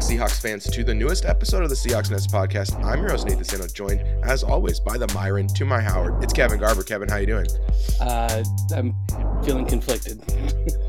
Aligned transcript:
Back, 0.00 0.08
Seahawks 0.08 0.40
fans, 0.40 0.64
to 0.70 0.82
the 0.82 0.94
newest 0.94 1.26
episode 1.26 1.62
of 1.62 1.68
the 1.68 1.74
Seahawks 1.74 2.10
Nest 2.10 2.30
podcast. 2.30 2.82
I'm 2.82 3.00
your 3.00 3.10
host, 3.10 3.26
Nathan 3.26 3.44
Sano, 3.44 3.66
joined, 3.66 4.00
as 4.24 4.42
always, 4.42 4.80
by 4.80 4.96
the 4.96 5.06
Myron 5.12 5.46
to 5.48 5.66
my 5.66 5.78
Howard. 5.78 6.24
It's 6.24 6.32
Kevin 6.32 6.58
Garber. 6.58 6.82
Kevin, 6.82 7.06
how 7.06 7.16
you 7.16 7.26
doing? 7.26 7.46
Uh, 8.00 8.42
I'm 8.74 8.94
feeling 9.44 9.66
conflicted. 9.66 10.22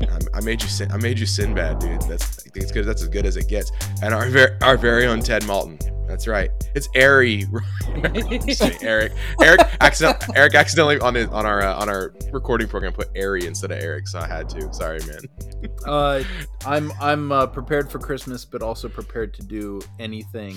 I, 0.00 0.38
I 0.38 0.40
made 0.40 0.62
you 0.62 0.68
sin. 0.68 0.90
I 0.90 0.96
made 0.96 1.18
you 1.18 1.26
sin 1.26 1.52
bad, 1.52 1.78
dude. 1.78 2.00
That's 2.02 2.38
I 2.38 2.42
think 2.42 2.56
it's 2.56 2.72
good. 2.72 2.86
That's 2.86 3.02
as 3.02 3.08
good 3.08 3.26
as 3.26 3.36
it 3.36 3.48
gets. 3.48 3.70
And 4.02 4.14
our 4.14 4.30
very, 4.30 4.56
our 4.62 4.78
very 4.78 5.04
own 5.04 5.20
Ted 5.20 5.46
Malton. 5.46 5.78
That's 6.08 6.26
right. 6.26 6.50
It's 6.74 6.88
Airy. 6.94 7.46
Eric. 8.82 9.12
Eric. 9.42 9.60
Accident, 9.80 10.24
Eric 10.34 10.54
accidentally 10.54 10.98
on 11.00 11.14
his, 11.14 11.26
on 11.28 11.44
our 11.44 11.60
uh, 11.62 11.74
on 11.74 11.88
our 11.88 12.14
recording 12.32 12.68
program 12.68 12.92
put 12.92 13.08
Airy 13.14 13.46
instead 13.46 13.70
of 13.70 13.82
Eric, 13.82 14.08
so 14.08 14.18
I 14.18 14.26
had 14.26 14.48
to. 14.50 14.72
Sorry, 14.72 15.00
man. 15.06 15.20
uh, 15.86 16.22
I'm 16.64 16.92
I'm 17.00 17.30
uh, 17.30 17.46
prepared 17.46 17.90
for 17.90 17.98
Christmas, 17.98 18.44
but 18.44 18.62
also 18.62 18.88
prepared 18.88 19.34
to 19.34 19.42
do 19.42 19.80
anything 19.98 20.56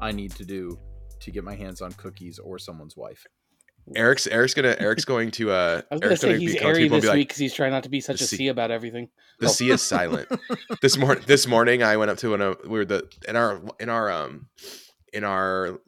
I 0.00 0.10
need 0.10 0.32
to 0.32 0.44
do 0.44 0.78
to 1.20 1.30
get 1.30 1.44
my 1.44 1.54
hands 1.54 1.80
on 1.80 1.92
cookies 1.92 2.38
or 2.40 2.58
someone's 2.58 2.96
wife. 2.96 3.24
Eric's 3.96 4.26
Eric's 4.26 4.54
gonna 4.54 4.76
Eric's 4.78 5.04
going 5.04 5.30
to 5.32 5.50
uh 5.50 5.82
I 5.90 5.94
was 5.94 6.00
gonna 6.00 6.06
Eric's 6.10 6.20
say 6.20 6.28
gonna 6.28 6.38
he's 6.40 6.52
be 6.54 6.58
coming 6.58 6.74
to 6.74 6.80
airy 6.80 6.88
this 6.88 7.04
be 7.04 7.16
week 7.16 7.28
because 7.28 7.38
he's 7.38 7.54
trying 7.54 7.72
not 7.72 7.82
to 7.82 7.88
be 7.88 8.00
such 8.00 8.20
a 8.20 8.24
sea- 8.24 8.36
C 8.36 8.48
about 8.48 8.70
everything. 8.70 9.08
the 9.40 9.48
sea 9.48 9.70
is 9.70 9.82
silent. 9.82 10.28
this 10.80 10.96
morning 10.96 11.24
this 11.26 11.48
morning 11.48 11.82
I 11.82 11.96
went 11.96 12.10
up 12.10 12.18
to 12.18 12.30
one 12.30 12.40
of 12.40 12.58
we 12.62 12.78
were 12.78 12.84
the 12.84 13.08
in 13.28 13.34
our 13.34 13.60
in 13.80 13.88
our 13.88 14.10
um 14.10 14.46
in 15.12 15.24
our 15.24 15.78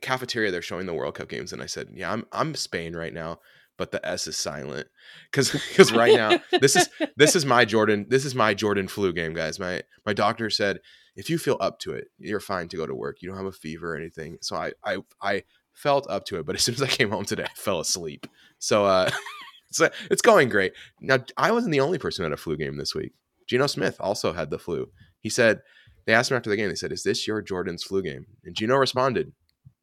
cafeteria 0.00 0.50
they're 0.50 0.62
showing 0.62 0.86
the 0.86 0.94
World 0.94 1.14
Cup 1.14 1.28
games 1.28 1.52
and 1.52 1.62
I 1.62 1.66
said, 1.66 1.88
Yeah, 1.92 2.12
I'm 2.12 2.26
I'm 2.32 2.54
Spain 2.54 2.94
right 2.94 3.12
now, 3.12 3.40
but 3.76 3.90
the 3.90 4.04
S 4.06 4.26
is 4.26 4.36
silent. 4.36 4.88
Cause 5.32 5.50
because 5.68 5.92
right 5.92 6.14
now 6.14 6.38
this 6.60 6.76
is 6.76 6.88
this 7.16 7.36
is 7.36 7.46
my 7.46 7.64
Jordan 7.64 8.06
this 8.08 8.24
is 8.24 8.34
my 8.34 8.54
Jordan 8.54 8.88
flu 8.88 9.12
game, 9.12 9.34
guys. 9.34 9.58
My 9.58 9.82
my 10.04 10.12
doctor 10.12 10.50
said 10.50 10.80
if 11.16 11.30
you 11.30 11.38
feel 11.38 11.56
up 11.60 11.78
to 11.80 11.92
it, 11.92 12.08
you're 12.18 12.40
fine 12.40 12.68
to 12.68 12.76
go 12.76 12.86
to 12.86 12.94
work. 12.94 13.18
You 13.20 13.28
don't 13.28 13.38
have 13.38 13.46
a 13.46 13.52
fever 13.52 13.94
or 13.94 13.96
anything. 13.96 14.38
So 14.40 14.56
I 14.56 14.72
I 14.84 14.98
I 15.22 15.44
felt 15.72 16.08
up 16.10 16.24
to 16.26 16.38
it, 16.38 16.46
but 16.46 16.56
as 16.56 16.62
soon 16.64 16.74
as 16.74 16.82
I 16.82 16.88
came 16.88 17.10
home 17.10 17.24
today, 17.24 17.44
I 17.44 17.54
fell 17.54 17.80
asleep. 17.80 18.26
So 18.58 18.84
uh 18.84 19.10
it's 19.70 19.80
it's 20.10 20.22
going 20.22 20.48
great. 20.48 20.72
Now 21.00 21.18
I 21.36 21.52
wasn't 21.52 21.72
the 21.72 21.80
only 21.80 21.98
person 21.98 22.22
who 22.22 22.30
had 22.30 22.38
a 22.38 22.40
flu 22.40 22.56
game 22.56 22.76
this 22.76 22.94
week. 22.94 23.12
Geno 23.46 23.66
Smith 23.66 23.96
also 24.00 24.32
had 24.32 24.50
the 24.50 24.58
flu. 24.58 24.88
He 25.20 25.28
said 25.28 25.60
they 26.06 26.14
asked 26.14 26.30
him 26.30 26.36
after 26.36 26.50
the 26.50 26.56
game, 26.56 26.68
they 26.68 26.74
said, 26.74 26.92
Is 26.92 27.02
this 27.02 27.26
your 27.26 27.42
Jordan's 27.42 27.82
flu 27.84 28.02
game? 28.02 28.26
And 28.44 28.54
Geno 28.54 28.76
responded, 28.76 29.32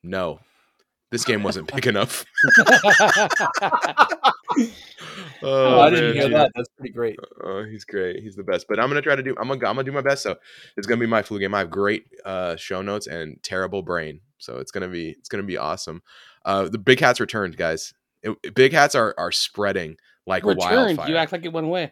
No. 0.03 0.39
This 1.11 1.25
game 1.25 1.43
wasn't 1.43 1.73
big 1.73 1.87
enough. 1.87 2.25
Oh, 5.43 5.79
I 5.79 5.89
didn't 5.89 6.05
man, 6.05 6.13
hear 6.13 6.23
Geno. 6.25 6.37
that. 6.37 6.51
That's 6.55 6.69
pretty 6.77 6.93
great. 6.93 7.17
Oh, 7.43 7.63
he's 7.63 7.83
great. 7.83 8.21
He's 8.21 8.35
the 8.35 8.43
best. 8.43 8.67
But 8.69 8.79
I'm 8.79 8.87
gonna 8.89 9.01
try 9.01 9.15
to 9.15 9.23
do. 9.23 9.35
I'm 9.39 9.47
gonna. 9.47 9.67
I'm 9.67 9.75
gonna 9.75 9.83
do 9.83 9.91
my 9.91 10.01
best. 10.01 10.21
So 10.21 10.35
it's 10.77 10.85
gonna 10.85 10.99
be 10.99 11.07
my 11.07 11.23
flu 11.23 11.39
game. 11.39 11.53
I 11.55 11.59
have 11.59 11.71
great 11.71 12.05
uh, 12.25 12.55
show 12.57 12.81
notes 12.83 13.07
and 13.07 13.41
terrible 13.41 13.81
brain. 13.81 14.21
So 14.37 14.57
it's 14.57 14.71
gonna 14.71 14.87
be. 14.87 15.09
It's 15.09 15.29
gonna 15.29 15.43
be 15.43 15.57
awesome. 15.57 16.03
Uh, 16.45 16.69
the 16.69 16.77
big 16.77 16.99
hats 16.99 17.19
returned, 17.19 17.57
guys. 17.57 17.91
It, 18.21 18.53
big 18.53 18.71
hats 18.71 18.93
are 18.93 19.15
are 19.17 19.31
spreading 19.31 19.97
like 20.27 20.45
Returned. 20.45 20.59
wildfire. 20.97 21.09
You 21.09 21.15
act 21.17 21.31
like 21.31 21.43
it 21.43 21.53
went 21.53 21.65
away. 21.65 21.91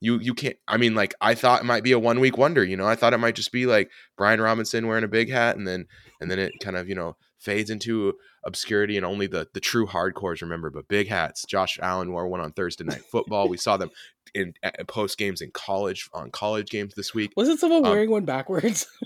You 0.00 0.18
you 0.18 0.34
can't. 0.34 0.56
I 0.68 0.76
mean, 0.76 0.94
like 0.94 1.14
I 1.20 1.34
thought 1.34 1.62
it 1.62 1.64
might 1.64 1.84
be 1.84 1.92
a 1.92 1.98
one 1.98 2.20
week 2.20 2.36
wonder. 2.36 2.64
You 2.64 2.76
know, 2.76 2.86
I 2.86 2.96
thought 2.96 3.14
it 3.14 3.18
might 3.18 3.34
just 3.34 3.52
be 3.52 3.66
like 3.66 3.90
Brian 4.16 4.40
Robinson 4.40 4.86
wearing 4.86 5.04
a 5.04 5.08
big 5.08 5.30
hat, 5.30 5.56
and 5.56 5.66
then 5.66 5.86
and 6.20 6.30
then 6.30 6.38
it 6.38 6.52
kind 6.60 6.76
of 6.76 6.88
you 6.88 6.94
know 6.94 7.16
fades 7.38 7.70
into 7.70 8.14
obscurity, 8.44 8.96
and 8.96 9.06
only 9.06 9.26
the 9.26 9.48
the 9.54 9.60
true 9.60 9.86
hardcores 9.86 10.42
remember. 10.42 10.70
But 10.70 10.88
big 10.88 11.08
hats. 11.08 11.44
Josh 11.46 11.78
Allen 11.82 12.12
wore 12.12 12.28
one 12.28 12.40
on 12.40 12.52
Thursday 12.52 12.84
night 12.84 13.02
football. 13.10 13.48
we 13.48 13.56
saw 13.56 13.76
them 13.76 13.90
in 14.34 14.52
post 14.86 15.16
games 15.16 15.40
in 15.40 15.50
college 15.52 16.08
on 16.12 16.30
college 16.30 16.68
games 16.70 16.94
this 16.94 17.14
week. 17.14 17.32
Wasn't 17.36 17.58
someone 17.60 17.84
Um, 17.86 17.90
wearing 17.92 18.10
one 18.10 18.24
backwards? 18.24 18.86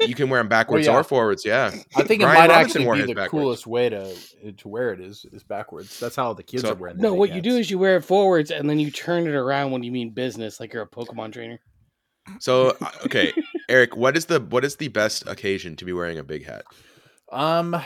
You 0.00 0.14
can 0.14 0.28
wear 0.28 0.40
them 0.40 0.48
backwards 0.58 0.86
Oh, 0.88 0.92
yeah. 0.92 0.98
or 0.98 1.04
forwards. 1.04 1.44
Yeah, 1.44 1.70
I 1.96 2.02
think 2.02 2.22
Brian 2.22 2.36
it 2.36 2.48
might 2.48 2.48
Robinson 2.48 2.58
actually 2.82 2.84
wore 2.86 2.96
be 2.96 3.02
the 3.02 3.14
backwards. 3.14 3.30
coolest 3.30 3.66
way 3.66 3.88
to 3.88 4.14
to 4.52 4.68
wear 4.68 4.92
it 4.92 5.00
is 5.00 5.24
is 5.32 5.42
backwards. 5.42 5.98
That's 6.00 6.16
how 6.16 6.32
the 6.32 6.42
kids 6.42 6.62
So- 6.62 6.72
are 6.72 6.74
wearing. 6.74 6.96
the 6.96 7.02
no, 7.02 7.14
what 7.14 7.34
you 7.34 7.40
do 7.40 7.56
is 7.56 7.70
you 7.70 7.78
wear 7.78 7.96
it 7.96 8.02
forwards 8.04 8.50
and 8.50 8.68
then 8.68 8.78
you 8.78 8.90
turn 8.90 9.26
it 9.26 9.34
around 9.34 9.70
when 9.70 9.82
you 9.82 9.92
mean 9.92 10.10
business, 10.10 10.60
like 10.60 10.72
you're 10.72 10.82
a 10.82 10.88
Pokemon 10.88 11.32
trainer. 11.32 11.58
So 12.40 12.76
uh, 12.80 12.90
okay, 13.06 13.32
Eric, 13.68 13.96
what 13.96 14.16
is 14.16 14.26
the 14.26 14.40
what 14.40 14.64
is 14.64 14.76
the 14.76 14.88
best 14.88 15.26
occasion 15.26 15.76
to 15.76 15.84
be 15.84 15.92
wearing 15.92 16.18
a 16.18 16.24
big 16.24 16.44
hat? 16.46 16.64
Um, 17.32 17.76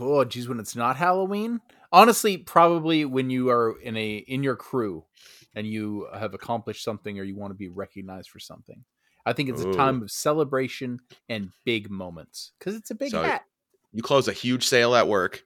oh 0.00 0.24
geez, 0.24 0.48
when 0.48 0.60
it's 0.60 0.76
not 0.76 0.96
Halloween, 0.96 1.60
honestly, 1.92 2.36
probably 2.36 3.04
when 3.04 3.30
you 3.30 3.48
are 3.50 3.78
in 3.80 3.96
a 3.96 4.16
in 4.16 4.42
your 4.42 4.56
crew 4.56 5.04
and 5.54 5.66
you 5.66 6.06
have 6.14 6.34
accomplished 6.34 6.84
something 6.84 7.18
or 7.18 7.22
you 7.22 7.34
want 7.36 7.50
to 7.50 7.56
be 7.56 7.68
recognized 7.68 8.28
for 8.30 8.38
something. 8.38 8.84
I 9.26 9.32
think 9.34 9.50
it's 9.50 9.62
Ooh. 9.62 9.70
a 9.70 9.74
time 9.74 10.00
of 10.02 10.10
celebration 10.10 11.00
and 11.28 11.50
big 11.64 11.90
moments 11.90 12.52
because 12.58 12.74
it's 12.76 12.90
a 12.90 12.94
big 12.94 13.10
So, 13.10 13.22
hat. 13.22 13.42
You 13.92 14.02
close 14.02 14.28
a 14.28 14.32
huge 14.32 14.64
sale 14.66 14.94
at 14.94 15.08
work. 15.08 15.42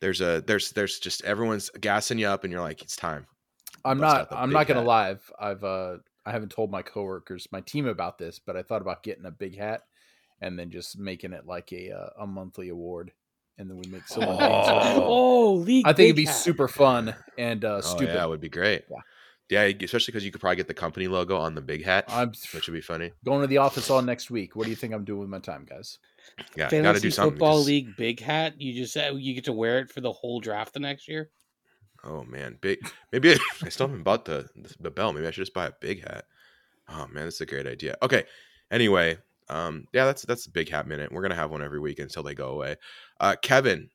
There's 0.00 0.20
a 0.20 0.42
there's 0.46 0.70
there's 0.72 0.98
just 1.00 1.24
everyone's 1.24 1.68
gassing 1.80 2.18
you 2.18 2.28
up, 2.28 2.44
and 2.44 2.52
you're 2.52 2.62
like, 2.62 2.80
it's 2.80 2.94
time. 2.96 3.26
I'm 3.84 3.98
bust 3.98 4.30
not. 4.30 4.38
I'm 4.40 4.50
not 4.50 4.66
gonna 4.68 4.80
hat. 4.80 4.86
lie. 4.86 5.08
I've, 5.10 5.32
I've 5.40 5.64
uh, 5.64 5.96
I 6.24 6.30
haven't 6.30 6.52
told 6.52 6.70
my 6.70 6.82
coworkers, 6.82 7.48
my 7.50 7.60
team 7.62 7.86
about 7.86 8.16
this, 8.18 8.38
but 8.38 8.56
I 8.56 8.62
thought 8.62 8.82
about 8.82 9.02
getting 9.02 9.24
a 9.26 9.30
big 9.30 9.58
hat 9.58 9.82
and 10.40 10.56
then 10.58 10.70
just 10.70 10.98
making 10.98 11.32
it 11.32 11.46
like 11.46 11.72
a 11.72 11.90
uh, 11.90 12.22
a 12.22 12.26
monthly 12.26 12.68
award, 12.68 13.10
and 13.56 13.68
then 13.68 13.76
we 13.76 13.88
make 13.90 14.06
someone. 14.06 14.36
Oh. 14.40 15.02
Oh, 15.04 15.54
league. 15.54 15.86
I 15.86 15.92
think 15.92 16.06
it'd 16.06 16.16
be 16.16 16.26
hat. 16.26 16.36
super 16.36 16.68
fun 16.68 17.14
and 17.36 17.64
uh, 17.64 17.76
Oh 17.78 17.80
stupid. 17.80 18.14
yeah, 18.14 18.24
it 18.24 18.28
would 18.28 18.40
be 18.40 18.48
great. 18.48 18.84
Yeah. 18.90 18.98
Yeah, 19.50 19.62
especially 19.62 20.12
because 20.12 20.24
you 20.24 20.30
could 20.30 20.40
probably 20.42 20.56
get 20.56 20.68
the 20.68 20.74
company 20.74 21.08
logo 21.08 21.38
on 21.38 21.54
the 21.54 21.62
big 21.62 21.82
hat, 21.84 22.04
I'm 22.08 22.32
which 22.52 22.66
would 22.66 22.74
be 22.74 22.82
funny. 22.82 23.12
going 23.24 23.40
to 23.40 23.46
the 23.46 23.58
office 23.58 23.88
all 23.88 24.02
next 24.02 24.30
week. 24.30 24.54
What 24.54 24.64
do 24.64 24.70
you 24.70 24.76
think 24.76 24.92
I'm 24.92 25.04
doing 25.04 25.20
with 25.20 25.30
my 25.30 25.38
time, 25.38 25.64
guys? 25.68 25.98
Yeah, 26.54 26.68
got 26.70 26.94
to 26.94 27.00
do 27.00 27.10
something. 27.10 27.32
football 27.32 27.54
because- 27.54 27.66
league 27.66 27.96
big 27.96 28.20
hat. 28.20 28.60
You 28.60 28.74
just 28.74 28.96
uh, 28.96 29.14
you 29.14 29.34
get 29.34 29.44
to 29.44 29.52
wear 29.54 29.78
it 29.78 29.90
for 29.90 30.02
the 30.02 30.12
whole 30.12 30.40
draft 30.40 30.74
the 30.74 30.80
next 30.80 31.08
year. 31.08 31.30
Oh 32.04 32.24
man, 32.24 32.58
big. 32.60 32.78
Maybe 33.10 33.32
I, 33.32 33.38
I 33.62 33.68
still 33.70 33.88
haven't 33.88 34.02
bought 34.02 34.24
the 34.26 34.48
the 34.80 34.90
bell. 34.90 35.12
Maybe 35.12 35.26
I 35.26 35.30
should 35.30 35.42
just 35.42 35.54
buy 35.54 35.66
a 35.66 35.72
big 35.80 36.06
hat. 36.06 36.26
Oh 36.88 37.06
man, 37.10 37.24
that's 37.24 37.40
a 37.40 37.46
great 37.46 37.66
idea. 37.66 37.96
Okay. 38.02 38.24
Anyway, 38.70 39.16
um, 39.48 39.86
yeah, 39.94 40.04
that's 40.04 40.22
that's 40.22 40.46
a 40.46 40.50
big 40.50 40.68
hat 40.68 40.86
minute. 40.86 41.10
We're 41.10 41.22
gonna 41.22 41.34
have 41.34 41.50
one 41.50 41.62
every 41.62 41.80
week 41.80 41.98
until 41.98 42.22
they 42.22 42.34
go 42.34 42.50
away. 42.50 42.76
Uh, 43.18 43.34
Kevin, 43.40 43.88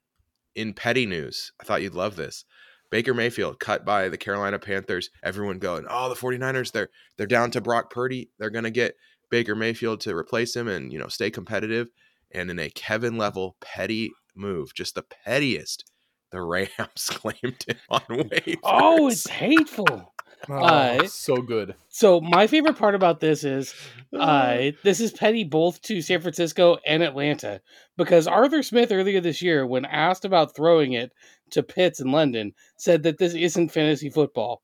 in 0.55 0.73
petty 0.73 1.05
news, 1.05 1.51
I 1.61 1.63
thought 1.63 1.83
you'd 1.83 1.93
love 1.95 2.15
this. 2.15 2.45
Baker 2.93 3.15
Mayfield 3.15 3.59
cut 3.59 3.83
by 3.83 4.07
the 4.07 4.19
Carolina 4.19 4.59
Panthers. 4.59 5.09
Everyone 5.23 5.57
going, 5.57 5.87
oh, 5.89 6.09
the 6.09 6.15
49ers, 6.15 6.73
they're 6.73 6.89
they're 7.17 7.25
down 7.25 7.49
to 7.49 7.59
Brock 7.59 7.89
Purdy. 7.89 8.29
They're 8.37 8.51
gonna 8.51 8.69
get 8.69 8.93
Baker 9.31 9.55
Mayfield 9.55 9.99
to 10.01 10.15
replace 10.15 10.55
him 10.55 10.67
and 10.67 10.93
you 10.93 10.99
know 10.99 11.07
stay 11.07 11.31
competitive. 11.31 11.89
And 12.29 12.51
in 12.51 12.59
a 12.59 12.69
Kevin 12.69 13.17
level 13.17 13.55
petty 13.61 14.11
move, 14.35 14.75
just 14.75 14.93
the 14.93 15.01
pettiest, 15.01 15.85
the 16.29 16.43
Rams 16.43 16.69
claimed 17.09 17.65
him 17.67 17.77
on 17.89 18.01
waivers. 18.01 18.57
Oh, 18.63 19.07
it's 19.07 19.27
hateful. 19.27 20.13
Uh, 20.47 21.07
so 21.07 21.37
good. 21.37 21.73
So 21.89 22.19
my 22.21 22.47
favorite 22.47 22.77
part 22.77 22.93
about 22.93 23.21
this 23.21 23.43
is 23.43 23.73
uh, 24.13 24.71
this 24.83 24.99
is 24.99 25.11
petty 25.11 25.43
both 25.43 25.81
to 25.83 26.01
San 26.03 26.21
Francisco 26.21 26.77
and 26.85 27.01
Atlanta 27.01 27.59
because 27.97 28.27
Arthur 28.27 28.61
Smith 28.61 28.91
earlier 28.91 29.19
this 29.19 29.41
year, 29.41 29.65
when 29.65 29.85
asked 29.85 30.25
about 30.25 30.55
throwing 30.55 30.93
it 30.93 31.11
to 31.53 31.63
Pitts 31.63 31.99
in 31.99 32.11
London, 32.11 32.53
said 32.77 33.03
that 33.03 33.17
this 33.17 33.33
isn't 33.33 33.71
fantasy 33.71 34.09
football. 34.09 34.61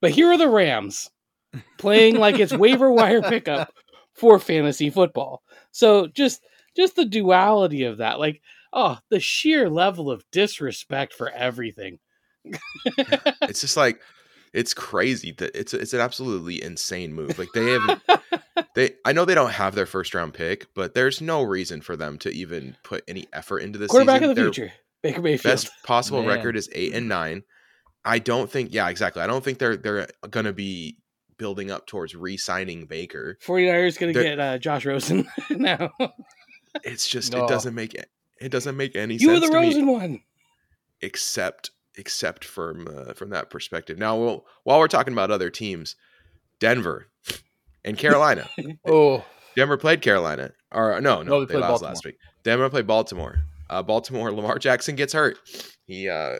But 0.00 0.12
here 0.12 0.28
are 0.28 0.38
the 0.38 0.48
Rams 0.48 1.10
playing 1.78 2.16
like 2.16 2.38
it's 2.38 2.52
waiver 2.56 2.90
wire 2.90 3.22
pickup 3.22 3.72
for 4.14 4.38
fantasy 4.38 4.90
football. 4.90 5.42
So 5.70 6.06
just 6.08 6.42
just 6.76 6.96
the 6.96 7.04
duality 7.04 7.84
of 7.84 7.98
that, 7.98 8.18
like 8.18 8.40
oh, 8.72 8.98
the 9.10 9.20
sheer 9.20 9.68
level 9.68 10.10
of 10.10 10.24
disrespect 10.30 11.12
for 11.12 11.30
everything. 11.30 11.98
it's 12.44 13.60
just 13.60 13.76
like 13.76 14.00
it's 14.52 14.74
crazy 14.74 15.32
that 15.32 15.50
it's 15.54 15.74
it's 15.74 15.92
an 15.92 16.00
absolutely 16.00 16.62
insane 16.62 17.12
move. 17.12 17.38
Like 17.38 17.52
they 17.54 17.72
have 17.72 18.02
they 18.74 18.92
I 19.04 19.12
know 19.12 19.24
they 19.24 19.34
don't 19.34 19.52
have 19.52 19.74
their 19.74 19.86
first 19.86 20.14
round 20.14 20.34
pick, 20.34 20.72
but 20.74 20.94
there's 20.94 21.20
no 21.20 21.42
reason 21.42 21.80
for 21.80 21.96
them 21.96 22.18
to 22.18 22.30
even 22.30 22.76
put 22.82 23.04
any 23.08 23.26
effort 23.32 23.58
into 23.58 23.78
this 23.78 23.90
Quarterback 23.90 24.20
season. 24.20 24.30
of 24.30 24.36
the 24.36 24.42
Their 24.42 24.52
future, 24.52 24.72
Baker 25.02 25.22
Mayfield. 25.22 25.52
Best 25.52 25.70
possible 25.84 26.20
Man. 26.22 26.28
record 26.36 26.56
is 26.56 26.68
8 26.72 26.94
and 26.94 27.08
9. 27.08 27.42
I 28.04 28.18
don't 28.18 28.50
think 28.50 28.72
yeah, 28.72 28.88
exactly. 28.88 29.22
I 29.22 29.26
don't 29.26 29.44
think 29.44 29.58
they're 29.58 29.76
they're 29.76 30.06
going 30.30 30.46
to 30.46 30.52
be 30.52 30.96
building 31.36 31.70
up 31.70 31.86
towards 31.86 32.14
re-signing 32.14 32.86
Baker. 32.86 33.38
49ers 33.46 33.98
going 33.98 34.12
to 34.12 34.18
They're- 34.18 34.36
get 34.36 34.40
uh, 34.40 34.58
Josh 34.58 34.84
Rosen 34.86 35.26
now. 35.50 35.90
It's 36.84 37.08
just 37.08 37.32
No. 37.32 37.44
it 37.44 37.48
doesn't 37.48 37.74
make 37.74 37.94
it 37.94 38.08
it 38.40 38.50
doesn't 38.50 38.76
make 38.76 38.96
any 38.96 39.16
you 39.16 39.28
were 39.28 39.34
sense 39.36 39.46
the 39.46 39.52
to 39.52 39.60
me. 39.60 39.66
Rosen 39.66 39.86
one. 39.86 40.20
except 41.00 41.70
except 41.96 42.44
from 42.44 42.86
uh, 42.88 43.12
from 43.14 43.30
that 43.30 43.50
perspective. 43.50 43.98
Now, 43.98 44.16
we'll, 44.16 44.46
while 44.64 44.78
we're 44.78 44.88
talking 44.88 45.12
about 45.12 45.30
other 45.30 45.50
teams, 45.50 45.96
Denver 46.58 47.08
and 47.84 47.98
Carolina. 47.98 48.48
Oh, 48.86 49.24
Denver 49.56 49.76
played 49.76 50.00
Carolina, 50.00 50.52
or 50.72 51.00
no, 51.00 51.22
no, 51.22 51.22
No, 51.22 51.40
they 51.40 51.46
they, 51.46 51.52
played 51.54 51.60
lost 51.62 51.70
Baltimore. 51.82 51.90
last 51.90 52.04
week. 52.04 52.16
Denver 52.44 52.70
played 52.70 52.86
Baltimore. 52.86 53.42
Uh, 53.70 53.82
Baltimore. 53.82 54.32
Lamar 54.32 54.58
Jackson 54.58 54.96
gets 54.96 55.12
hurt. 55.14 55.38
He 55.86 56.08
uh, 56.08 56.38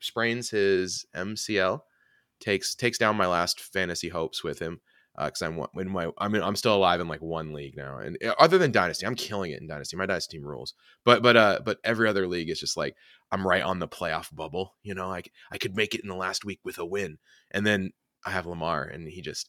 sprains 0.00 0.50
his 0.50 1.06
MCL. 1.16 1.80
Takes 2.40 2.74
takes 2.74 2.98
down 2.98 3.16
my 3.16 3.26
last 3.26 3.60
fantasy 3.60 4.08
hopes 4.08 4.42
with 4.42 4.58
him. 4.58 4.80
because 5.16 5.42
I'm 5.42 5.56
one- 5.56 5.68
in 5.76 5.88
my 5.88 6.10
I 6.18 6.26
mean 6.28 6.42
I'm 6.42 6.56
still 6.56 6.74
alive 6.74 7.00
in 7.00 7.06
like 7.08 7.22
one 7.22 7.52
league 7.52 7.76
now, 7.76 7.98
and 7.98 8.18
uh, 8.24 8.34
other 8.38 8.58
than 8.58 8.72
dynasty, 8.72 9.06
I'm 9.06 9.14
killing 9.14 9.52
it 9.52 9.60
in 9.60 9.68
dynasty. 9.68 9.96
My 9.96 10.06
dynasty 10.06 10.38
team 10.38 10.46
rules, 10.46 10.74
but 11.04 11.22
but 11.22 11.36
uh 11.36 11.60
but 11.64 11.78
every 11.84 12.08
other 12.08 12.26
league 12.26 12.50
is 12.50 12.58
just 12.58 12.76
like 12.76 12.96
I'm 13.30 13.46
right 13.46 13.62
on 13.62 13.78
the 13.78 13.86
playoff 13.88 14.34
bubble. 14.34 14.74
You 14.82 14.94
know, 14.94 15.08
like 15.08 15.30
I 15.52 15.58
could 15.58 15.76
make 15.76 15.94
it 15.94 16.02
in 16.02 16.08
the 16.08 16.16
last 16.16 16.44
week 16.44 16.58
with 16.64 16.78
a 16.78 16.84
win, 16.84 17.18
and 17.52 17.64
then 17.64 17.92
I 18.26 18.30
have 18.32 18.46
Lamar, 18.46 18.82
and 18.84 19.06
he 19.08 19.20
just 19.20 19.48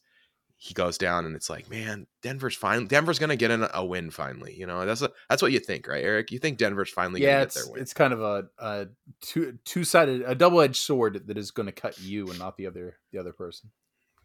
he 0.64 0.72
goes 0.72 0.96
down, 0.96 1.26
and 1.26 1.36
it's 1.36 1.50
like 1.50 1.68
man, 1.68 2.06
Denver's 2.22 2.56
fine. 2.56 2.86
Denver's 2.86 3.18
gonna 3.18 3.36
get 3.36 3.50
an, 3.50 3.66
a 3.74 3.84
win 3.84 4.10
finally. 4.10 4.54
You 4.54 4.66
know, 4.66 4.86
that's 4.86 5.02
what 5.02 5.12
that's 5.28 5.42
what 5.42 5.52
you 5.52 5.58
think, 5.60 5.86
right, 5.86 6.02
Eric? 6.02 6.32
You 6.32 6.38
think 6.38 6.56
Denver's 6.56 6.88
finally 6.88 7.20
yeah, 7.20 7.32
gonna 7.32 7.40
get 7.40 7.46
it's 7.48 7.54
their 7.54 7.72
win? 7.72 7.82
it's 7.82 7.92
kind 7.92 8.12
of 8.14 8.22
a, 8.22 8.44
a 8.58 8.86
two 9.20 9.58
two 9.66 9.84
sided 9.84 10.22
a 10.26 10.34
double 10.34 10.62
edged 10.62 10.76
sword 10.76 11.26
that 11.26 11.36
is 11.36 11.50
going 11.50 11.66
to 11.66 11.72
cut 11.72 12.00
you 12.00 12.28
and 12.28 12.38
not 12.38 12.56
the 12.56 12.66
other 12.66 12.96
the 13.12 13.18
other 13.18 13.34
person. 13.34 13.72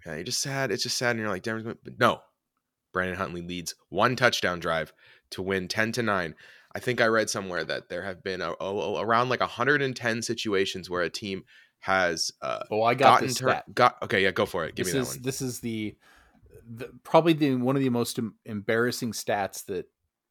Yeah, 0.05 0.15
you're 0.15 0.23
just 0.23 0.41
sad. 0.41 0.71
It's 0.71 0.83
just 0.83 0.97
sad, 0.97 1.11
and 1.11 1.19
you're 1.19 1.27
like 1.27 1.43
Denver's. 1.43 1.63
Gonna, 1.63 1.75
but 1.83 1.99
no, 1.99 2.21
Brandon 2.93 3.17
Huntley 3.17 3.41
leads 3.41 3.75
one 3.89 4.15
touchdown 4.15 4.61
drive 4.61 4.93
to 5.31 5.41
win 5.41 5.67
ten 5.67 5.91
to 5.91 6.01
nine. 6.03 6.35
I 6.73 6.79
think 6.79 7.01
I 7.01 7.07
read 7.07 7.29
somewhere 7.29 7.65
that 7.65 7.89
there 7.89 8.03
have 8.03 8.23
been 8.23 8.41
a, 8.41 8.53
a- 8.61 9.01
around 9.03 9.27
like 9.29 9.39
110 9.39 10.21
situations 10.21 10.87
where 10.89 11.01
a 11.01 11.09
team 11.09 11.43
has 11.79 12.31
uh, 12.43 12.59
Oh, 12.69 12.83
I 12.83 12.93
got 12.93 13.15
gotten 13.15 13.27
this 13.27 13.37
stat. 13.37 13.73
got 13.73 13.97
okay. 14.03 14.21
Yeah, 14.21 14.29
go 14.31 14.45
for 14.45 14.65
it. 14.65 14.75
Give 14.75 14.85
this 14.85 14.93
me 14.93 14.99
is 15.01 15.07
that 15.09 15.17
one. 15.17 15.23
this 15.23 15.41
is 15.41 15.59
the, 15.61 15.95
the 16.67 16.89
probably 17.03 17.33
the 17.33 17.55
one 17.55 17.75
of 17.75 17.81
the 17.81 17.89
most 17.89 18.19
em- 18.19 18.35
embarrassing 18.45 19.11
stats 19.13 19.65
that 19.65 19.85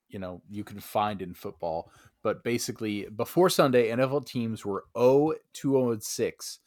you 0.09 0.19
know 0.19 0.43
you 0.49 0.65
can 0.65 0.81
find 0.81 1.23
in 1.23 1.35
football. 1.35 1.91
But 2.23 2.45
basically, 2.45 3.07
before 3.15 3.49
Sunday, 3.49 3.91
NFL 3.91 4.27
teams 4.27 4.65
were 4.65 4.85
0 4.97 5.35
2 5.55 5.91
and 5.93 6.03
6, 6.03 6.59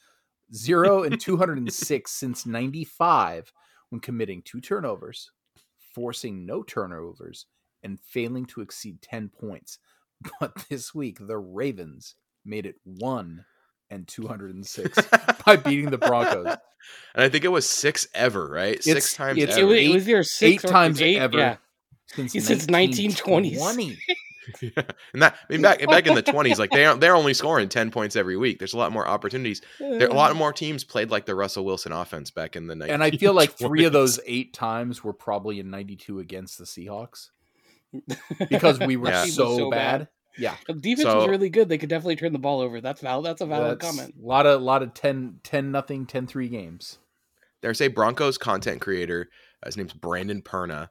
0 0.53 1.03
and 1.03 1.19
206 1.19 2.12
since 2.19 2.45
95 2.45 3.51
when 3.89 4.00
committing 4.00 4.42
two 4.44 4.62
turnovers, 4.62 5.31
forcing 5.94 6.45
no 6.45 6.63
turnovers, 6.63 7.45
and 7.83 8.00
failing 8.01 8.45
to 8.45 8.62
exceed 8.62 9.01
10 9.01 9.30
points. 9.30 9.80
But 10.39 10.53
this 10.69 10.94
week, 10.94 11.18
the 11.19 11.39
Ravens 11.39 12.13
made 12.45 12.68
it 12.68 12.75
1 12.83 13.44
and 13.91 14.07
206 14.07 14.97
by 15.45 15.55
beating 15.57 15.91
the 15.91 15.97
Broncos. 15.99 16.45
and 16.45 17.23
I 17.23 17.29
think 17.29 17.43
it 17.45 17.49
was 17.49 17.69
six 17.69 18.07
ever, 18.15 18.47
right? 18.47 18.73
It's- 18.73 18.85
six 18.85 19.13
times 19.13 19.38
it's- 19.38 19.57
It 19.57 19.61
ever. 19.61 19.67
was, 19.69 19.79
it 19.79 19.89
was 19.93 20.07
your 20.07 20.23
six 20.23 20.63
eight 20.63 20.65
or- 20.65 20.71
times 20.71 21.01
eight, 21.01 21.17
ever 21.19 21.38
Yeah. 21.38 21.55
since, 22.07 22.31
Since 22.33 22.65
1920s. 22.67 23.59
1920. 23.59 23.97
Yeah. 24.07 24.15
And 25.13 25.21
that 25.21 25.35
I 25.49 25.53
mean, 25.53 25.61
back 25.61 25.85
back 25.85 26.07
in 26.07 26.15
the 26.15 26.23
20s, 26.23 26.57
like 26.57 26.71
they 26.71 26.91
they're 26.97 27.15
only 27.15 27.33
scoring 27.35 27.69
10 27.69 27.91
points 27.91 28.15
every 28.15 28.35
week. 28.35 28.57
There's 28.57 28.73
a 28.73 28.77
lot 28.77 28.91
more 28.91 29.07
opportunities. 29.07 29.61
There 29.79 30.07
a 30.07 30.13
lot 30.13 30.31
uh. 30.31 30.33
more 30.33 30.51
teams 30.51 30.83
played 30.83 31.11
like 31.11 31.25
the 31.27 31.35
Russell 31.35 31.63
Wilson 31.63 31.91
offense 31.91 32.31
back 32.31 32.55
in 32.55 32.65
the 32.65 32.73
1920s. 32.73 32.89
And 32.89 33.03
I 33.03 33.11
feel 33.11 33.33
like 33.33 33.51
three 33.51 33.85
of 33.85 33.93
those 33.93 34.19
eight 34.25 34.51
times 34.53 35.03
were 35.03 35.13
probably 35.13 35.59
in 35.59 35.69
92 35.69 36.19
against 36.19 36.57
the 36.57 36.63
Seahawks 36.65 37.29
because 38.49 38.79
we 38.79 38.97
were 38.97 39.09
Yeah. 39.09 39.25
so, 39.25 39.57
So 39.57 39.69
bad. 39.69 39.99
bad. 39.99 40.07
Yeah. 40.37 40.55
The 40.67 40.73
defense 40.73 41.01
So- 41.03 41.17
was 41.17 41.27
really 41.27 41.49
good. 41.49 41.67
They 41.69 41.77
could 41.77 41.89
definitely 41.89 42.15
turn 42.15 42.33
the 42.33 42.39
ball 42.39 42.61
over. 42.61 42.79
That's 42.81 43.01
valid. 43.01 43.25
That's 43.25 43.41
a 43.41 43.45
valid 43.45 43.79
That's 43.79 43.85
comment. 43.97 44.15
A 44.21 44.25
lot 44.25 44.45
of 44.45 44.61
lot 44.61 44.81
of 44.83 44.93
10 44.93 45.39
10 45.43 45.71
nothing 45.71 46.05
10 46.05 46.27
3 46.27 46.47
games. 46.49 46.99
there's 47.61 47.81
a 47.81 47.89
Broncos 47.89 48.37
content 48.37 48.81
creator. 48.81 49.29
uh, 49.61 49.67
His 49.67 49.77
name's 49.77 49.93
Brandon 49.93 50.41
Perna, 50.41 50.89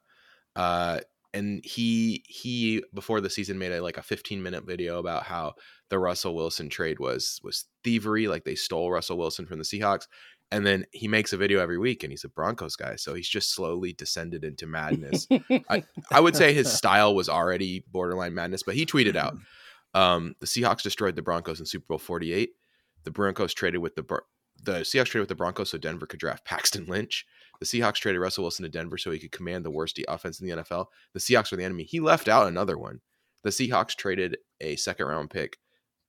uh, 0.55 0.99
and 1.33 1.63
he 1.65 2.23
he 2.27 2.83
before 2.93 3.21
the 3.21 3.29
season 3.29 3.57
made 3.57 3.71
a 3.71 3.81
like 3.81 3.97
a 3.97 4.03
15 4.03 4.41
minute 4.43 4.65
video 4.65 4.99
about 4.99 5.23
how 5.23 5.53
the 5.89 5.99
Russell 5.99 6.35
Wilson 6.35 6.69
trade 6.69 6.99
was 6.99 7.39
was 7.43 7.65
thievery, 7.83 8.27
like 8.27 8.43
they 8.43 8.55
stole 8.55 8.91
Russell 8.91 9.17
Wilson 9.17 9.45
from 9.45 9.57
the 9.57 9.65
Seahawks. 9.65 10.07
And 10.51 10.65
then 10.65 10.85
he 10.91 11.07
makes 11.07 11.31
a 11.31 11.37
video 11.37 11.61
every 11.61 11.77
week, 11.77 12.03
and 12.03 12.11
he's 12.11 12.25
a 12.25 12.29
Broncos 12.29 12.75
guy, 12.75 12.97
so 12.97 13.13
he's 13.13 13.29
just 13.29 13.55
slowly 13.55 13.93
descended 13.93 14.43
into 14.43 14.67
madness. 14.67 15.25
I 15.69 16.19
would 16.19 16.35
say 16.35 16.53
his 16.53 16.71
style 16.71 17.15
was 17.15 17.29
already 17.29 17.85
borderline 17.89 18.33
madness, 18.33 18.63
but 18.63 18.75
he 18.75 18.85
tweeted 18.85 19.15
out 19.15 19.37
um, 19.93 20.35
the 20.41 20.45
Seahawks 20.45 20.81
destroyed 20.81 21.15
the 21.15 21.21
Broncos 21.21 21.61
in 21.61 21.65
Super 21.65 21.85
Bowl 21.87 21.97
48. 21.97 22.49
The 23.03 23.11
Broncos 23.11 23.53
traded 23.53 23.81
with 23.81 23.95
the 23.95 24.03
Bro- 24.03 24.25
the 24.63 24.81
Seahawks 24.81 25.05
traded 25.05 25.21
with 25.21 25.29
the 25.29 25.35
Broncos 25.35 25.71
so 25.71 25.77
Denver 25.77 26.05
could 26.05 26.19
draft 26.19 26.45
Paxton 26.45 26.85
Lynch. 26.85 27.25
The 27.59 27.65
Seahawks 27.65 27.95
traded 27.95 28.21
Russell 28.21 28.43
Wilson 28.43 28.63
to 28.63 28.69
Denver 28.69 28.97
so 28.97 29.11
he 29.11 29.19
could 29.19 29.31
command 29.31 29.63
the 29.63 29.71
worst 29.71 29.99
offense 30.07 30.41
in 30.41 30.47
the 30.47 30.57
NFL. 30.57 30.87
The 31.13 31.19
Seahawks 31.19 31.51
were 31.51 31.57
the 31.57 31.63
enemy. 31.63 31.83
He 31.83 31.99
left 31.99 32.27
out 32.27 32.47
another 32.47 32.77
one. 32.77 33.01
The 33.43 33.51
Seahawks 33.51 33.95
traded 33.95 34.37
a 34.59 34.75
second 34.75 35.07
round 35.07 35.29
pick 35.29 35.57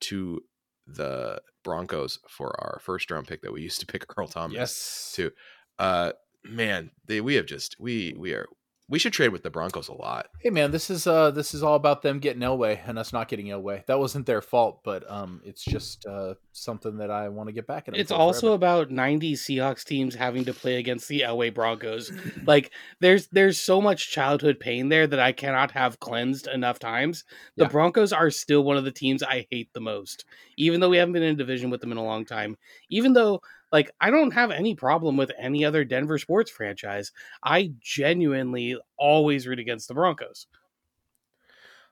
to 0.00 0.42
the 0.86 1.40
Broncos 1.64 2.18
for 2.28 2.58
our 2.60 2.80
first 2.80 3.10
round 3.10 3.28
pick 3.28 3.42
that 3.42 3.52
we 3.52 3.62
used 3.62 3.80
to 3.80 3.86
pick 3.86 4.04
Earl 4.18 4.28
Thomas 4.28 4.54
Yes. 4.56 5.12
too. 5.14 5.30
Uh, 5.78 6.12
man, 6.44 6.90
they 7.06 7.20
we 7.20 7.34
have 7.34 7.46
just 7.46 7.76
we 7.78 8.14
we 8.18 8.32
are 8.32 8.46
we 8.88 8.98
should 8.98 9.12
trade 9.12 9.28
with 9.30 9.42
the 9.42 9.50
Broncos 9.50 9.88
a 9.88 9.94
lot. 9.94 10.26
Hey 10.40 10.50
man, 10.50 10.70
this 10.70 10.90
is 10.90 11.06
uh 11.06 11.30
this 11.30 11.54
is 11.54 11.62
all 11.62 11.76
about 11.76 12.02
them 12.02 12.18
getting 12.18 12.42
Elway 12.42 12.78
and 12.86 12.98
us 12.98 13.12
not 13.12 13.28
getting 13.28 13.46
Elway. 13.46 13.86
That 13.86 13.98
wasn't 13.98 14.26
their 14.26 14.42
fault, 14.42 14.80
but 14.84 15.08
um 15.10 15.40
it's 15.44 15.64
just 15.64 16.04
uh 16.04 16.34
something 16.52 16.98
that 16.98 17.10
I 17.10 17.28
want 17.30 17.48
to 17.48 17.52
get 17.52 17.66
back 17.66 17.88
at. 17.88 17.96
It's 17.96 18.10
also 18.10 18.48
forever. 18.48 18.54
about 18.54 18.88
90s 18.90 19.38
Seahawks 19.38 19.84
teams 19.84 20.14
having 20.14 20.44
to 20.44 20.52
play 20.52 20.76
against 20.76 21.08
the 21.08 21.20
Elway 21.20 21.54
Broncos. 21.54 22.12
like 22.44 22.72
there's 23.00 23.28
there's 23.28 23.58
so 23.58 23.80
much 23.80 24.10
childhood 24.10 24.60
pain 24.60 24.88
there 24.88 25.06
that 25.06 25.20
I 25.20 25.32
cannot 25.32 25.70
have 25.70 26.00
cleansed 26.00 26.46
enough 26.48 26.78
times. 26.78 27.24
The 27.56 27.64
Yeah. 27.64 27.70
Broncos 27.70 28.12
are 28.12 28.30
still 28.30 28.62
one 28.64 28.76
of 28.76 28.84
the 28.84 28.92
teams 28.92 29.22
I 29.22 29.46
hate 29.50 29.72
the 29.72 29.80
most. 29.80 30.24
Even 30.58 30.80
though 30.80 30.90
we 30.90 30.98
haven't 30.98 31.14
been 31.14 31.22
in 31.22 31.34
a 31.34 31.38
division 31.38 31.70
with 31.70 31.80
them 31.80 31.92
in 31.92 31.98
a 31.98 32.04
long 32.04 32.24
time. 32.26 32.58
Even 32.90 33.14
though 33.14 33.40
like 33.72 33.90
I 34.00 34.10
don't 34.10 34.32
have 34.32 34.50
any 34.50 34.74
problem 34.74 35.16
with 35.16 35.32
any 35.38 35.64
other 35.64 35.84
Denver 35.84 36.18
sports 36.18 36.50
franchise. 36.50 37.10
I 37.42 37.72
genuinely 37.80 38.76
always 38.98 39.46
root 39.46 39.58
against 39.58 39.88
the 39.88 39.94
Broncos. 39.94 40.46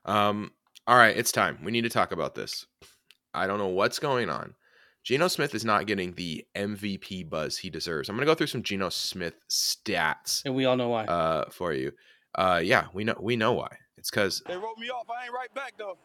Um, 0.05 0.51
all 0.87 0.97
right, 0.97 1.15
it's 1.15 1.31
time. 1.31 1.59
We 1.63 1.71
need 1.71 1.81
to 1.83 1.89
talk 1.89 2.11
about 2.11 2.35
this. 2.35 2.65
I 3.33 3.47
don't 3.47 3.59
know 3.59 3.67
what's 3.67 3.99
going 3.99 4.29
on. 4.29 4.55
Geno 5.03 5.27
Smith 5.27 5.55
is 5.55 5.65
not 5.65 5.87
getting 5.87 6.13
the 6.13 6.45
MVP 6.55 7.27
buzz 7.29 7.57
he 7.57 7.69
deserves. 7.69 8.07
I'm 8.07 8.15
gonna 8.15 8.25
go 8.25 8.35
through 8.35 8.47
some 8.47 8.61
Geno 8.63 8.89
Smith 8.89 9.33
stats 9.49 10.43
And 10.45 10.55
we 10.55 10.65
all 10.65 10.75
know 10.77 10.89
why. 10.89 11.05
uh, 11.05 11.49
for 11.49 11.73
you. 11.73 11.91
Uh, 12.35 12.61
yeah, 12.63 12.85
we 12.93 13.03
know 13.03 13.15
we 13.19 13.35
know 13.35 13.53
why. 13.53 13.75
It's 13.97 14.09
because 14.11 14.41
They 14.47 14.55
wrote 14.57 14.77
me 14.77 14.89
off. 14.89 15.07
I 15.09 15.25
ain't 15.25 15.33
right 15.33 15.53
back 15.53 15.73
though. 15.77 15.97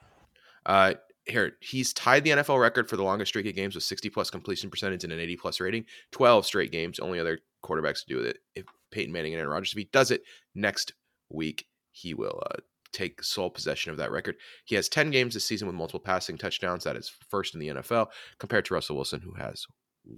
Uh, 0.64 0.94
here 1.26 1.52
he's 1.60 1.92
tied 1.92 2.24
the 2.24 2.30
NFL 2.30 2.60
record 2.60 2.88
for 2.88 2.96
the 2.96 3.02
longest 3.02 3.30
streak 3.30 3.46
of 3.46 3.54
games 3.54 3.74
with 3.74 3.84
60 3.84 4.10
plus 4.10 4.30
completion 4.30 4.70
percentage 4.70 5.04
and 5.04 5.12
an 5.12 5.20
80 5.20 5.36
plus 5.36 5.60
rating. 5.60 5.84
12 6.12 6.46
straight 6.46 6.72
games. 6.72 6.98
Only 6.98 7.18
other 7.18 7.40
quarterbacks 7.64 8.04
to 8.04 8.08
do 8.08 8.16
with 8.16 8.26
it. 8.26 8.38
If 8.54 8.64
Peyton 8.90 9.12
Manning 9.12 9.34
and 9.34 9.40
Aaron 9.40 9.52
Rodgers, 9.52 9.72
if 9.72 9.78
he 9.78 9.88
does 9.92 10.10
it 10.10 10.22
next 10.54 10.92
week, 11.28 11.66
he 11.90 12.14
will 12.14 12.42
uh, 12.50 12.60
take 12.92 13.22
sole 13.22 13.50
possession 13.50 13.90
of 13.90 13.98
that 13.98 14.12
record. 14.12 14.36
He 14.64 14.74
has 14.76 14.88
10 14.88 15.10
games 15.10 15.34
this 15.34 15.44
season 15.44 15.66
with 15.66 15.76
multiple 15.76 16.00
passing 16.00 16.38
touchdowns. 16.38 16.84
That 16.84 16.96
is 16.96 17.12
first 17.28 17.54
in 17.54 17.60
the 17.60 17.68
NFL 17.68 18.08
compared 18.38 18.64
to 18.66 18.74
Russell 18.74 18.96
Wilson, 18.96 19.20
who 19.20 19.34
has 19.34 19.66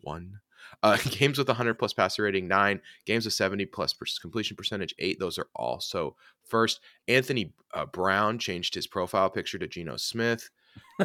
one. 0.03 0.41
Uh, 0.83 0.99
games 1.11 1.39
with 1.39 1.49
100 1.49 1.75
plus 1.75 1.95
passer 1.95 2.25
rating, 2.25 2.47
nine. 2.47 2.81
Games 3.07 3.25
with 3.25 3.35
70 3.35 3.67
plus 3.67 3.95
completion 4.21 4.57
percentage, 4.57 4.95
eight. 4.99 5.19
Those 5.19 5.39
are 5.39 5.49
also 5.57 6.17
first. 6.45 6.81
Anthony 7.07 7.55
uh, 7.73 7.87
Brown 7.87 8.39
changed 8.39 8.75
his 8.75 8.87
profile 8.87 9.31
picture 9.31 9.59
to 9.59 9.67
Geno 9.67 9.97
Smith. 9.97 10.51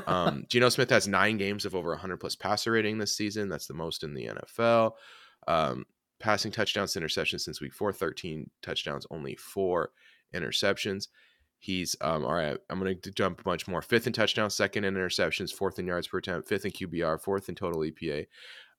Um, 0.08 0.46
Geno 0.50 0.70
Smith 0.70 0.90
has 0.90 1.08
nine 1.08 1.38
games 1.38 1.66
of 1.66 1.76
over 1.76 1.90
100 1.92 2.18
plus 2.18 2.36
passer 2.36 2.72
rating 2.72 2.98
this 2.98 3.16
season. 3.16 3.48
That's 3.48 3.68
the 3.68 3.76
most 3.76 4.04
in 4.04 4.16
the 4.16 4.26
NFL. 4.28 4.94
Um, 5.48 5.86
passing 6.20 6.52
touchdowns 6.52 6.94
to 6.94 7.00
interceptions 7.00 7.42
since 7.42 7.62
week 7.62 7.74
four, 7.74 7.94
13 7.94 8.50
touchdowns, 8.62 9.06
only 9.12 9.36
four 9.36 9.92
interceptions. 10.34 11.10
He's 11.60 11.96
um, 12.02 12.26
all 12.26 12.34
right. 12.34 12.58
I'm 12.70 12.80
going 12.80 13.00
to 13.00 13.12
jump 13.12 13.40
a 13.40 13.44
bunch 13.44 13.68
more. 13.68 13.82
Fifth 13.82 14.08
in 14.08 14.14
touchdowns, 14.14 14.56
second 14.56 14.84
in 14.84 14.96
interceptions, 14.96 15.52
fourth 15.52 15.80
in 15.80 15.88
yards 15.88 16.08
per 16.08 16.18
attempt, 16.18 16.50
fifth 16.50 16.66
in 16.66 16.72
QBR, 16.72 17.22
fourth 17.22 17.48
in 17.48 17.56
total 17.56 17.82
EPA. 17.82 18.26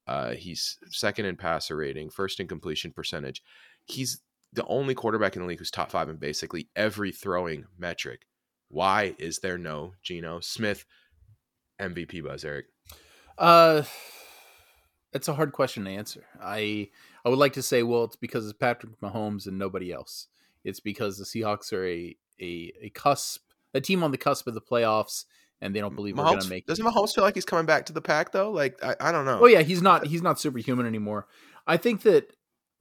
Uh, 0.06 0.32
he's 0.32 0.78
second 0.90 1.26
in 1.26 1.36
passer 1.36 1.76
rating, 1.76 2.10
first 2.10 2.40
in 2.40 2.48
completion 2.48 2.92
percentage. 2.92 3.42
He's 3.86 4.20
the 4.52 4.66
only 4.66 4.94
quarterback 4.94 5.34
in 5.34 5.42
the 5.42 5.48
league 5.48 5.58
who's 5.58 5.70
top 5.70 5.90
five 5.90 6.08
in 6.08 6.16
basically 6.16 6.68
every 6.76 7.10
throwing 7.10 7.64
metric. 7.78 8.26
Why 8.74 9.14
is 9.20 9.38
there 9.38 9.56
no 9.56 9.92
Geno 10.02 10.40
Smith 10.40 10.84
MVP 11.80 12.24
buzz, 12.24 12.44
Eric? 12.44 12.66
Uh, 13.38 13.84
it's 15.12 15.28
a 15.28 15.34
hard 15.34 15.52
question 15.52 15.84
to 15.84 15.90
answer. 15.90 16.24
I 16.42 16.88
I 17.24 17.28
would 17.28 17.38
like 17.38 17.52
to 17.52 17.62
say, 17.62 17.84
well, 17.84 18.02
it's 18.02 18.16
because 18.16 18.44
it's 18.44 18.58
Patrick 18.58 19.00
Mahomes 19.00 19.46
and 19.46 19.60
nobody 19.60 19.92
else. 19.92 20.26
It's 20.64 20.80
because 20.80 21.18
the 21.18 21.24
Seahawks 21.24 21.72
are 21.72 21.86
a 21.86 22.16
a, 22.40 22.72
a 22.82 22.90
cusp, 22.90 23.42
a 23.74 23.80
team 23.80 24.02
on 24.02 24.10
the 24.10 24.18
cusp 24.18 24.48
of 24.48 24.54
the 24.54 24.60
playoffs, 24.60 25.26
and 25.60 25.72
they 25.72 25.78
don't 25.78 25.94
believe 25.94 26.18
we're 26.18 26.24
going 26.24 26.40
to 26.40 26.44
Mahomes, 26.44 26.50
make. 26.50 26.66
doesn't 26.66 26.84
Mahomes 26.84 27.14
feel 27.14 27.22
like 27.22 27.36
he's 27.36 27.44
coming 27.44 27.66
back 27.66 27.86
to 27.86 27.92
the 27.92 28.02
pack 28.02 28.32
though? 28.32 28.50
Like 28.50 28.82
I, 28.82 28.96
I 28.98 29.12
don't 29.12 29.24
know. 29.24 29.38
Oh 29.42 29.46
yeah, 29.46 29.62
he's 29.62 29.82
not 29.82 30.04
he's 30.08 30.22
not 30.22 30.40
superhuman 30.40 30.84
anymore. 30.84 31.28
I 31.64 31.76
think 31.76 32.02
that 32.02 32.34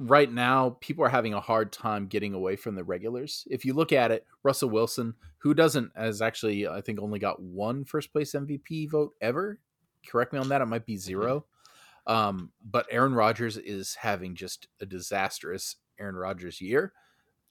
right 0.08 0.32
now 0.32 0.78
people 0.82 1.04
are 1.06 1.10
having 1.10 1.34
a 1.34 1.40
hard 1.40 1.72
time 1.72 2.08
getting 2.08 2.34
away 2.34 2.56
from 2.56 2.76
the 2.76 2.84
regulars. 2.84 3.48
If 3.50 3.66
you 3.66 3.74
look 3.74 3.92
at 3.92 4.12
it, 4.12 4.26
Russell 4.44 4.70
Wilson, 4.70 5.14
who 5.40 5.54
doesn't 5.54 5.92
has 5.96 6.22
actually 6.22 6.68
I 6.68 6.82
think 6.82 7.00
only 7.00 7.20
got 7.20 7.42
one 7.42 7.86
first 7.86 8.12
place 8.12 8.34
MVP 8.34 8.90
vote 8.90 9.14
ever. 9.22 9.60
Correct 10.08 10.34
me 10.34 10.40
on 10.40 10.50
that, 10.50 10.62
it 10.62 10.66
might 10.66 10.86
be 10.86 10.98
0 10.98 11.46
Um, 12.06 12.52
but 12.64 12.88
Aaron 12.92 13.14
Rodgers 13.14 13.58
is 13.58 13.96
having 13.96 14.36
just 14.36 14.68
a 14.82 14.86
disastrous 14.86 15.78
Aaron 16.00 16.16
Rodgers' 16.16 16.60
year. 16.60 16.94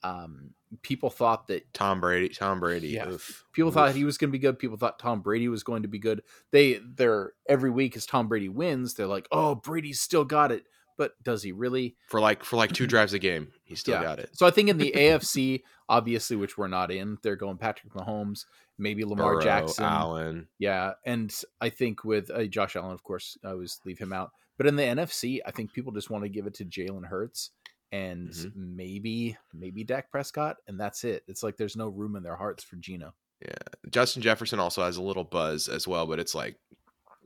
Um, 0.04 0.50
people 0.82 1.10
thought 1.10 1.46
that 1.46 1.72
Tom 1.72 2.00
Brady. 2.00 2.28
Tom 2.28 2.60
Brady. 2.60 2.88
Yeah. 2.88 3.08
oof, 3.08 3.44
people 3.52 3.68
oof. 3.68 3.74
thought 3.74 3.94
he 3.94 4.04
was 4.04 4.18
going 4.18 4.30
to 4.30 4.32
be 4.32 4.38
good. 4.40 4.58
People 4.58 4.76
thought 4.76 4.98
Tom 4.98 5.20
Brady 5.20 5.48
was 5.48 5.62
going 5.62 5.82
to 5.82 5.88
be 5.88 5.98
good. 5.98 6.22
They 6.50 6.80
they're 6.96 7.32
every 7.48 7.70
week 7.70 7.96
as 7.96 8.04
Tom 8.04 8.28
Brady 8.28 8.48
wins, 8.48 8.94
they're 8.94 9.06
like, 9.06 9.28
"Oh, 9.30 9.54
Brady's 9.54 10.00
still 10.00 10.24
got 10.24 10.50
it." 10.50 10.64
But 10.98 11.12
does 11.22 11.42
he 11.42 11.52
really? 11.52 11.96
for 12.08 12.20
like 12.20 12.44
for 12.44 12.56
like 12.56 12.72
two 12.72 12.86
drives 12.86 13.12
a 13.12 13.18
game. 13.18 13.48
He 13.64 13.74
still 13.74 13.94
Yeah. 13.94 14.02
got 14.02 14.18
it. 14.18 14.30
So 14.32 14.46
I 14.46 14.50
think 14.50 14.68
in 14.68 14.78
the 14.78 14.92
AFC, 14.96 15.62
obviously, 15.88 16.36
which 16.36 16.56
we're 16.58 16.68
not 16.68 16.90
in, 16.90 17.18
they're 17.22 17.36
going 17.36 17.58
Patrick 17.58 17.92
Mahomes, 17.92 18.44
maybe 18.78 19.04
Lamar 19.04 19.34
Burrow, 19.34 19.42
Jackson. 19.42 19.84
Allen. 19.84 20.48
Yeah, 20.58 20.92
and 21.04 21.34
I 21.60 21.68
think 21.70 22.04
with 22.04 22.30
uh, 22.30 22.44
Josh 22.44 22.76
Allen, 22.76 22.92
of 22.92 23.02
course, 23.02 23.36
I 23.44 23.48
always 23.50 23.80
leave 23.84 23.98
him 23.98 24.12
out. 24.12 24.30
But 24.58 24.66
in 24.66 24.76
the 24.76 24.82
NFC, 24.82 25.40
I 25.46 25.50
think 25.50 25.72
people 25.72 25.92
just 25.92 26.10
want 26.10 26.24
to 26.24 26.28
give 26.28 26.46
it 26.46 26.54
to 26.54 26.64
Jalen 26.64 27.06
Hurts 27.06 27.50
and 27.90 28.28
Mhm. 28.30 28.52
maybe 28.54 29.36
maybe 29.52 29.84
Dak 29.84 30.10
Prescott, 30.10 30.56
and 30.68 30.78
that's 30.78 31.04
it. 31.04 31.24
It's 31.28 31.42
like 31.42 31.56
there's 31.56 31.76
no 31.76 31.88
room 31.88 32.16
in 32.16 32.22
their 32.22 32.36
hearts 32.36 32.62
for 32.64 32.76
Geno. 32.76 33.14
Yeah, 33.44 33.56
Justin 33.90 34.22
Jefferson 34.22 34.60
also 34.60 34.82
has 34.84 34.96
a 34.98 35.02
little 35.02 35.24
buzz 35.24 35.68
as 35.68 35.88
well, 35.88 36.06
but 36.06 36.18
it's 36.20 36.34
like 36.34 36.56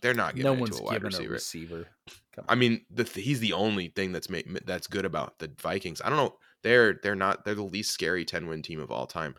they're 0.02 0.14
not 0.14 0.34
giving 0.34 0.50
no 0.50 0.54
it 0.56 0.60
one's 0.60 0.76
to 0.78 0.82
a 0.82 0.86
wide 0.86 1.02
receiver. 1.02 1.30
a 1.30 1.32
receiver. 1.32 1.86
I 2.48 2.54
mean, 2.54 2.84
the 2.90 3.04
th- 3.04 3.24
he's 3.24 3.40
the 3.40 3.54
only 3.54 3.88
thing 3.88 4.12
that's 4.12 4.28
made 4.28 4.46
that's 4.66 4.86
good 4.86 5.04
about 5.04 5.38
the 5.38 5.50
Vikings. 5.60 6.02
I 6.04 6.08
don't 6.08 6.18
know. 6.18 6.36
They're 6.62 6.98
they're 7.02 7.14
not 7.14 7.44
they're 7.44 7.54
the 7.54 7.62
least 7.62 7.92
scary 7.92 8.24
ten 8.24 8.46
win 8.46 8.62
team 8.62 8.80
of 8.80 8.90
all 8.90 9.06
time. 9.06 9.34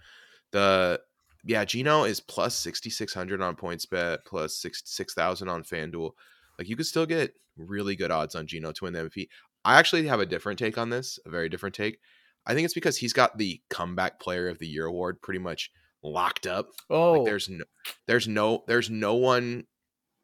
The 0.52 1.00
yeah, 1.44 1.64
Geno 1.66 2.04
is 2.04 2.20
plus 2.20 2.56
sixty 2.56 2.90
six 2.90 3.14
hundred 3.14 3.42
on 3.42 3.56
PointsBet, 3.56 4.20
plus 4.26 4.56
six 4.56 4.82
six 4.86 5.14
thousand 5.14 5.50
on 5.50 5.64
FanDuel. 5.64 6.12
Like 6.58 6.68
you 6.68 6.76
could 6.76 6.86
still 6.88 7.06
get 7.06 7.34
really 7.56 7.96
good 7.96 8.12
odds 8.12 8.36
on 8.36 8.48
Geno 8.48 8.72
to 8.72 8.84
win 8.84 8.94
the 8.94 9.00
MVP. 9.00 9.28
I 9.64 9.78
actually 9.78 10.08
have 10.08 10.20
a 10.20 10.26
different 10.26 10.58
take 10.60 10.78
on 10.78 10.90
this, 10.90 11.20
a 11.26 11.30
very 11.30 11.50
different 11.50 11.76
take. 11.76 12.00
I 12.46 12.54
think 12.54 12.66
it's 12.66 12.74
because 12.74 12.98
he's 12.98 13.14
got 13.14 13.38
the 13.38 13.62
comeback 13.70 14.20
player 14.20 14.48
of 14.48 14.58
the 14.60 14.68
year 14.68 14.86
award 14.86 15.22
pretty 15.22 15.40
much 15.40 15.70
locked 16.02 16.48
up. 16.48 16.70
oh, 16.90 17.14
Like 17.14 17.26
there's 17.26 17.50
no 17.50 17.66
there's 18.08 18.28
no 18.28 18.64
there's 18.68 18.90
no 18.90 19.16
one 19.16 19.66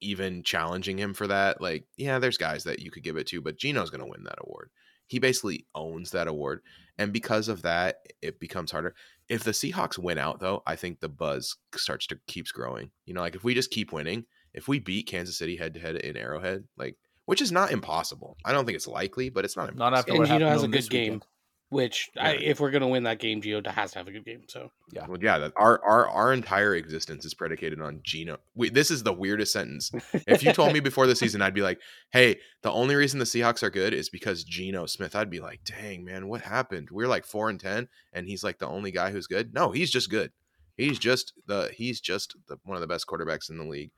even 0.04 0.44
challenging 0.44 0.98
him 0.98 1.14
for 1.14 1.28
that. 1.28 1.62
Like, 1.62 1.86
yeah, 1.98 2.20
there's 2.20 2.38
guys 2.38 2.64
that 2.66 2.80
you 2.80 2.92
could 2.92 3.04
give 3.04 3.18
it 3.18 3.28
to, 3.28 3.42
but 3.42 3.58
Geno's 3.58 3.90
gonna 3.90 4.08
win 4.08 4.24
that 4.24 4.40
award. 4.40 4.70
He 5.08 5.20
basically 5.20 5.66
owns 5.76 6.12
that 6.12 6.28
award. 6.28 6.62
And 6.98 7.12
because 7.12 7.48
of 7.48 7.64
that, 7.64 7.98
it 8.22 8.40
becomes 8.40 8.72
harder. 8.72 8.96
If 9.28 9.44
the 9.44 9.52
Seahawks 9.52 9.98
win 9.98 10.18
out 10.18 10.40
though, 10.40 10.64
I 10.66 10.76
think 10.76 11.00
the 11.00 11.10
buzz 11.10 11.58
starts 11.76 12.08
to 12.08 12.20
keeps 12.28 12.52
growing. 12.52 12.92
You 13.06 13.14
know, 13.14 13.22
like 13.22 13.36
if 13.36 13.44
we 13.44 13.54
just 13.54 13.72
keep 13.72 13.92
winning, 13.92 14.26
if 14.54 14.68
we 14.68 14.80
beat 14.80 15.08
Kansas 15.08 15.38
City 15.38 15.58
head 15.58 15.74
to 15.74 15.80
head 15.80 15.96
in 15.96 16.18
Arrowhead, 16.18 16.66
like 16.78 16.98
which 17.26 17.42
is 17.42 17.52
not 17.52 17.72
impossible. 17.72 18.38
I 18.44 18.52
don't 18.52 18.66
think 18.66 18.76
it's 18.76 18.88
likely, 18.88 19.30
but 19.30 19.46
it's 19.46 19.56
not 19.56 19.70
impossible. 19.70 19.92
not 19.92 19.98
after 19.98 20.12
and 20.12 20.20
what 20.20 20.28
Geno 20.28 20.50
happened 20.50 20.52
has 20.52 20.64
a 20.64 20.68
good 20.68 20.90
game. 20.90 21.14
weekend. 21.14 21.26
Which, 21.74 22.12
I, 22.20 22.34
if 22.36 22.60
we're 22.60 22.70
gonna 22.70 22.88
win 22.88 23.04
that 23.04 23.18
game, 23.20 23.42
Gio 23.42 23.66
has 23.66 23.94
to 23.94 23.98
have 23.98 24.08
a 24.08 24.12
good 24.12 24.26
game. 24.26 24.44
So 24.48 24.72
yeah, 24.92 25.08
Well, 25.08 25.18
yeah, 25.20 25.40
that 25.40 25.54
our 25.56 25.84
our 25.84 26.08
our 26.08 26.32
entire 26.32 26.76
existence 26.76 27.26
is 27.26 27.34
predicated 27.34 27.82
on 27.82 28.02
Geno. 28.04 28.38
We, 28.54 28.70
this 28.70 28.92
is 28.92 29.02
the 29.02 29.12
weirdest 29.12 29.54
sentence. 29.54 29.92
If 30.28 30.44
you 30.44 30.54
told 30.54 30.72
me 30.74 30.80
before 30.82 31.08
the 31.08 31.16
season, 31.16 31.42
I'd 31.42 31.56
be 31.56 31.64
like, 31.64 31.80
"Hey, 32.12 32.40
the 32.62 32.72
only 32.72 32.94
reason 32.94 33.18
the 33.18 33.26
Seahawks 33.26 33.64
are 33.64 33.72
good 33.72 33.94
is 33.94 34.10
because 34.10 34.44
Geno 34.44 34.86
Smith." 34.86 35.16
I'd 35.16 35.32
be 35.32 35.40
like, 35.40 35.62
"Dang, 35.64 36.06
man, 36.06 36.28
what 36.28 36.42
happened? 36.42 36.90
We're 36.92 37.08
like 37.08 37.26
four 37.26 37.50
and 37.50 37.60
ten, 37.60 37.90
and 38.14 38.28
he's 38.28 38.44
like 38.44 38.60
the 38.60 38.68
only 38.68 38.92
guy 38.92 39.10
who's 39.12 39.26
good." 39.26 39.54
No, 39.54 39.72
he's 39.72 39.90
just 39.90 40.12
good. 40.12 40.32
He's 40.78 41.00
just 41.00 41.34
the 41.48 41.72
he's 41.74 42.00
just 42.00 42.36
the, 42.48 42.58
one 42.66 42.76
of 42.78 42.82
the 42.82 42.88
best 42.88 43.08
quarterbacks 43.08 43.50
in 43.50 43.58
the 43.58 43.66
league. 43.66 43.92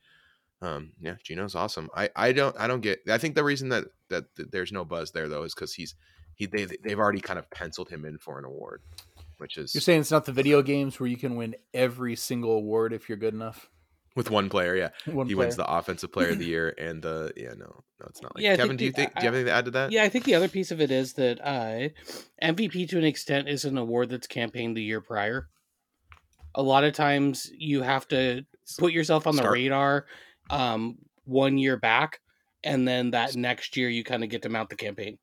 Um, 0.62 0.94
yeah, 1.02 1.16
Geno's 1.24 1.56
awesome. 1.56 1.90
I 1.94 2.10
I 2.16 2.32
don't 2.32 2.56
I 2.58 2.68
don't 2.68 2.82
get. 2.82 3.00
I 3.10 3.18
think 3.18 3.36
the 3.36 3.44
reason 3.44 3.70
that 3.70 3.86
that, 4.10 4.34
that 4.36 4.52
there's 4.52 4.72
no 4.72 4.86
buzz 4.86 5.12
there 5.12 5.28
though 5.28 5.44
is 5.44 5.54
because 5.54 5.74
he's 5.74 5.96
he 6.36 6.46
they 6.46 6.66
they've 6.84 7.00
already 7.00 7.22
kind 7.22 7.40
of 7.40 7.50
penciled 7.50 7.90
him 7.90 8.06
in 8.06 8.18
for 8.18 8.38
an 8.40 8.46
award, 8.46 8.82
which 9.38 9.58
is 9.58 9.74
You're 9.74 9.82
saying 9.82 10.02
it's 10.02 10.12
not 10.12 10.26
the 10.26 10.32
video 10.32 10.62
games 10.62 11.00
where 11.00 11.08
you 11.08 11.18
can 11.18 11.36
win 11.36 11.56
every 11.74 12.16
single 12.16 12.52
award 12.52 12.94
if 12.94 13.08
you're 13.10 13.18
good 13.18 13.34
enough. 13.34 13.70
with 14.16 14.30
one 14.32 14.50
player. 14.50 14.76
Yeah, 14.76 14.90
One 15.14 15.28
he 15.28 15.34
player. 15.34 15.46
wins 15.48 15.56
the 15.58 15.66
offensive 15.70 16.12
player 16.12 16.30
of 16.30 16.40
the 16.40 16.46
year 16.56 16.74
and 16.78 17.02
the 17.02 17.34
yeah 17.36 17.50
no 17.50 17.84
no 18.00 18.06
it's 18.08 18.22
not 18.22 18.34
like 18.36 18.44
Yeah, 18.44 18.56
Kevin. 18.56 18.78
Do 18.78 18.86
you 18.86 18.92
the- 18.92 18.96
think 18.96 19.14
do 19.16 19.22
you 19.22 19.26
have 19.26 19.34
anything 19.36 19.48
to 19.52 19.54
add 19.58 19.66
to 19.66 19.72
that? 19.72 19.92
yeah, 19.92 20.04
I 20.04 20.10
think 20.10 20.26
the 20.26 20.36
other 20.36 20.48
piece 20.48 20.72
of 20.72 20.80
it 20.82 20.92
is 20.92 21.14
that 21.14 21.40
uh, 21.44 21.90
MVP 22.42 22.88
to 22.90 22.98
an 22.98 23.04
extent 23.06 23.48
is 23.50 23.66
an 23.66 23.78
award 23.78 24.10
that's 24.10 24.28
campaigned 24.28 24.78
the 24.78 24.84
year 24.84 25.02
prior. 25.02 25.48
A 26.58 26.62
lot 26.64 26.84
of 26.86 26.94
times 26.94 27.52
you 27.58 27.82
have 27.82 28.08
to 28.10 28.46
put 28.78 28.94
yourself 28.94 29.28
on 29.28 29.36
the 29.36 29.42
Start- 29.42 29.54
radar 29.54 30.06
um, 30.50 30.98
one 31.26 31.58
year 31.58 31.76
back, 31.76 32.22
and 32.64 32.88
then 32.88 33.12
that 33.12 33.36
next 33.36 33.76
year 33.76 33.90
you 33.90 34.04
kind 34.06 34.24
of 34.24 34.30
get 34.30 34.44
to 34.44 34.50
mount 34.50 34.70
the 34.70 34.76
campaign. 34.78 35.18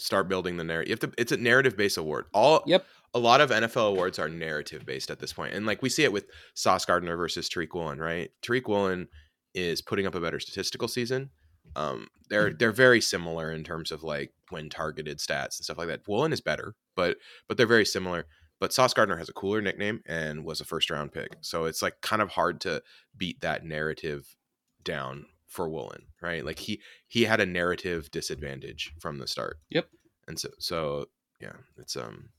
Start 0.00 0.28
building 0.28 0.56
the 0.56 0.64
narrative. 0.64 0.88
You 0.88 0.92
have 0.94 1.14
to. 1.14 1.20
It's 1.20 1.32
a 1.32 1.36
narrative 1.36 1.76
based 1.76 1.98
award. 1.98 2.26
All 2.32 2.62
Yep. 2.66 2.86
a 3.14 3.18
lot 3.18 3.40
of 3.40 3.50
NFL 3.50 3.88
awards 3.90 4.18
are 4.18 4.28
narrative 4.28 4.86
based 4.86 5.10
at 5.10 5.18
this 5.18 5.32
point, 5.32 5.54
and 5.54 5.66
like 5.66 5.82
we 5.82 5.88
see 5.88 6.04
it 6.04 6.12
with 6.12 6.26
Sauce 6.54 6.84
Gardner 6.84 7.16
versus 7.16 7.48
Tariq 7.48 7.74
Woolen, 7.74 7.98
right? 7.98 8.30
Tariq 8.42 8.66
Woolen 8.68 9.08
is 9.54 9.82
putting 9.82 10.06
up 10.06 10.14
a 10.14 10.20
better 10.20 10.40
statistical 10.40 10.88
season. 10.88 11.30
Um, 11.76 12.08
they're 12.28 12.52
they're 12.52 12.72
very 12.72 13.00
similar 13.00 13.52
in 13.52 13.62
terms 13.64 13.92
of 13.92 14.02
like 14.02 14.32
when 14.50 14.70
targeted 14.70 15.18
stats 15.18 15.58
and 15.58 15.64
stuff 15.64 15.78
like 15.78 15.88
that. 15.88 16.06
Woolen 16.08 16.32
is 16.32 16.40
better, 16.40 16.74
but 16.96 17.18
but 17.48 17.56
they're 17.56 17.66
very 17.66 17.84
similar. 17.86 18.26
But 18.58 18.72
Sauce 18.74 18.92
Gardner 18.92 19.16
has 19.16 19.28
a 19.28 19.32
cooler 19.32 19.62
nickname 19.62 20.02
and 20.06 20.44
was 20.44 20.60
a 20.60 20.64
first 20.66 20.90
round 20.90 21.12
pick, 21.12 21.30
so 21.40 21.64
it's 21.64 21.82
like 21.82 22.00
kind 22.02 22.20
of 22.22 22.30
hard 22.30 22.60
to 22.62 22.82
beat 23.16 23.40
that 23.40 23.64
narrative 23.64 24.36
down 24.84 25.26
for 25.50 25.68
Woolen, 25.68 26.04
right? 26.22 26.44
Like 26.44 26.58
he 26.58 26.80
he 27.08 27.24
had 27.24 27.40
a 27.40 27.46
narrative 27.46 28.10
disadvantage 28.10 28.92
from 29.00 29.18
the 29.18 29.26
start. 29.26 29.58
Yep. 29.68 29.88
And 30.26 30.38
so 30.38 30.48
so 30.58 31.06
yeah, 31.40 31.52
it's 31.76 31.96
um 31.96 32.30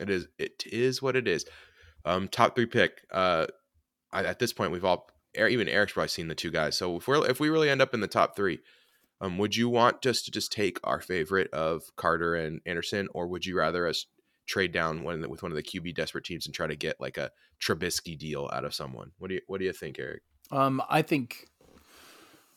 it 0.00 0.08
is 0.08 0.28
it 0.38 0.62
is 0.64 1.02
what 1.02 1.16
it 1.16 1.28
is. 1.28 1.44
Um 2.04 2.28
top 2.28 2.54
3 2.54 2.66
pick. 2.66 3.02
Uh 3.10 3.46
I, 4.12 4.24
at 4.24 4.38
this 4.38 4.52
point 4.52 4.72
we've 4.72 4.84
all 4.84 5.10
Er- 5.36 5.48
even 5.48 5.68
Eric's 5.68 5.94
probably 5.94 6.08
seen 6.08 6.28
the 6.28 6.34
two 6.36 6.52
guys. 6.52 6.78
So 6.78 6.96
if 6.96 7.08
we're 7.08 7.28
if 7.28 7.40
we 7.40 7.50
really 7.50 7.68
end 7.68 7.82
up 7.82 7.92
in 7.92 8.00
the 8.00 8.06
top 8.06 8.36
3, 8.36 8.60
um 9.20 9.36
would 9.36 9.56
you 9.56 9.68
want 9.68 10.00
just 10.00 10.24
to 10.26 10.30
just 10.30 10.52
take 10.52 10.78
our 10.84 11.00
favorite 11.00 11.52
of 11.52 11.82
Carter 11.96 12.36
and 12.36 12.60
Anderson 12.64 13.08
or 13.12 13.26
would 13.26 13.44
you 13.44 13.58
rather 13.58 13.88
us 13.88 14.06
trade 14.46 14.72
down 14.72 15.02
one 15.02 15.20
the, 15.20 15.28
with 15.28 15.42
one 15.42 15.50
of 15.50 15.56
the 15.56 15.62
QB 15.62 15.94
desperate 15.96 16.24
teams 16.24 16.46
and 16.46 16.54
try 16.54 16.66
to 16.68 16.76
get 16.76 17.00
like 17.00 17.16
a 17.16 17.30
Trubisky 17.60 18.16
deal 18.16 18.48
out 18.52 18.64
of 18.64 18.74
someone? 18.74 19.10
What 19.18 19.28
do 19.28 19.34
you 19.34 19.40
what 19.48 19.58
do 19.58 19.64
you 19.64 19.72
think, 19.72 19.98
Eric? 19.98 20.22
Um, 20.50 20.82
I 20.88 21.02
think, 21.02 21.48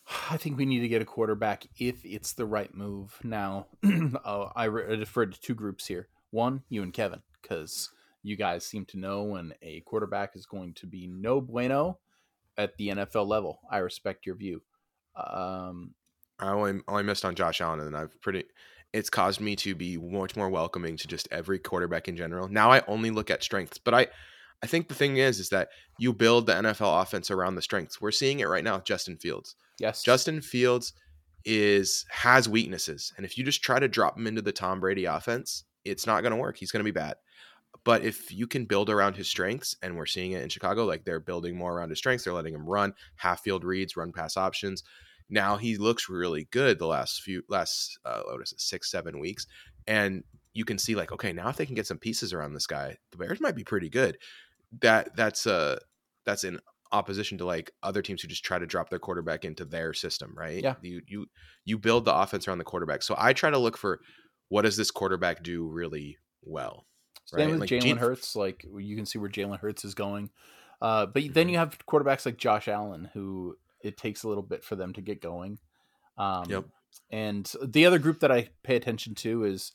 I 0.29 0.37
think 0.37 0.57
we 0.57 0.65
need 0.65 0.79
to 0.79 0.87
get 0.87 1.01
a 1.01 1.05
quarterback 1.05 1.65
if 1.77 2.03
it's 2.05 2.33
the 2.33 2.45
right 2.45 2.73
move. 2.73 3.17
Now, 3.23 3.67
uh, 4.25 4.49
I 4.55 4.65
re- 4.65 4.85
I 4.85 4.99
referred 4.99 5.33
to 5.33 5.39
two 5.39 5.55
groups 5.55 5.87
here. 5.87 6.07
One, 6.31 6.63
you 6.69 6.83
and 6.83 6.93
Kevin, 6.93 7.21
because 7.41 7.89
you 8.23 8.35
guys 8.35 8.65
seem 8.65 8.85
to 8.85 8.99
know 8.99 9.23
when 9.23 9.53
a 9.61 9.81
quarterback 9.81 10.35
is 10.35 10.45
going 10.45 10.73
to 10.75 10.85
be 10.85 11.07
no 11.07 11.39
bueno 11.39 11.99
at 12.57 12.75
the 12.77 12.89
NFL 12.89 13.27
level. 13.27 13.59
I 13.71 13.77
respect 13.77 14.25
your 14.25 14.35
view. 14.35 14.61
Um, 15.15 15.93
I 16.39 16.49
only 16.49 16.81
only 16.87 17.03
missed 17.03 17.25
on 17.25 17.35
Josh 17.35 17.61
Allen, 17.61 17.81
and 17.81 17.95
I've 17.95 18.19
pretty. 18.21 18.45
It's 18.93 19.09
caused 19.09 19.41
me 19.41 19.55
to 19.57 19.75
be 19.75 19.97
much 19.97 20.35
more 20.35 20.49
welcoming 20.49 20.95
to 20.97 21.07
just 21.07 21.27
every 21.29 21.59
quarterback 21.59 22.07
in 22.07 22.15
general. 22.15 22.47
Now 22.47 22.71
I 22.71 22.83
only 22.87 23.11
look 23.11 23.29
at 23.29 23.43
strengths, 23.43 23.77
but 23.77 23.93
I, 23.93 24.07
I 24.63 24.67
think 24.67 24.87
the 24.87 24.95
thing 24.95 25.17
is, 25.17 25.39
is 25.39 25.49
that 25.49 25.69
you 25.99 26.13
build 26.13 26.45
the 26.45 26.53
NFL 26.53 27.01
offense 27.01 27.29
around 27.29 27.55
the 27.55 27.61
strengths. 27.61 28.01
We're 28.01 28.11
seeing 28.11 28.39
it 28.39 28.47
right 28.47 28.63
now. 28.63 28.79
Justin 28.79 29.17
Fields. 29.17 29.55
yes, 29.79 30.03
Justin 30.03 30.41
Fields 30.41 30.93
is 31.45 32.05
has 32.09 32.49
weaknesses, 32.49 33.13
and 33.17 33.25
if 33.25 33.37
you 33.37 33.43
just 33.43 33.63
try 33.63 33.79
to 33.79 33.87
drop 33.87 34.17
him 34.17 34.27
into 34.27 34.41
the 34.41 34.51
Tom 34.51 34.79
Brady 34.79 35.05
offense, 35.05 35.63
it's 35.85 36.07
not 36.07 36.21
going 36.21 36.31
to 36.31 36.37
work. 36.37 36.57
He's 36.57 36.71
going 36.71 36.81
to 36.81 36.91
be 36.91 36.91
bad. 36.91 37.15
But 37.83 38.03
if 38.03 38.33
you 38.33 38.47
can 38.47 38.65
build 38.65 38.89
around 38.89 39.15
his 39.15 39.27
strengths, 39.27 39.75
and 39.81 39.95
we're 39.95 40.05
seeing 40.05 40.31
it 40.31 40.41
in 40.41 40.49
Chicago, 40.49 40.85
like 40.85 41.05
they're 41.05 41.19
building 41.19 41.55
more 41.55 41.77
around 41.77 41.89
his 41.89 41.99
strengths, 41.99 42.23
they're 42.23 42.33
letting 42.33 42.53
him 42.53 42.67
run 42.67 42.93
half 43.15 43.41
field 43.41 43.63
reads, 43.63 43.95
run 43.95 44.11
pass 44.11 44.35
options. 44.35 44.83
Now 45.29 45.57
he 45.57 45.77
looks 45.77 46.09
really 46.09 46.47
good 46.51 46.79
the 46.79 46.87
last 46.87 47.21
few 47.21 47.43
last 47.49 47.99
uh, 48.05 48.21
what 48.25 48.41
is 48.41 48.53
it 48.53 48.61
six 48.61 48.89
seven 48.89 49.19
weeks, 49.19 49.45
and 49.85 50.23
you 50.53 50.65
can 50.65 50.77
see 50.77 50.95
like 50.95 51.11
okay 51.11 51.33
now 51.33 51.49
if 51.49 51.57
they 51.57 51.65
can 51.65 51.75
get 51.75 51.85
some 51.85 51.97
pieces 51.97 52.33
around 52.33 52.53
this 52.53 52.67
guy, 52.67 52.97
the 53.11 53.17
Bears 53.17 53.41
might 53.41 53.55
be 53.55 53.63
pretty 53.63 53.89
good. 53.89 54.17
That 54.81 55.15
that's 55.15 55.47
uh 55.47 55.79
that's 56.25 56.43
in 56.43 56.59
opposition 56.91 57.37
to 57.37 57.45
like 57.45 57.71
other 57.83 58.01
teams 58.01 58.21
who 58.21 58.27
just 58.27 58.45
try 58.45 58.57
to 58.59 58.65
drop 58.65 58.89
their 58.89 58.99
quarterback 58.99 59.45
into 59.45 59.65
their 59.65 59.93
system, 59.93 60.33
right? 60.35 60.61
Yeah. 60.63 60.75
You 60.81 61.01
you 61.07 61.25
you 61.65 61.77
build 61.77 62.05
the 62.05 62.15
offense 62.15 62.47
around 62.47 62.57
the 62.59 62.63
quarterback. 62.63 63.03
So 63.03 63.15
I 63.17 63.33
try 63.33 63.49
to 63.49 63.57
look 63.57 63.77
for 63.77 63.99
what 64.49 64.61
does 64.63 64.77
this 64.77 64.91
quarterback 64.91 65.43
do 65.43 65.67
really 65.67 66.17
well. 66.43 66.85
Same 67.25 67.39
right? 67.39 67.49
with 67.51 67.59
Like 67.61 67.69
Jalen 67.69 67.81
Gene- 67.81 67.97
Hurts. 67.97 68.35
Like 68.35 68.65
you 68.77 68.95
can 68.95 69.05
see 69.05 69.19
where 69.19 69.29
Jalen 69.29 69.59
Hurts 69.59 69.83
is 69.85 69.93
going. 69.95 70.29
Uh, 70.81 71.05
but 71.07 71.23
then 71.33 71.47
Mhm. 71.47 71.51
you 71.51 71.57
have 71.57 71.77
quarterbacks 71.89 72.25
like 72.25 72.37
Josh 72.37 72.67
Allen, 72.67 73.09
who 73.13 73.57
it 73.83 73.97
takes 73.97 74.23
a 74.23 74.27
little 74.27 74.43
bit 74.43 74.63
for 74.63 74.75
them 74.75 74.93
to 74.93 75.01
get 75.01 75.21
going. 75.21 75.59
Um, 76.17 76.45
Yep. 76.49 76.65
And 77.11 77.51
the 77.63 77.85
other 77.85 77.99
group 77.99 78.19
that 78.21 78.31
I 78.31 78.49
pay 78.63 78.75
attention 78.75 79.13
to 79.15 79.43
is 79.43 79.73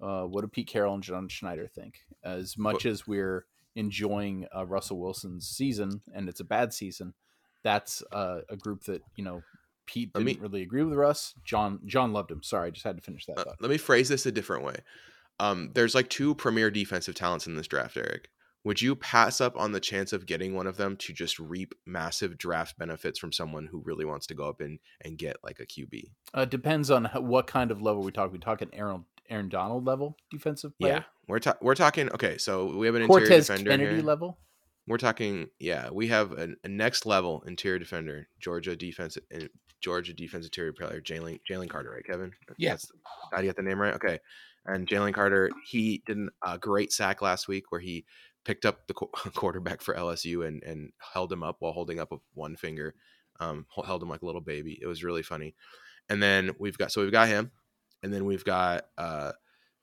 uh, 0.00 0.24
what 0.24 0.40
do 0.42 0.48
Pete 0.48 0.66
Carroll 0.68 0.94
and 0.94 1.02
John 1.02 1.28
Schneider 1.28 1.68
think? 1.68 2.00
As 2.24 2.56
much 2.58 2.86
as 2.86 3.06
we're 3.06 3.46
enjoying 3.74 4.46
uh, 4.54 4.66
Russell 4.66 4.98
Wilson's 5.00 5.48
season, 5.48 6.02
and 6.14 6.28
it's 6.28 6.40
a 6.40 6.44
bad 6.44 6.72
season, 6.72 7.14
that's 7.62 8.02
uh, 8.12 8.40
a 8.48 8.56
group 8.56 8.84
that 8.84 9.02
you 9.16 9.24
know 9.24 9.42
Pete 9.86 10.12
didn't 10.12 10.26
me- 10.26 10.38
really 10.40 10.62
agree 10.62 10.82
with 10.82 10.94
Russ. 10.94 11.34
John 11.44 11.80
John 11.86 12.12
loved 12.12 12.30
him. 12.30 12.42
Sorry, 12.42 12.68
I 12.68 12.70
just 12.70 12.84
had 12.84 12.96
to 12.96 13.02
finish 13.02 13.26
that 13.26 13.38
Uh, 13.38 13.52
let 13.60 13.70
me 13.70 13.78
phrase 13.78 14.08
this 14.08 14.26
a 14.26 14.32
different 14.32 14.64
way. 14.64 14.76
Um, 15.40 15.70
there's 15.74 15.94
like 15.94 16.08
two 16.08 16.34
premier 16.34 16.70
defensive 16.70 17.14
talents 17.14 17.46
in 17.46 17.56
this 17.56 17.66
draft, 17.66 17.96
Eric. 17.96 18.28
Would 18.64 18.80
you 18.80 18.94
pass 18.94 19.40
up 19.40 19.56
on 19.56 19.72
the 19.72 19.80
chance 19.80 20.12
of 20.12 20.24
getting 20.24 20.54
one 20.54 20.68
of 20.68 20.76
them 20.76 20.96
to 20.98 21.12
just 21.12 21.40
reap 21.40 21.74
massive 21.84 22.38
draft 22.38 22.78
benefits 22.78 23.18
from 23.18 23.32
someone 23.32 23.66
who 23.66 23.82
really 23.84 24.04
wants 24.04 24.28
to 24.28 24.34
go 24.34 24.48
up 24.48 24.60
and, 24.60 24.78
and 25.00 25.18
get 25.18 25.36
like 25.42 25.58
a 25.58 25.66
QB? 25.66 26.12
Uh, 26.32 26.44
depends 26.44 26.88
on 26.88 27.06
what 27.16 27.48
kind 27.48 27.72
of 27.72 27.82
level 27.82 28.02
we 28.02 28.12
talk. 28.12 28.30
We 28.30 28.38
talking 28.38 28.70
Aaron 28.72 29.04
Aaron 29.32 29.48
Donald 29.48 29.84
level 29.84 30.16
defensive 30.30 30.78
player. 30.78 30.92
Yeah, 30.92 31.02
we're 31.26 31.38
ta- 31.38 31.56
we're 31.60 31.74
talking. 31.74 32.10
Okay, 32.12 32.38
so 32.38 32.76
we 32.76 32.86
have 32.86 32.94
an 32.94 33.02
interior 33.02 33.26
defender 33.28 33.70
Kennedy 33.70 33.96
here. 33.96 34.04
level. 34.04 34.38
We're 34.86 34.98
talking. 34.98 35.48
Yeah, 35.58 35.90
we 35.90 36.08
have 36.08 36.32
a, 36.32 36.50
a 36.64 36.68
next 36.68 37.06
level 37.06 37.42
interior 37.46 37.78
defender, 37.78 38.28
Georgia 38.40 38.76
defense, 38.76 39.16
uh, 39.34 39.46
Georgia 39.80 40.12
defense 40.12 40.44
interior 40.44 40.72
player, 40.72 41.00
Jalen 41.00 41.40
Jalen 41.48 41.68
Carter, 41.68 41.90
right, 41.90 42.04
Kevin? 42.04 42.32
Yeah. 42.58 42.70
That's, 42.70 42.86
did 42.86 42.92
I 43.32 43.42
get 43.42 43.56
the 43.56 43.62
name 43.62 43.80
right? 43.80 43.94
Okay. 43.94 44.18
And 44.64 44.86
Jalen 44.86 45.12
Carter, 45.14 45.50
he 45.68 46.02
did 46.06 46.18
a 46.44 46.56
great 46.58 46.92
sack 46.92 47.20
last 47.20 47.48
week 47.48 47.72
where 47.72 47.80
he 47.80 48.04
picked 48.44 48.64
up 48.64 48.86
the 48.86 48.94
qu- 48.94 49.10
quarterback 49.34 49.82
for 49.82 49.94
LSU 49.94 50.46
and 50.46 50.62
and 50.62 50.92
held 51.14 51.32
him 51.32 51.42
up 51.42 51.56
while 51.58 51.72
holding 51.72 51.98
up 51.98 52.12
with 52.12 52.20
one 52.34 52.56
finger, 52.56 52.94
um, 53.40 53.66
held 53.84 54.02
him 54.02 54.08
like 54.08 54.22
a 54.22 54.26
little 54.26 54.40
baby. 54.40 54.78
It 54.80 54.86
was 54.86 55.02
really 55.04 55.22
funny. 55.22 55.54
And 56.08 56.22
then 56.22 56.52
we've 56.58 56.78
got 56.78 56.92
so 56.92 57.02
we've 57.02 57.12
got 57.12 57.28
him, 57.28 57.50
and 58.02 58.12
then 58.12 58.24
we've 58.24 58.44
got 58.44 58.86
uh, 58.98 59.32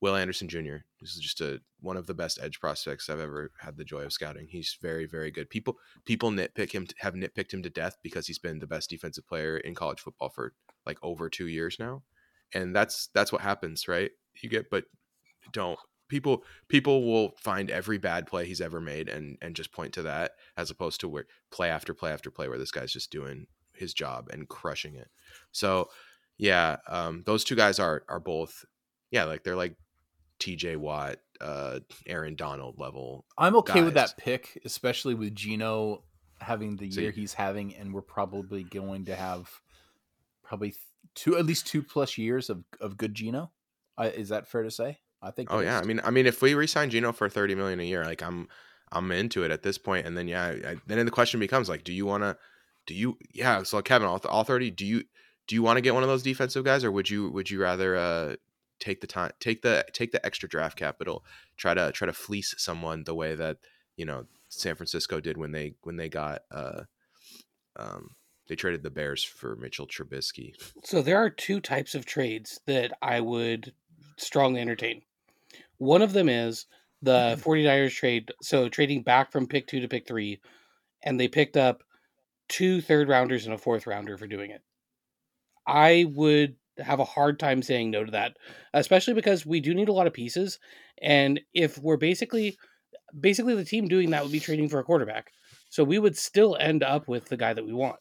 Will 0.01 0.15
Anderson 0.15 0.47
Jr. 0.47 0.77
This 1.01 1.15
is 1.15 1.19
just 1.19 1.41
a 1.41 1.61
one 1.81 1.97
of 1.97 2.07
the 2.07 2.13
best 2.13 2.39
edge 2.41 2.59
prospects 2.59 3.09
I've 3.09 3.19
ever 3.19 3.51
had 3.59 3.77
the 3.77 3.83
joy 3.83 4.01
of 4.01 4.13
scouting. 4.13 4.47
He's 4.49 4.77
very 4.81 5.05
very 5.05 5.31
good. 5.31 5.49
People 5.49 5.77
people 6.05 6.31
nitpick 6.31 6.71
him 6.71 6.88
have 6.99 7.13
nitpicked 7.13 7.53
him 7.53 7.63
to 7.63 7.69
death 7.69 7.97
because 8.03 8.27
he's 8.27 8.39
been 8.39 8.59
the 8.59 8.67
best 8.67 8.89
defensive 8.89 9.27
player 9.27 9.57
in 9.57 9.75
college 9.75 9.99
football 9.99 10.29
for 10.29 10.53
like 10.85 10.97
over 11.03 11.29
two 11.29 11.47
years 11.47 11.77
now, 11.79 12.03
and 12.53 12.75
that's 12.75 13.09
that's 13.13 13.31
what 13.31 13.41
happens, 13.41 13.88
right? 13.88 14.11
You 14.41 14.49
get 14.49 14.69
but 14.69 14.85
don't 15.51 15.79
people 16.09 16.43
people 16.67 17.05
will 17.05 17.33
find 17.38 17.69
every 17.69 17.97
bad 17.97 18.27
play 18.27 18.45
he's 18.45 18.61
ever 18.61 18.81
made 18.81 19.09
and 19.09 19.38
and 19.41 19.55
just 19.55 19.71
point 19.71 19.93
to 19.93 20.01
that 20.03 20.31
as 20.57 20.69
opposed 20.71 20.99
to 21.01 21.07
where 21.07 21.25
play 21.51 21.69
after 21.69 21.93
play 21.93 22.11
after 22.11 22.31
play 22.31 22.47
where 22.47 22.57
this 22.57 22.71
guy's 22.71 22.91
just 22.91 23.11
doing 23.11 23.47
his 23.73 23.93
job 23.93 24.27
and 24.31 24.49
crushing 24.49 24.95
it. 24.95 25.09
So 25.51 25.89
yeah, 26.39 26.77
um, 26.88 27.22
those 27.25 27.43
two 27.43 27.55
guys 27.55 27.77
are 27.77 28.03
are 28.10 28.19
both 28.19 28.65
yeah 29.12 29.25
like 29.25 29.43
they're 29.43 29.58
like 29.58 29.75
T.J. 30.39 30.77
Watt, 30.77 31.17
uh, 31.41 31.79
Aaron 32.08 32.36
Donald 32.36 32.79
level. 32.79 33.25
I'm 33.38 33.55
okay 33.58 33.84
with 33.84 33.93
that 33.96 34.15
pick, 34.17 34.60
especially 34.65 35.13
with 35.13 35.36
Geno 35.36 36.03
having 36.39 36.77
the 36.77 36.89
So 36.89 37.01
year 37.01 37.12
he's 37.12 37.34
having, 37.34 37.75
and 37.75 37.93
we're 37.93 38.01
probably 38.01 38.63
going 38.63 39.05
to 39.05 39.15
have 39.15 39.50
probably 40.41 40.74
two, 41.13 41.38
at 41.38 41.46
least 41.46 41.67
two 41.67 41.84
plus 41.84 42.17
years 42.17 42.50
of 42.50 42.63
of 42.79 42.98
good 42.98 43.13
Geno. 43.13 43.51
Uh, 43.98 44.10
is 44.15 44.29
that 44.29 44.48
fair 44.48 44.63
to 44.63 44.72
say? 44.72 44.98
I 45.22 45.31
think. 45.31 45.50
Oh 45.51 45.60
yeah, 45.60 45.77
is. 45.79 45.84
I 45.84 45.86
mean 45.86 46.01
I 46.05 46.10
mean 46.10 46.25
if 46.25 46.41
we 46.41 46.53
resign 46.53 46.89
Geno 46.89 47.12
for 47.12 47.27
thirty 47.27 47.53
million 47.53 47.81
a 47.81 47.84
year, 47.84 48.05
like 48.05 48.24
I'm 48.24 48.48
I'm 48.93 49.12
into 49.12 49.43
it 49.43 49.51
at 49.51 49.62
this 49.62 49.77
point. 49.77 50.08
And 50.08 50.17
then 50.17 50.29
yeah, 50.29 50.46
I, 50.46 50.75
then 50.88 51.03
the 51.05 51.12
question 51.12 51.41
becomes 51.41 51.67
like, 51.67 51.84
do 51.84 51.91
you 51.91 52.05
want 52.05 52.24
to? 52.24 52.38
Do 52.88 52.93
you 52.93 53.17
yeah? 53.34 53.63
So 53.63 53.82
Kevin, 53.82 54.08
all, 54.08 54.21
all 54.30 54.45
thirty. 54.45 54.71
Do 54.71 54.86
you 54.86 55.04
do 55.49 55.55
you 55.55 55.63
want 55.63 55.77
to 55.77 55.81
get 55.81 55.95
one 55.95 56.03
of 56.03 56.09
those 56.09 56.21
defensive 56.21 56.63
guys, 56.63 56.83
or 56.83 56.91
would 56.91 57.09
you 57.09 57.29
would 57.31 57.49
you 57.49 57.59
rather 57.59 57.97
uh 57.97 58.35
take 58.79 59.01
the 59.01 59.07
time 59.07 59.31
take 59.39 59.63
the 59.63 59.83
take 59.91 60.12
the 60.12 60.23
extra 60.23 60.47
draft 60.47 60.77
capital, 60.77 61.25
try 61.57 61.73
to 61.73 61.91
try 61.91 62.05
to 62.05 62.13
fleece 62.13 62.53
someone 62.57 63.03
the 63.03 63.15
way 63.15 63.33
that 63.33 63.57
you 63.97 64.05
know 64.05 64.25
San 64.49 64.75
Francisco 64.75 65.19
did 65.19 65.38
when 65.38 65.51
they 65.51 65.73
when 65.81 65.97
they 65.97 66.07
got 66.07 66.43
uh 66.51 66.83
um 67.77 68.12
they 68.47 68.55
traded 68.55 68.83
the 68.83 68.91
Bears 68.91 69.23
for 69.23 69.55
Mitchell 69.55 69.88
Trubisky. 69.88 70.53
So 70.83 71.01
there 71.01 71.17
are 71.17 71.31
two 71.31 71.59
types 71.59 71.95
of 71.95 72.05
trades 72.05 72.59
that 72.67 72.93
I 73.01 73.19
would 73.19 73.73
strongly 74.17 74.62
entertain. 74.62 75.01
One 75.79 76.03
of 76.03 76.13
them 76.13 76.29
is 76.29 76.67
the 77.01 77.39
49ers 77.41 77.95
trade, 77.95 78.31
so 78.41 78.69
trading 78.69 79.01
back 79.01 79.31
from 79.31 79.47
pick 79.47 79.65
2 79.67 79.79
to 79.79 79.88
pick 79.88 80.07
3 80.07 80.39
and 81.03 81.19
they 81.19 81.27
picked 81.27 81.57
up 81.57 81.83
two 82.49 82.81
third 82.81 83.07
rounders 83.07 83.45
and 83.45 83.53
a 83.53 83.57
fourth 83.57 83.88
rounder 83.88 84.17
for 84.17 84.27
doing 84.27 84.51
it. 84.51 84.62
I 85.69 86.05
would 86.10 86.55
have 86.79 86.99
a 86.99 87.05
hard 87.05 87.39
time 87.39 87.62
saying 87.62 87.91
no 87.91 88.05
to 88.05 88.12
that, 88.12 88.38
especially 88.73 89.13
because 89.13 89.45
we 89.45 89.60
do 89.60 89.73
need 89.73 89.89
a 89.89 89.93
lot 89.93 90.08
of 90.08 90.13
pieces 90.13 90.60
and 91.01 91.39
if 91.53 91.77
we're 91.77 91.97
basically 91.97 92.58
basically 93.19 93.55
the 93.55 93.65
team 93.65 93.88
doing 93.88 94.12
that 94.12 94.23
would 94.23 94.32
be 94.32 94.39
trading 94.39 94.69
for 94.69 94.79
a 94.79 94.84
quarterback. 94.84 95.32
So 95.69 95.84
we 95.84 95.99
would 95.99 96.17
still 96.17 96.55
end 96.60 96.84
up 96.84 97.08
with 97.08 97.25
the 97.25 97.38
guy 97.38 97.53
that 97.53 97.65
we 97.65 97.73
want. 97.73 97.99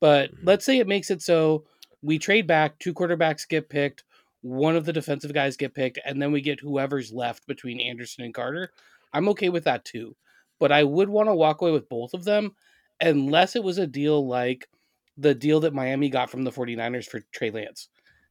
But 0.00 0.32
Mhm. 0.32 0.38
let's 0.44 0.64
say 0.64 0.78
it 0.78 0.88
makes 0.88 1.10
it 1.10 1.22
so 1.22 1.66
we 2.02 2.18
trade 2.18 2.46
back, 2.46 2.78
two 2.78 2.94
quarterbacks 2.94 3.48
get 3.48 3.68
picked, 3.68 4.04
one 4.42 4.76
of 4.76 4.84
the 4.84 4.92
defensive 4.92 5.32
guys 5.32 5.56
get 5.56 5.74
picked, 5.74 5.98
and 6.04 6.20
then 6.22 6.32
we 6.32 6.40
get 6.40 6.60
whoever's 6.60 7.12
left 7.12 7.46
between 7.46 7.80
Anderson 7.80 8.24
and 8.24 8.34
Carter. 8.34 8.72
I'm 9.12 9.28
okay 9.30 9.48
with 9.48 9.64
that 9.64 9.84
too. 9.84 10.16
But 10.58 10.72
I 10.72 10.84
would 10.84 11.08
want 11.08 11.28
to 11.28 11.34
walk 11.34 11.60
away 11.60 11.72
with 11.72 11.88
both 11.88 12.14
of 12.14 12.24
them 12.24 12.56
unless 13.00 13.56
it 13.56 13.64
was 13.64 13.78
a 13.78 13.86
deal 13.86 14.26
like 14.26 14.68
the 15.16 15.34
deal 15.34 15.60
that 15.60 15.74
Miami 15.74 16.08
got 16.08 16.30
from 16.30 16.44
the 16.44 16.52
49ers 16.52 17.06
for 17.06 17.20
Trey 17.32 17.50
Lance. 17.50 17.88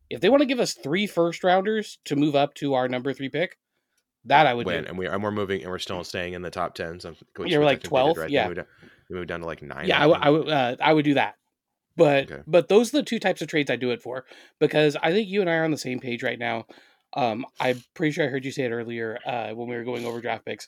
If 0.10 0.22
they 0.22 0.30
want 0.30 0.42
to 0.42 0.46
give 0.48 0.60
us 0.60 0.74
three 0.74 1.08
first 1.08 1.44
rounders 1.44 1.98
to 2.06 2.16
move 2.16 2.36
up 2.36 2.54
to 2.56 2.76
our 2.76 2.88
number 2.88 3.12
three 3.14 3.30
pick, 3.30 3.58
that 4.26 4.46
I 4.48 4.54
would 4.54 4.66
When 4.66 4.84
do. 4.84 4.90
and 4.90 4.98
we 4.98 5.08
and 5.08 5.22
we're 5.24 5.32
moving 5.32 5.62
and 5.62 5.70
we're 5.72 5.80
still 5.80 6.04
staying 6.04 6.34
in 6.34 6.42
the 6.42 6.50
top 6.52 6.76
ten. 6.76 7.00
So 7.00 7.16
You're 7.46 7.60
we 7.62 7.66
like 7.66 7.84
twelve, 7.84 8.18
right? 8.18 8.30
Yeah. 8.30 8.44
They 8.48 8.56
moved, 8.56 8.68
we 9.10 9.16
moved 9.18 9.28
down 9.30 9.40
to 9.42 9.46
like 9.46 9.62
nine. 9.62 9.88
Yeah, 9.88 9.98
I, 10.00 10.08
w- 10.08 10.20
I 10.22 10.30
would 10.30 10.50
uh, 10.50 10.76
I 10.82 10.94
would 10.94 11.06
do 11.06 11.14
that. 11.16 11.36
But 11.98 12.32
Okay. 12.32 12.42
but 12.46 12.68
those 12.68 12.94
are 12.94 12.98
the 12.98 13.04
two 13.04 13.20
types 13.20 13.42
of 13.42 13.48
trades 13.48 13.72
I 13.72 13.76
do 13.78 13.92
it 13.92 14.02
for 14.02 14.26
because 14.60 14.96
I 15.02 15.12
think 15.12 15.28
you 15.30 15.42
and 15.42 15.50
I 15.50 15.56
are 15.56 15.64
on 15.64 15.72
the 15.72 15.78
same 15.78 16.00
page 16.00 16.24
right 16.24 16.38
now. 16.40 16.66
Um, 17.16 17.46
I'm 17.60 17.82
pretty 17.94 18.12
sure 18.12 18.26
I 18.26 18.30
heard 18.30 18.44
you 18.46 18.52
say 18.52 18.64
it 18.66 18.72
earlier 18.72 19.18
uh, 19.26 19.52
when 19.52 19.70
we 19.70 19.76
were 19.76 19.84
going 19.86 20.06
over 20.06 20.20
draft 20.22 20.46
picks. 20.46 20.68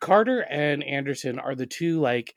Carter 0.00 0.40
and 0.50 0.84
Anderson 0.84 1.38
are 1.38 1.54
the 1.54 1.66
two 1.66 2.00
like 2.00 2.34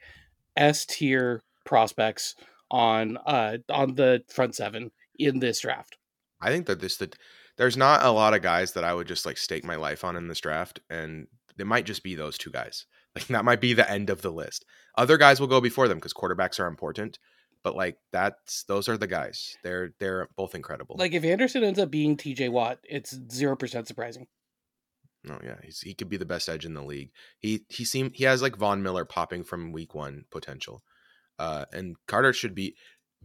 S 0.55 0.85
tier 0.85 1.43
prospects 1.65 2.35
on 2.71 3.17
uh 3.25 3.57
on 3.69 3.95
the 3.95 4.23
front 4.29 4.55
seven 4.55 4.91
in 5.17 5.39
this 5.39 5.61
draft. 5.61 5.97
I 6.41 6.49
think 6.49 6.67
that 6.67 6.79
this 6.79 6.97
that 6.97 7.15
there's 7.57 7.77
not 7.77 8.05
a 8.05 8.11
lot 8.11 8.33
of 8.33 8.41
guys 8.41 8.73
that 8.73 8.83
I 8.83 8.93
would 8.93 9.07
just 9.07 9.25
like 9.25 9.37
stake 9.37 9.65
my 9.65 9.75
life 9.75 10.03
on 10.03 10.15
in 10.15 10.27
this 10.27 10.39
draft, 10.39 10.79
and 10.89 11.27
it 11.57 11.67
might 11.67 11.85
just 11.85 12.03
be 12.03 12.15
those 12.15 12.37
two 12.37 12.51
guys. 12.51 12.85
Like 13.15 13.25
that 13.27 13.43
might 13.43 13.59
be 13.59 13.73
the 13.73 13.89
end 13.89 14.11
of 14.11 14.21
the 14.21 14.29
list. 14.31 14.65
Other 14.95 15.17
guys 15.17 15.39
will 15.39 15.47
go 15.47 15.59
before 15.59 15.87
them 15.87 15.97
because 15.97 16.13
quarterbacks 16.13 16.59
are 16.59 16.67
important, 16.67 17.17
but 17.63 17.75
like 17.75 17.97
that's 18.13 18.63
those 18.65 18.87
are 18.87 18.97
the 18.97 19.07
guys. 19.07 19.57
They're 19.63 19.93
they're 19.99 20.27
both 20.37 20.53
incredible. 20.53 20.95
Like 20.99 21.13
if 21.13 21.23
Anderson 21.23 21.63
ends 21.63 21.79
up 21.79 21.89
being 21.89 22.17
TJ 22.17 22.51
Watt, 22.51 22.77
it's 22.83 23.17
zero 23.31 23.55
percent 23.55 23.87
surprising. 23.87 24.27
no, 25.23 25.39
yeah, 25.43 25.55
he's, 25.63 25.81
he 25.81 25.95
could 25.95 26.07
be 26.07 26.17
the 26.17 26.25
best 26.25 26.47
edge 26.49 26.65
in 26.65 26.75
the 26.75 26.83
league. 26.83 27.09
He 27.39 27.65
he 27.67 27.83
seemed 27.83 28.11
he 28.15 28.25
has 28.25 28.43
like 28.43 28.55
Von 28.55 28.83
Miller 28.83 29.05
popping 29.05 29.43
from 29.43 29.71
week 29.71 29.95
one 29.95 30.25
potential, 30.31 30.83
uh, 31.39 31.65
and 31.73 31.95
Carter 32.07 32.33
should 32.33 32.53
be 32.53 32.75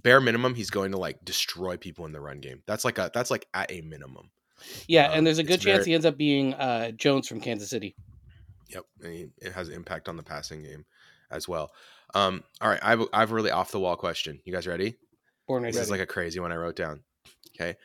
bare 0.02 0.20
minimum. 0.20 0.54
He's 0.54 0.70
going 0.70 0.92
to 0.92 0.98
like 0.98 1.24
destroy 1.24 1.76
people 1.76 2.06
in 2.06 2.12
the 2.12 2.20
run 2.20 2.40
game. 2.40 2.62
That's 2.66 2.84
like 2.84 2.96
a 2.98 3.10
that's 3.12 3.30
like 3.30 3.46
at 3.52 3.70
a 3.70 3.80
minimum. 3.82 4.30
Yeah, 4.88 5.08
Um, 5.10 5.18
and 5.18 5.26
there's 5.26 5.38
a 5.38 5.42
good 5.44 5.60
chance 5.60 5.78
very- 5.80 5.84
he 5.86 5.94
ends 5.94 6.06
up 6.06 6.16
being 6.16 6.54
uh, 6.54 6.92
Jones 6.92 7.28
from 7.28 7.40
Kansas 7.40 7.68
City. 7.68 7.94
Yep, 8.70 8.84
he, 9.02 9.26
it 9.42 9.52
has 9.52 9.68
an 9.68 9.74
impact 9.74 10.08
on 10.08 10.16
the 10.16 10.22
passing 10.22 10.62
game 10.62 10.86
as 11.30 11.46
well. 11.46 11.70
Um, 12.14 12.42
all 12.60 12.68
right, 12.70 12.80
I 12.82 12.90
have, 12.90 13.00
a- 13.02 13.08
I 13.12 13.20
have 13.20 13.32
a 13.32 13.34
really 13.34 13.50
off 13.50 13.72
the 13.72 13.80
wall 13.80 13.96
question. 13.96 14.40
You 14.44 14.52
guys 14.54 14.66
ready? 14.66 14.96
Born 15.46 15.64
This 15.64 15.74
ready. 15.76 15.82
is 15.84 15.90
like 15.90 16.00
a 16.00 16.06
crazy 16.06 16.40
one 16.40 16.50
I 16.52 16.56
wrote 16.56 16.76
down. 16.76 17.02
Okay, 17.54 17.76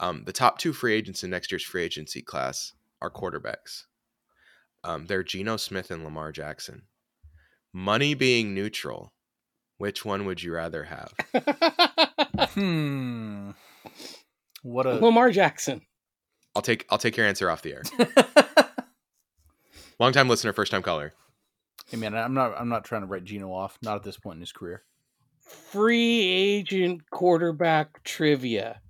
um, 0.00 0.24
the 0.26 0.32
top 0.32 0.58
two 0.58 0.72
free 0.72 0.94
agents 0.94 1.22
in 1.24 1.30
next 1.30 1.50
year's 1.50 1.64
free 1.64 1.82
agency 1.84 2.20
class 2.22 2.72
are 3.00 3.10
quarterbacks. 3.10 3.84
Um, 4.84 5.06
they're 5.06 5.22
Geno 5.24 5.56
Smith 5.56 5.90
and 5.90 6.04
Lamar 6.04 6.30
Jackson. 6.32 6.82
Money 7.72 8.14
being 8.14 8.54
neutral, 8.54 9.12
which 9.78 10.04
one 10.04 10.26
would 10.26 10.42
you 10.42 10.52
rather 10.52 10.84
have? 10.84 11.14
Hmm. 12.50 13.50
What 14.62 14.86
a. 14.86 14.94
Lamar 14.94 15.30
Jackson. 15.30 15.82
I'll 16.54 16.62
take 16.62 16.86
I'll 16.90 16.98
take 16.98 17.16
your 17.16 17.26
answer 17.26 17.50
off 17.50 17.62
the 17.62 17.72
air. 17.72 17.82
Long 20.00 20.12
time 20.12 20.28
listener, 20.28 20.52
first 20.52 20.70
time 20.70 20.82
caller. 20.82 21.12
hey 21.90 21.96
man, 21.96 22.14
I'm 22.14 22.34
not. 22.34 22.54
I'm 22.58 22.68
not 22.68 22.84
trying 22.84 23.02
to 23.02 23.06
write 23.06 23.24
Geno 23.24 23.52
off. 23.52 23.78
Not 23.82 23.96
at 23.96 24.02
this 24.04 24.16
point 24.16 24.36
in 24.36 24.40
his 24.40 24.52
career. 24.52 24.82
Free 25.40 26.20
agent 26.20 27.02
quarterback 27.10 28.04
trivia. 28.04 28.80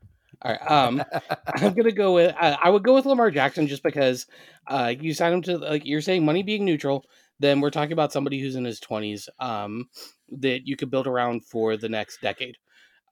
All 0.42 0.52
right. 0.52 0.70
Um, 0.70 1.02
I'm 1.54 1.74
gonna 1.74 1.92
go 1.92 2.14
with. 2.14 2.34
I 2.38 2.52
I 2.52 2.68
would 2.70 2.84
go 2.84 2.94
with 2.94 3.06
Lamar 3.06 3.30
Jackson 3.30 3.66
just 3.66 3.82
because 3.82 4.26
uh, 4.66 4.92
you 4.98 5.14
sign 5.14 5.32
him 5.32 5.42
to 5.42 5.58
like 5.58 5.86
you're 5.86 6.00
saying 6.02 6.24
money 6.24 6.42
being 6.42 6.64
neutral. 6.64 7.04
Then 7.40 7.60
we're 7.60 7.70
talking 7.70 7.92
about 7.92 8.12
somebody 8.12 8.40
who's 8.40 8.56
in 8.56 8.64
his 8.64 8.80
20s 8.80 9.28
um, 9.38 9.88
that 10.30 10.66
you 10.66 10.76
could 10.76 10.90
build 10.90 11.06
around 11.06 11.44
for 11.44 11.76
the 11.76 11.88
next 11.88 12.20
decade, 12.20 12.56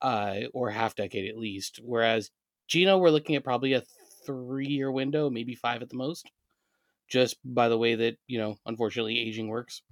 uh, 0.03 0.41
or 0.53 0.71
half 0.71 0.95
decade 0.95 1.29
at 1.29 1.39
least. 1.39 1.81
Whereas 1.83 2.31
Geno, 2.69 2.99
we're 2.99 3.11
looking 3.11 3.37
at 3.37 3.45
probably 3.45 3.75
a 3.75 3.83
three 4.27 4.67
year 4.67 4.91
window, 4.91 5.31
maybe 5.31 5.55
five 5.55 5.83
at 5.83 5.89
the 5.89 5.97
most. 5.97 6.31
Just 7.09 7.37
by 7.45 7.69
the 7.69 7.79
way 7.79 7.95
that 7.95 8.17
you 8.27 8.39
know, 8.39 8.57
unfortunately, 8.67 9.19
aging 9.19 9.49
works. 9.49 9.83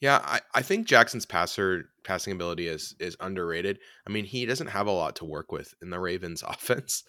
Yeah, 0.00 0.20
I, 0.24 0.40
I 0.54 0.62
think 0.62 0.86
Jackson's 0.86 1.26
passer 1.26 1.90
passing 2.04 2.32
ability 2.32 2.66
is 2.66 2.96
is 2.98 3.16
underrated. 3.20 3.78
I 4.06 4.10
mean, 4.10 4.24
he 4.24 4.46
doesn't 4.46 4.68
have 4.68 4.86
a 4.86 4.92
lot 4.92 5.16
to 5.16 5.24
work 5.24 5.52
with 5.52 5.74
in 5.82 5.90
the 5.90 6.00
Ravens 6.00 6.42
offense. 6.46 7.04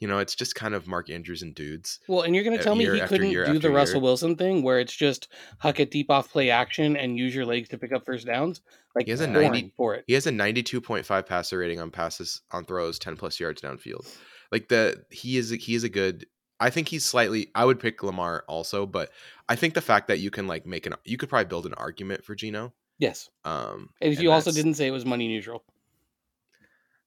You 0.00 0.06
know, 0.06 0.18
it's 0.18 0.34
just 0.36 0.54
kind 0.54 0.74
of 0.74 0.86
Mark 0.86 1.10
Andrews 1.10 1.42
and 1.42 1.54
dudes. 1.54 1.98
Well, 2.06 2.22
and 2.22 2.34
you're 2.34 2.44
going 2.44 2.56
to 2.56 2.60
Uh, 2.60 2.64
tell 2.64 2.76
me 2.76 2.84
he 2.84 3.00
couldn't 3.00 3.30
do 3.30 3.58
the 3.58 3.70
Russell 3.70 3.96
year. 3.96 4.02
Wilson 4.02 4.36
thing 4.36 4.62
where 4.62 4.78
it's 4.78 4.94
just 4.94 5.28
huck 5.58 5.80
it 5.80 5.90
deep 5.90 6.10
off 6.10 6.30
play 6.30 6.50
action 6.50 6.96
and 6.96 7.18
use 7.18 7.34
your 7.34 7.44
legs 7.44 7.68
to 7.70 7.78
pick 7.78 7.92
up 7.92 8.06
first 8.06 8.26
downs? 8.26 8.60
Like 8.94 9.06
He 9.06 9.10
has 9.10 9.20
a 9.20 9.26
90 9.26 9.72
for 9.76 9.94
it. 9.96 10.04
He 10.06 10.14
has 10.14 10.26
a 10.26 10.30
92.5 10.30 11.26
passer 11.26 11.58
rating 11.58 11.80
on 11.80 11.90
passes 11.90 12.42
on 12.52 12.64
throws 12.64 12.98
10 12.98 13.16
plus 13.16 13.40
yards 13.40 13.60
downfield. 13.60 14.06
Like 14.52 14.68
the 14.68 15.04
he 15.10 15.36
is 15.36 15.50
he 15.50 15.74
is 15.74 15.84
a 15.84 15.88
good 15.88 16.26
I 16.60 16.70
think 16.70 16.88
he's 16.88 17.04
slightly 17.04 17.50
I 17.54 17.64
would 17.64 17.78
pick 17.80 18.02
Lamar 18.02 18.44
also, 18.48 18.86
but 18.86 19.10
I 19.48 19.56
think 19.56 19.74
the 19.74 19.80
fact 19.80 20.08
that 20.08 20.18
you 20.20 20.30
can 20.30 20.46
like 20.46 20.64
make 20.64 20.86
an 20.86 20.94
you 21.04 21.16
could 21.16 21.28
probably 21.28 21.44
build 21.48 21.66
an 21.66 21.74
argument 21.74 22.24
for 22.24 22.34
Geno. 22.34 22.72
Yes. 22.98 23.30
Um 23.44 23.90
And 24.00 24.12
if 24.12 24.20
you 24.20 24.30
also 24.30 24.52
didn't 24.52 24.74
say 24.74 24.86
it 24.86 24.92
was 24.92 25.04
money 25.04 25.28
neutral. 25.28 25.64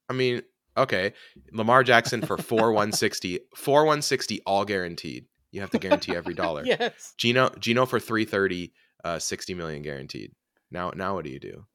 I 0.09 0.13
mean, 0.13 0.41
okay, 0.77 1.13
Lamar 1.51 1.83
Jackson 1.83 2.21
for 2.21 2.37
4 2.37 2.71
160, 2.71 3.39
4 3.55 3.81
160 3.81 4.41
all 4.45 4.65
guaranteed. 4.65 5.25
You 5.51 5.61
have 5.61 5.71
to 5.71 5.79
guarantee 5.79 6.15
every 6.15 6.33
dollar. 6.43 6.63
Yes. 6.65 7.13
Geno 7.17 7.49
Geno 7.59 7.85
for 7.85 7.99
330 7.99 8.73
uh 9.03 9.19
60 9.19 9.53
million 9.53 9.81
guaranteed. 9.81 10.31
Now 10.69 10.91
now 10.95 11.15
what 11.15 11.25
do 11.25 11.31
you 11.31 11.39
do? 11.39 11.65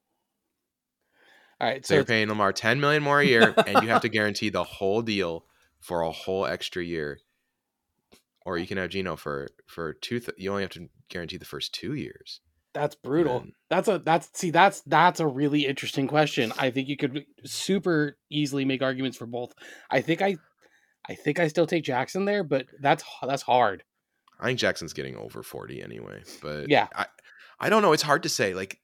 All 1.60 1.68
right. 1.68 1.84
So 1.84 1.90
So 1.90 1.94
you're 1.96 2.04
paying 2.04 2.28
Lamar 2.28 2.52
10 2.52 2.80
million 2.80 3.02
more 3.02 3.20
a 3.20 3.26
year 3.26 3.54
and 3.66 3.82
you 3.82 3.88
have 3.88 4.02
to 4.02 4.08
guarantee 4.16 4.48
the 4.50 4.64
whole 4.64 5.02
deal 5.02 5.44
for 5.80 6.02
a 6.02 6.10
whole 6.10 6.46
extra 6.46 6.82
year. 6.82 7.18
Or 8.44 8.56
you 8.58 8.66
can 8.66 8.78
have 8.78 8.90
Geno 8.90 9.16
for 9.16 9.48
for 9.66 9.92
two 9.94 10.20
th- 10.20 10.38
you 10.38 10.50
only 10.50 10.62
have 10.62 10.70
to 10.72 10.88
guarantee 11.08 11.36
the 11.36 11.44
first 11.44 11.74
2 11.74 11.94
years. 11.94 12.40
That's 12.76 12.94
brutal. 12.94 13.44
That's 13.70 13.88
a 13.88 13.98
that's 13.98 14.28
see 14.38 14.50
that's 14.50 14.82
that's 14.82 15.18
a 15.18 15.26
really 15.26 15.66
interesting 15.66 16.06
question. 16.06 16.52
I 16.58 16.70
think 16.70 16.88
you 16.88 16.96
could 16.96 17.24
super 17.44 18.18
easily 18.30 18.66
make 18.66 18.82
arguments 18.82 19.16
for 19.16 19.26
both. 19.26 19.54
I 19.90 20.02
think 20.02 20.20
I 20.20 20.36
I 21.08 21.14
think 21.14 21.40
I 21.40 21.48
still 21.48 21.66
take 21.66 21.84
Jackson 21.84 22.26
there, 22.26 22.44
but 22.44 22.66
that's 22.80 23.02
that's 23.22 23.42
hard. 23.42 23.82
I 24.38 24.46
think 24.46 24.58
Jackson's 24.58 24.92
getting 24.92 25.16
over 25.16 25.42
40 25.42 25.82
anyway, 25.82 26.22
but 26.42 26.68
Yeah. 26.68 26.88
I 26.94 27.06
I 27.58 27.70
don't 27.70 27.80
know, 27.80 27.92
it's 27.92 28.02
hard 28.02 28.22
to 28.24 28.28
say. 28.28 28.52
Like 28.52 28.78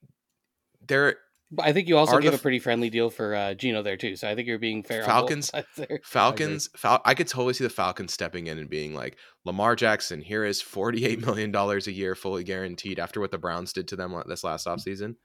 there 0.85 1.17
I 1.59 1.71
think 1.71 1.87
you 1.87 1.97
also 1.97 2.13
Are 2.13 2.17
the 2.17 2.23
give 2.23 2.33
a 2.33 2.37
f- 2.37 2.41
pretty 2.41 2.59
friendly 2.59 2.89
deal 2.89 3.09
for 3.09 3.35
uh, 3.35 3.53
Geno 3.53 3.83
there 3.83 3.97
too. 3.97 4.15
So 4.15 4.27
I 4.27 4.35
think 4.35 4.47
you're 4.47 4.59
being 4.59 4.83
fair. 4.83 5.03
Falcons- 5.03 5.51
on 5.53 5.61
both 5.61 5.75
sides 5.75 5.87
there. 5.89 5.99
Falcons, 6.03 6.69
Fal- 6.75 7.01
I 7.05 7.13
could 7.13 7.27
totally 7.27 7.53
see 7.53 7.63
the 7.63 7.69
Falcons 7.69 8.13
stepping 8.13 8.47
in 8.47 8.57
and 8.57 8.69
being 8.69 8.95
like, 8.95 9.17
Lamar 9.45 9.75
Jackson, 9.75 10.21
here 10.21 10.43
is 10.43 10.63
$48 10.63 11.21
million 11.25 11.55
a 11.55 11.91
year 11.91 12.15
fully 12.15 12.43
guaranteed 12.43 12.99
after 12.99 13.19
what 13.19 13.31
the 13.31 13.37
Browns 13.37 13.73
did 13.73 13.87
to 13.89 13.95
them 13.95 14.19
this 14.27 14.43
last 14.43 14.65
offseason. 14.67 15.15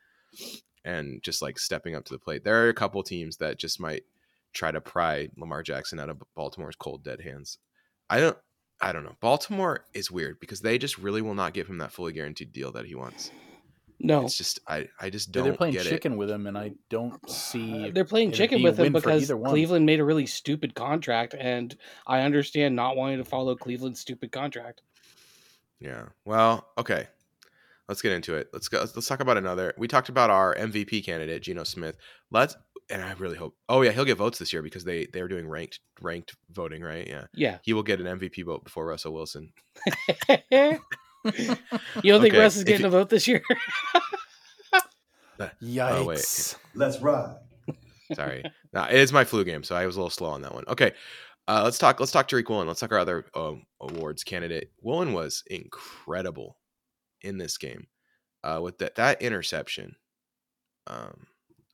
And 0.85 1.23
just 1.23 1.41
like 1.43 1.59
stepping 1.59 1.95
up 1.95 2.05
to 2.07 2.13
the 2.13 2.19
plate. 2.19 2.45
There 2.45 2.65
are 2.65 2.69
a 2.69 2.75
couple 2.75 3.03
teams 3.03 3.39
that 3.39 3.59
just 3.59 3.81
might 3.81 4.03
try 4.53 4.71
to 4.71 4.81
pry 4.81 5.29
Lamar 5.37 5.63
Jackson 5.63 5.99
out 6.01 6.09
of 6.09 6.23
Baltimore's 6.35 6.77
cold 6.77 7.05
dead 7.05 7.21
hands. 7.21 7.59
I 8.11 8.21
don't 8.21 8.37
I 8.81 8.93
don't 8.93 9.05
know. 9.05 9.17
Baltimore 9.21 9.85
is 9.93 10.11
weird 10.11 10.39
because 10.41 10.61
they 10.61 10.79
just 10.79 10.99
really 10.99 11.21
will 11.21 11.35
not 11.35 11.53
give 11.53 11.67
him 11.67 11.79
that 11.79 11.93
fully 11.93 12.13
guaranteed 12.13 12.53
deal 12.53 12.71
that 12.73 12.87
he 12.87 12.95
wants. 12.95 13.31
No, 14.01 14.25
It's 14.25 14.37
just 14.37 14.61
I 14.69 14.89
I 15.01 15.11
just 15.11 15.33
don't 15.33 15.43
They're 15.45 15.53
playing 15.55 15.75
get 15.75 15.87
chicken 15.87 16.17
with 16.17 16.31
him, 16.31 16.47
and 16.47 16.57
I 16.57 16.73
don't 16.89 17.15
Uh, 17.15 17.29
see. 17.33 17.91
they're 17.91 18.05
playing 18.05 18.31
chicken 18.33 18.63
with 18.63 18.79
him 18.79 18.93
because. 18.93 19.29
Cleveland 19.45 19.87
made 19.87 19.99
a 19.99 20.05
really 20.05 20.27
stupid 20.27 20.75
contract, 20.75 21.35
and 21.39 21.77
I 22.07 22.21
understand 22.21 22.77
not 22.77 22.97
wanting 22.97 23.19
to 23.19 23.25
follow 23.25 23.57
Cleveland's 23.57 23.99
stupid 24.01 24.31
contract. 24.31 24.83
Yeah. 25.81 26.07
Well, 26.25 26.69
okay. 26.79 27.09
Let's 27.89 28.03
get 28.03 28.13
into 28.13 28.35
it. 28.37 28.49
Let's 28.53 28.69
go. 28.69 28.79
Let's 28.81 29.07
talk 29.09 29.21
about 29.21 29.37
another. 29.39 29.75
We 29.79 29.89
talked 29.89 30.11
about 30.11 30.31
our 30.31 30.55
MVP 30.55 31.05
candidate, 31.05 31.43
Geno 31.43 31.65
Smith. 31.65 31.97
Let's, 32.31 32.55
and 32.91 33.03
I 33.03 33.13
really 33.15 33.37
hope. 33.39 33.57
Oh 33.69 33.81
yeah, 33.83 33.93
he'll 33.93 34.05
get 34.05 34.19
votes 34.19 34.39
this 34.39 34.53
year 34.53 34.63
because 34.63 34.85
they 34.85 35.07
they're 35.13 35.27
doing 35.29 35.49
ranked 35.49 35.81
ranked 36.01 36.37
voting, 36.51 36.83
right? 36.83 37.07
Yeah, 37.07 37.25
Yeah. 37.35 37.59
he 37.63 37.73
will 37.73 37.83
get 37.83 38.01
an 38.01 38.07
MVP 38.07 38.45
vote 38.45 38.63
before 38.65 38.87
Russell 38.87 39.15
Wilson. 39.15 39.53
you 42.03 42.13
don't 42.13 42.21
think 42.23 42.35
Okay, 42.35 42.39
Russ 42.39 42.57
is 42.57 42.65
getting 42.65 42.83
you- 42.83 42.89
a 42.89 42.91
vote 42.91 43.09
this 43.09 43.27
year? 43.29 43.43
Yikes! 45.63 45.93
Oh, 45.93 46.05
wait. 46.05 46.57
Let's 46.75 47.01
ride. 47.01 47.37
Sorry, 48.15 48.43
no, 48.73 48.85
it 48.85 48.95
is 48.97 49.13
my 49.13 49.25
flu 49.25 49.45
game, 49.45 49.63
so 49.63 49.77
I 49.77 49.85
was 49.87 49.97
a 49.97 49.99
little 50.01 50.11
slow 50.11 50.31
on 50.31 50.41
that 50.43 50.55
one. 50.55 50.65
Okay, 50.67 50.93
uh, 51.47 51.61
let's 51.63 51.79
talk. 51.79 52.01
Let's 52.01 52.11
talk 52.11 52.27
Tariq 52.27 52.49
Woolen. 52.49 52.67
Let's 52.67 52.81
talk 52.81 52.91
our 52.93 52.99
other 52.99 53.27
um, 53.35 53.67
awards 53.81 54.25
candidate. 54.25 54.71
Woolen 54.81 55.13
was 55.13 55.45
incredible 55.49 56.57
in 57.21 57.37
this 57.39 57.59
game 57.59 57.87
uh, 58.43 58.61
with 58.63 58.79
that 58.79 58.95
that 58.97 59.21
interception. 59.21 59.95
Um, 60.87 61.27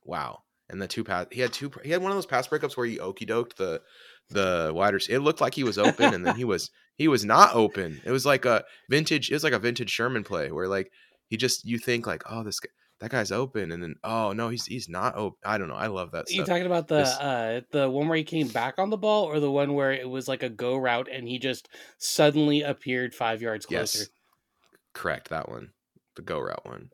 wow, 0.03 0.39
and 0.69 0.81
the 0.81 0.87
two 0.87 1.05
pass. 1.05 1.27
He 1.31 1.39
had 1.39 1.53
two. 1.53 1.71
He 1.83 1.91
had 1.91 2.01
one 2.01 2.11
of 2.11 2.17
those 2.17 2.25
pass 2.25 2.47
breakups 2.49 2.75
where 2.75 2.85
he 2.85 2.99
okey 2.99 3.25
doked 3.25 3.55
the 3.55 3.81
the 4.29 4.71
wide 4.75 4.93
receiver. 4.93 5.15
It 5.15 5.21
looked 5.21 5.39
like 5.41 5.53
he 5.55 5.63
was 5.63 5.77
open, 5.77 6.13
and 6.13 6.25
then 6.25 6.35
he 6.35 6.43
was 6.43 6.69
he 6.97 7.07
was 7.07 7.25
not 7.25 7.53
open. 7.53 8.01
It 8.05 8.11
was 8.11 8.25
like 8.25 8.45
a 8.45 8.63
vintage. 8.89 9.29
It 9.29 9.33
was 9.33 9.43
like 9.43 9.53
a 9.53 9.59
vintage 9.59 9.89
Sherman 9.89 10.23
play 10.23 10.51
where 10.51 10.67
like 10.67 10.91
he 11.27 11.37
just 11.37 11.65
you 11.65 11.77
think 11.77 12.07
like 12.07 12.23
oh 12.29 12.43
this 12.43 12.59
guy. 12.59 12.69
That 13.01 13.11
guy's 13.11 13.29
open, 13.29 13.73
and 13.73 13.83
then 13.83 13.95
oh 14.05 14.31
no, 14.31 14.47
he's 14.47 14.65
he's 14.65 14.87
not 14.87 15.17
open. 15.17 15.37
I 15.43 15.57
don't 15.57 15.67
know. 15.67 15.75
I 15.75 15.87
love 15.87 16.11
that 16.11 16.29
you 16.29 16.35
stuff. 16.35 16.47
talking 16.47 16.65
about 16.65 16.87
the 16.87 16.99
This- 16.99 17.09
uh 17.09 17.61
the 17.71 17.89
one 17.89 18.07
where 18.07 18.17
he 18.17 18.23
came 18.23 18.47
back 18.47 18.75
on 18.77 18.89
the 18.89 18.95
ball, 18.95 19.25
or 19.25 19.41
the 19.41 19.51
one 19.51 19.73
where 19.73 19.91
it 19.91 20.09
was 20.09 20.29
like 20.29 20.43
a 20.43 20.49
go 20.49 20.77
route 20.77 21.09
and 21.11 21.27
he 21.27 21.37
just 21.37 21.67
suddenly 21.97 22.61
appeared 22.61 23.13
five 23.13 23.41
yards 23.41 23.65
closer? 23.65 23.99
Yes, 23.99 24.09
correct 24.93 25.27
that 25.29 25.49
one, 25.49 25.71
the 26.15 26.21
go 26.21 26.39
route 26.39 26.65
one. 26.65 26.89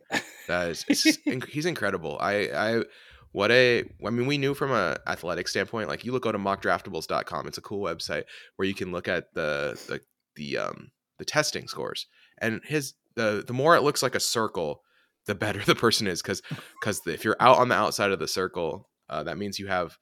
That 0.48 0.70
is, 0.70 0.84
he's 1.50 1.68
incredible. 1.68 2.18
I, 2.20 2.50
I, 2.50 2.84
what 3.32 3.52
a, 3.52 3.84
I 4.06 4.10
mean, 4.10 4.28
we 4.28 4.38
knew 4.38 4.54
from 4.54 4.72
a 4.72 4.98
athletic 5.08 5.48
standpoint. 5.48 5.88
Like 5.88 6.04
you 6.06 6.12
look 6.12 6.24
go 6.24 6.32
to 6.32 6.38
mockdraftables.com. 6.38 7.48
It's 7.48 7.58
a 7.58 7.62
cool 7.62 7.82
website 7.84 8.24
where 8.56 8.68
you 8.68 8.74
can 8.76 8.92
look 8.92 9.08
at 9.08 9.34
the 9.34 9.80
the 9.88 10.02
the 10.36 10.58
um 10.58 10.92
the 11.20 11.26
testing 11.26 11.68
scores 11.68 12.08
and 12.40 12.62
his 12.66 12.94
the 13.16 13.44
the 13.46 13.54
more 13.54 13.76
it 13.76 13.84
looks 13.84 14.02
like 14.04 14.16
a 14.16 14.20
circle, 14.20 14.82
the 15.28 15.36
better 15.36 15.60
the 15.66 15.76
person 15.76 16.08
is 16.08 16.22
because 16.22 16.42
because 16.82 17.02
if 17.06 17.24
you're 17.24 17.38
out 17.40 17.58
on 17.58 17.70
the 17.70 17.76
outside 17.76 18.12
of 18.12 18.20
the 18.20 18.28
circle, 18.28 18.90
uh, 19.10 19.24
that 19.24 19.38
means 19.38 19.60
you 19.60 19.68
have 19.68 19.98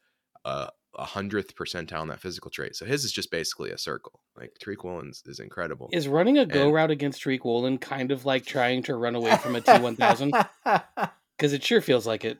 uh, 0.45 0.67
a 0.97 1.05
hundredth 1.05 1.55
percentile 1.55 2.01
in 2.01 2.07
that 2.07 2.21
physical 2.21 2.49
trait. 2.49 2.75
So 2.75 2.85
his 2.85 3.03
is 3.05 3.11
just 3.11 3.29
basically 3.31 3.71
a 3.71 3.77
circle. 3.77 4.21
Like 4.37 4.51
Tariq 4.63 4.83
Woolen's 4.83 5.21
is 5.25 5.39
incredible. 5.39 5.89
Is 5.91 6.07
running 6.07 6.37
a 6.37 6.45
go 6.45 6.65
And- 6.65 6.73
route 6.73 6.91
against 6.91 7.23
Tariq 7.23 7.43
Woolen 7.43 7.77
kind 7.77 8.11
of 8.11 8.25
like 8.25 8.45
trying 8.45 8.83
to 8.83 8.95
run 8.95 9.15
away 9.15 9.35
from 9.37 9.55
a 9.55 9.61
T 9.61 9.77
one 9.79 9.95
thousand? 9.95 10.33
Because 11.37 11.53
it 11.53 11.63
sure 11.63 11.79
feels 11.79 12.05
like 12.05 12.25
it. 12.25 12.37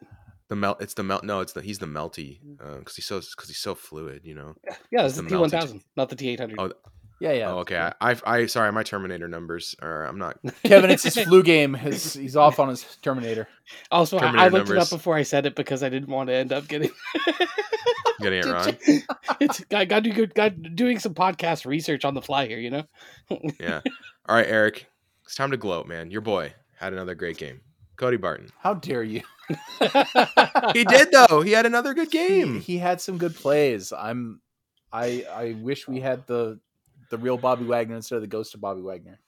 The 0.50 0.56
melt. 0.56 0.82
It's 0.82 0.96
the 0.96 1.04
melt. 1.04 1.24
No, 1.24 1.42
it's 1.42 1.54
the 1.54 1.62
he's 1.62 1.80
the 1.80 1.86
melty 1.86 2.40
mm. 2.44 2.60
uh, 2.60 2.80
because 2.80 2.96
he's 2.96 3.06
so 3.06 3.20
because 3.20 3.48
he's 3.48 3.60
so 3.60 3.76
fluid. 3.76 4.22
You 4.24 4.36
know. 4.36 4.56
Yeah, 4.92 5.06
it's 5.06 5.16
the 5.16 5.22
the 5.22 5.30
T 5.30 5.36
one 5.36 5.50
thousand, 5.50 5.84
not 5.96 6.10
the 6.10 6.16
T 6.16 6.28
eight 6.30 6.40
hundred. 6.40 6.60
Oh, 6.60 6.72
yeah, 7.20 7.34
yeah. 7.34 7.52
oh, 7.52 7.60
okay. 7.60 7.78
I, 7.78 7.94
I, 8.12 8.16
I, 8.26 8.46
sorry, 8.46 8.72
my 8.72 8.84
Terminator 8.84 9.28
numbers 9.28 9.76
are. 9.82 10.06
I'm 10.06 10.18
not. 10.18 10.40
Kevin, 10.64 10.90
it's 10.90 11.04
his 11.04 11.20
flu 11.28 11.44
game. 11.44 11.74
His, 11.74 12.14
he's 12.14 12.36
off 12.36 12.60
on 12.60 12.70
his 12.70 12.84
Terminator. 13.02 13.48
Also, 13.92 14.18
I, 14.18 14.22
I 14.22 14.32
Terminator 14.32 14.58
looked 14.58 14.70
it 14.72 14.78
up 14.78 14.90
before 14.90 15.16
I 15.16 15.24
said 15.24 15.46
it 15.46 15.56
because 15.56 15.84
I 15.84 15.90
didn't 15.90 16.10
want 16.10 16.30
to 16.30 16.34
end 16.34 16.54
up 16.54 16.68
getting. 16.68 16.92
Getting 18.22 18.40
it 18.40 18.46
wrong. 18.48 18.76
it's 19.40 19.64
I 19.72 19.86
got 19.86 20.04
to 20.04 20.10
good 20.10 20.36
got 20.36 20.76
doing 20.76 21.00
some 21.00 21.14
podcast 21.14 21.66
research 21.66 22.04
on 22.04 22.16
the 22.16 22.22
fly 22.22 22.48
here. 22.48 22.60
You 22.60 22.70
know. 22.70 22.84
Yeah. 23.58 23.80
All 24.28 24.36
right, 24.36 24.46
Eric. 24.46 24.88
It's 25.24 25.36
time 25.36 25.52
to 25.52 25.58
gloat, 25.58 25.88
man. 25.88 26.12
Your 26.12 26.20
boy 26.20 26.54
had 26.78 26.92
another 26.92 27.16
great 27.16 27.38
game. 27.38 27.62
Cody 28.00 28.18
Barton. 28.18 28.50
How 28.60 28.74
dare 28.74 29.04
you? 29.04 29.22
He 30.74 30.84
did 30.84 31.12
though. 31.12 31.42
He 31.42 31.52
had 31.52 31.66
another 31.66 31.94
good 31.94 32.12
game. 32.12 32.60
he 32.62 32.78
had 32.78 33.02
some 33.02 33.18
good 33.18 33.36
plays. 33.36 33.92
I'm. 33.92 34.42
I 34.92 35.26
I 35.32 35.56
wish 35.62 35.88
we 35.88 36.00
had 36.00 36.26
the 36.28 36.60
the 37.10 37.18
real 37.18 37.38
Bobby 37.38 37.66
Wagner 37.66 37.96
instead 37.96 38.16
of 38.16 38.22
the 38.22 38.28
ghost 38.28 38.54
of 38.56 38.62
Bobby 38.62 38.82
Wagner. 38.82 39.20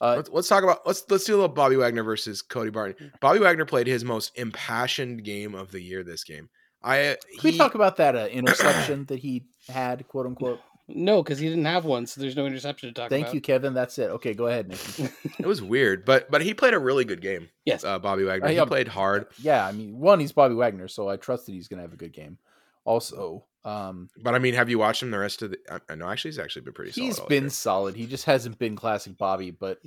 Uh, 0.00 0.14
Let's, 0.16 0.30
let's 0.30 0.48
talk 0.48 0.64
about 0.64 0.86
let's 0.86 1.04
let's 1.10 1.24
do 1.24 1.34
a 1.34 1.36
little 1.36 1.48
Bobby 1.48 1.76
Wagner 1.76 2.02
versus 2.02 2.42
Cody 2.42 2.70
Barton. 2.70 3.12
Bobby 3.20 3.38
Wagner 3.38 3.64
played 3.64 3.86
his 3.86 4.04
most 4.04 4.32
impassioned 4.36 5.22
game 5.24 5.54
of 5.54 5.70
the 5.70 5.80
year. 5.80 6.02
This 6.02 6.24
game. 6.24 6.48
I 6.82 7.16
can 7.38 7.50
we 7.52 7.58
talk 7.58 7.74
about 7.74 7.96
that 7.98 8.16
uh, 8.16 8.26
interception 8.26 9.04
that 9.06 9.18
he 9.18 9.44
had, 9.68 10.08
quote 10.08 10.26
unquote? 10.26 10.60
No, 10.94 11.22
because 11.22 11.38
he 11.38 11.48
didn't 11.48 11.64
have 11.64 11.84
one, 11.84 12.06
so 12.06 12.20
there's 12.20 12.36
no 12.36 12.46
interception 12.46 12.88
to 12.88 12.92
talk 12.94 13.02
about. 13.06 13.10
Thank 13.10 13.26
about. 13.26 13.34
you, 13.34 13.40
Kevin. 13.40 13.74
That's 13.74 13.98
it. 13.98 14.10
Okay, 14.10 14.34
go 14.34 14.46
ahead, 14.46 14.68
Nikki. 14.68 15.08
It 15.38 15.46
was 15.46 15.62
weird, 15.62 16.04
but 16.04 16.30
but 16.30 16.42
he 16.42 16.54
played 16.54 16.74
a 16.74 16.78
really 16.78 17.04
good 17.04 17.20
game. 17.20 17.48
Yes. 17.64 17.84
Uh, 17.84 17.98
Bobby 17.98 18.24
Wagner. 18.24 18.46
Uh, 18.46 18.50
He 18.50 18.56
yeah. 18.56 18.64
played 18.64 18.88
hard. 18.88 19.26
yeah, 19.40 19.66
I 19.66 19.72
mean, 19.72 19.98
one, 19.98 20.20
he's 20.20 20.32
Bobby 20.32 20.54
Wagner, 20.54 20.88
so 20.88 21.08
I 21.08 21.16
trust 21.16 21.46
that 21.46 21.52
he's 21.52 21.68
going 21.68 21.78
to 21.78 21.82
have 21.82 21.92
a 21.92 21.96
good 21.96 22.12
game. 22.12 22.38
Also, 22.84 23.44
um, 23.64 24.08
But 24.22 24.34
I 24.34 24.38
mean, 24.38 24.54
have 24.54 24.68
you 24.70 24.78
watched 24.78 25.02
him 25.02 25.10
the 25.10 25.18
rest 25.18 25.42
of 25.42 25.50
the? 25.52 25.58
I, 25.70 25.78
I 25.92 25.94
know 25.94 26.08
actually 26.08 26.30
he's 26.30 26.38
actually 26.38 26.62
been 26.62 26.72
pretty. 26.74 26.90
he's 26.92 27.16
solid 27.16 27.24
all 27.24 27.28
been 27.28 27.42
year. 27.44 27.50
solid. 27.50 27.96
He 27.96 28.06
just 28.06 28.24
hasn't 28.24 28.58
been 28.58 28.76
classic 28.76 29.16
Bobby, 29.18 29.50
but 29.50 29.80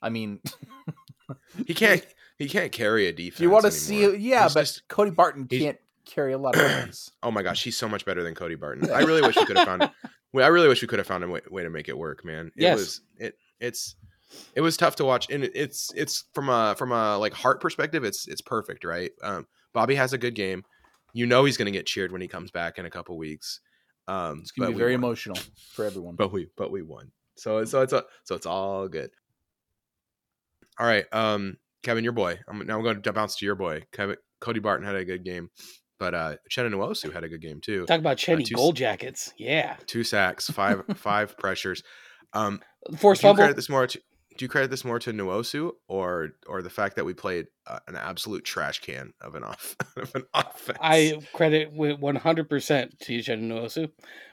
I 0.00 0.08
mean, 0.08 0.40
He 1.66 1.74
can't. 1.74 2.04
He 2.38 2.48
can't 2.48 2.72
carry 2.72 3.06
a 3.06 3.12
defense. 3.12 3.40
you 3.40 3.50
want 3.50 3.64
to 3.66 3.70
see, 3.70 4.16
yeah, 4.16 4.44
He's 4.44 4.54
but 4.54 4.60
just- 4.62 4.88
Cody 4.88 5.10
Barton 5.12 5.46
can't 5.46 5.78
carry 6.04 6.32
a 6.32 6.38
lot 6.38 6.56
of 6.56 6.60
things. 6.82 7.10
oh 7.22 7.30
my 7.30 7.42
gosh, 7.42 7.62
he's 7.62 7.76
so 7.76 7.88
much 7.88 8.04
better 8.04 8.22
than 8.24 8.34
Cody 8.34 8.56
Barton. 8.56 8.90
I 8.90 9.00
really 9.00 9.22
wish 9.22 9.36
we 9.36 9.46
could 9.46 9.56
have 9.56 9.66
found. 9.66 9.88
I 10.34 10.46
really 10.48 10.68
wish 10.68 10.80
we 10.82 10.88
could 10.88 10.98
have 10.98 11.06
found 11.06 11.24
a 11.24 11.28
way, 11.28 11.40
way 11.50 11.62
to 11.62 11.70
make 11.70 11.88
it 11.88 11.96
work, 11.98 12.24
man. 12.24 12.46
It 12.56 12.62
Yes. 12.62 12.78
was 12.78 13.00
it. 13.18 13.38
It's 13.60 13.96
it 14.54 14.62
was 14.62 14.76
tough 14.78 14.96
to 14.96 15.04
watch, 15.04 15.30
and 15.30 15.44
it- 15.44 15.52
it's 15.54 15.92
it's 15.94 16.24
from 16.32 16.48
a 16.48 16.74
from 16.78 16.90
a 16.92 17.18
like 17.18 17.34
heart 17.34 17.60
perspective, 17.60 18.02
it's 18.04 18.26
it's 18.28 18.40
perfect, 18.40 18.84
right? 18.84 19.10
Um, 19.22 19.46
Bobby 19.74 19.94
has 19.96 20.12
a 20.14 20.18
good 20.18 20.34
game. 20.34 20.64
You 21.12 21.26
know 21.26 21.44
he's 21.44 21.58
going 21.58 21.66
to 21.66 21.72
get 21.78 21.84
cheered 21.86 22.10
when 22.12 22.22
he 22.22 22.28
comes 22.28 22.50
back 22.50 22.78
in 22.78 22.86
a 22.86 22.90
couple 22.90 23.18
weeks. 23.18 23.60
Um, 24.08 24.38
It's 24.40 24.50
gonna 24.52 24.70
be 24.72 24.78
very 24.78 24.92
won. 24.92 25.00
emotional 25.04 25.36
for 25.74 25.84
everyone. 25.84 26.16
but 26.16 26.32
we 26.32 26.48
but 26.56 26.70
we 26.70 26.80
won. 26.82 27.12
So 27.36 27.64
so 27.66 27.82
it's 27.82 27.92
a, 27.92 28.04
so 28.24 28.34
it's 28.34 28.46
all 28.46 28.88
good. 28.88 29.10
All 30.78 30.86
right, 30.86 31.04
um, 31.12 31.58
Kevin, 31.82 32.02
your 32.04 32.12
boy. 32.14 32.38
I'm 32.48 32.66
now 32.66 32.78
I'm 32.78 32.82
going 32.82 33.02
to 33.02 33.12
bounce 33.12 33.36
to 33.36 33.44
your 33.46 33.54
boy. 33.54 33.84
Kevin 33.92 34.16
Cody 34.40 34.60
Barton 34.60 34.86
had 34.86 34.96
a 34.96 35.04
good 35.04 35.24
game, 35.24 35.50
but 36.02 36.14
uh, 36.14 36.34
Chenan 36.50 36.72
Nwosu 36.72 37.12
had 37.12 37.22
a 37.22 37.28
good 37.28 37.40
game 37.40 37.60
too. 37.60 37.86
Talk 37.86 38.00
about 38.00 38.16
Chenny 38.16 38.44
two- 38.44 38.56
Gold 38.56 38.74
Jackets. 38.74 39.32
Yeah. 39.36 39.76
Two 39.86 40.02
sacks, 40.02 40.50
five 40.50 40.82
five 40.96 41.38
pressures. 41.38 41.84
Um, 42.32 42.60
Force 42.96 43.20
do 43.20 43.28
you 43.28 43.28
fumble. 43.28 43.42
credit 43.42 43.54
this 43.54 43.68
more 43.68 43.86
to 43.86 44.00
do 44.36 44.44
you 44.44 44.48
credit 44.48 44.68
this 44.68 44.84
more 44.84 44.98
to 44.98 45.12
Nwosu 45.12 45.70
or 45.86 46.30
or 46.48 46.60
the 46.60 46.70
fact 46.70 46.96
that 46.96 47.04
we 47.04 47.14
played 47.14 47.46
uh, 47.68 47.78
an 47.86 47.94
absolute 47.94 48.44
trash 48.44 48.80
can 48.80 49.12
of 49.20 49.36
an 49.36 49.44
off 49.44 49.76
of 49.96 50.12
an 50.16 50.24
offense? 50.34 50.78
I 50.82 51.20
credit 51.34 51.72
with 51.72 52.00
100% 52.00 52.98
to 52.98 53.12
Uchenna 53.12 53.42
Nwosu 53.42 53.88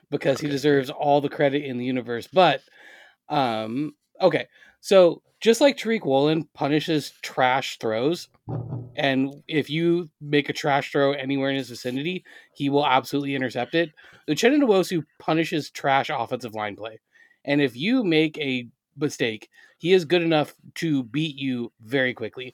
because 0.10 0.42
he 0.42 0.48
deserves 0.48 0.90
all 0.90 1.22
the 1.22 1.30
credit 1.30 1.64
in 1.66 1.78
the 1.78 1.86
universe. 1.86 2.28
But, 2.34 2.62
um, 3.28 3.94
okay. 4.20 4.48
So 4.82 5.22
just 5.40 5.62
like 5.62 5.78
Tariq 5.78 6.04
Woolen 6.04 6.50
punishes 6.56 7.14
trash 7.22 7.78
throws, 7.78 8.28
and 9.00 9.34
if 9.48 9.70
you 9.70 10.10
make 10.20 10.50
a 10.50 10.54
trash 10.54 10.92
throw 10.92 11.14
anywhere 11.14 11.50
in 11.50 11.56
his 11.56 11.70
vicinity, 11.70 12.26
he 12.54 12.70
will 12.70 12.86
absolutely 12.86 13.34
intercept 13.34 13.74
it. 13.74 13.92
Uchenna 14.30 14.62
Nwosu 14.62 15.06
punishes 15.20 15.70
trash 15.70 16.10
offensive 16.10 16.54
line 16.54 16.76
play. 16.76 17.00
And 17.46 17.62
if 17.62 17.78
you 17.78 18.04
make 18.04 18.38
a 18.40 18.68
mistake, 18.98 19.50
he 19.78 19.94
is 19.94 20.04
good 20.04 20.22
enough 20.22 20.54
to 20.76 21.04
beat 21.04 21.38
you 21.38 21.72
very 21.82 22.14
quickly. 22.14 22.54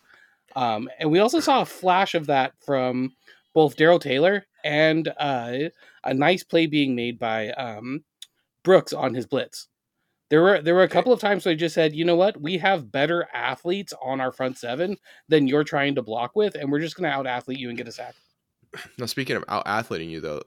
Um, 0.55 0.87
and 0.99 1.09
we 1.09 1.17
also 1.17 1.39
saw 1.39 1.61
a 1.61 1.65
flash 1.65 2.13
of 2.13 2.27
that 2.27 2.53
from 2.63 3.13
both 3.55 3.75
Darrell 3.75 3.97
Taylor 3.97 4.45
and 4.63 5.11
uh, 5.17 5.69
a 6.03 6.13
nice 6.13 6.43
play 6.43 6.67
being 6.67 6.95
made 6.95 7.17
by 7.17 7.49
um, 7.53 8.03
Brooks 8.61 8.93
on 8.93 9.15
his 9.15 9.25
blitz. 9.25 9.67
There 10.29 10.41
were 10.41 10.61
there 10.61 10.73
were 10.73 10.83
a 10.83 10.89
couple 10.89 11.13
of 11.13 11.19
times 11.19 11.45
where 11.45 11.51
I 11.51 11.55
just 11.55 11.75
said, 11.75 11.95
you 11.95 12.03
know 12.03 12.15
what, 12.15 12.41
we 12.41 12.57
have 12.57 12.91
better 12.91 13.27
athletes 13.33 13.93
on 14.01 14.19
our 14.19 14.31
front 14.31 14.57
seven 14.57 14.97
than 15.29 15.47
you're 15.47 15.63
trying 15.63 15.95
to 15.95 16.01
block 16.01 16.35
with, 16.35 16.55
and 16.55 16.71
we're 16.71 16.79
just 16.79 16.95
going 16.95 17.09
to 17.09 17.15
out 17.15 17.27
athlete 17.27 17.59
you 17.59 17.69
and 17.69 17.77
get 17.77 17.87
a 17.87 17.91
sack. 17.91 18.15
Now, 18.97 19.05
speaking 19.05 19.35
of 19.35 19.45
out 19.47 19.63
athleting 19.67 20.09
you 20.09 20.21
though, 20.21 20.41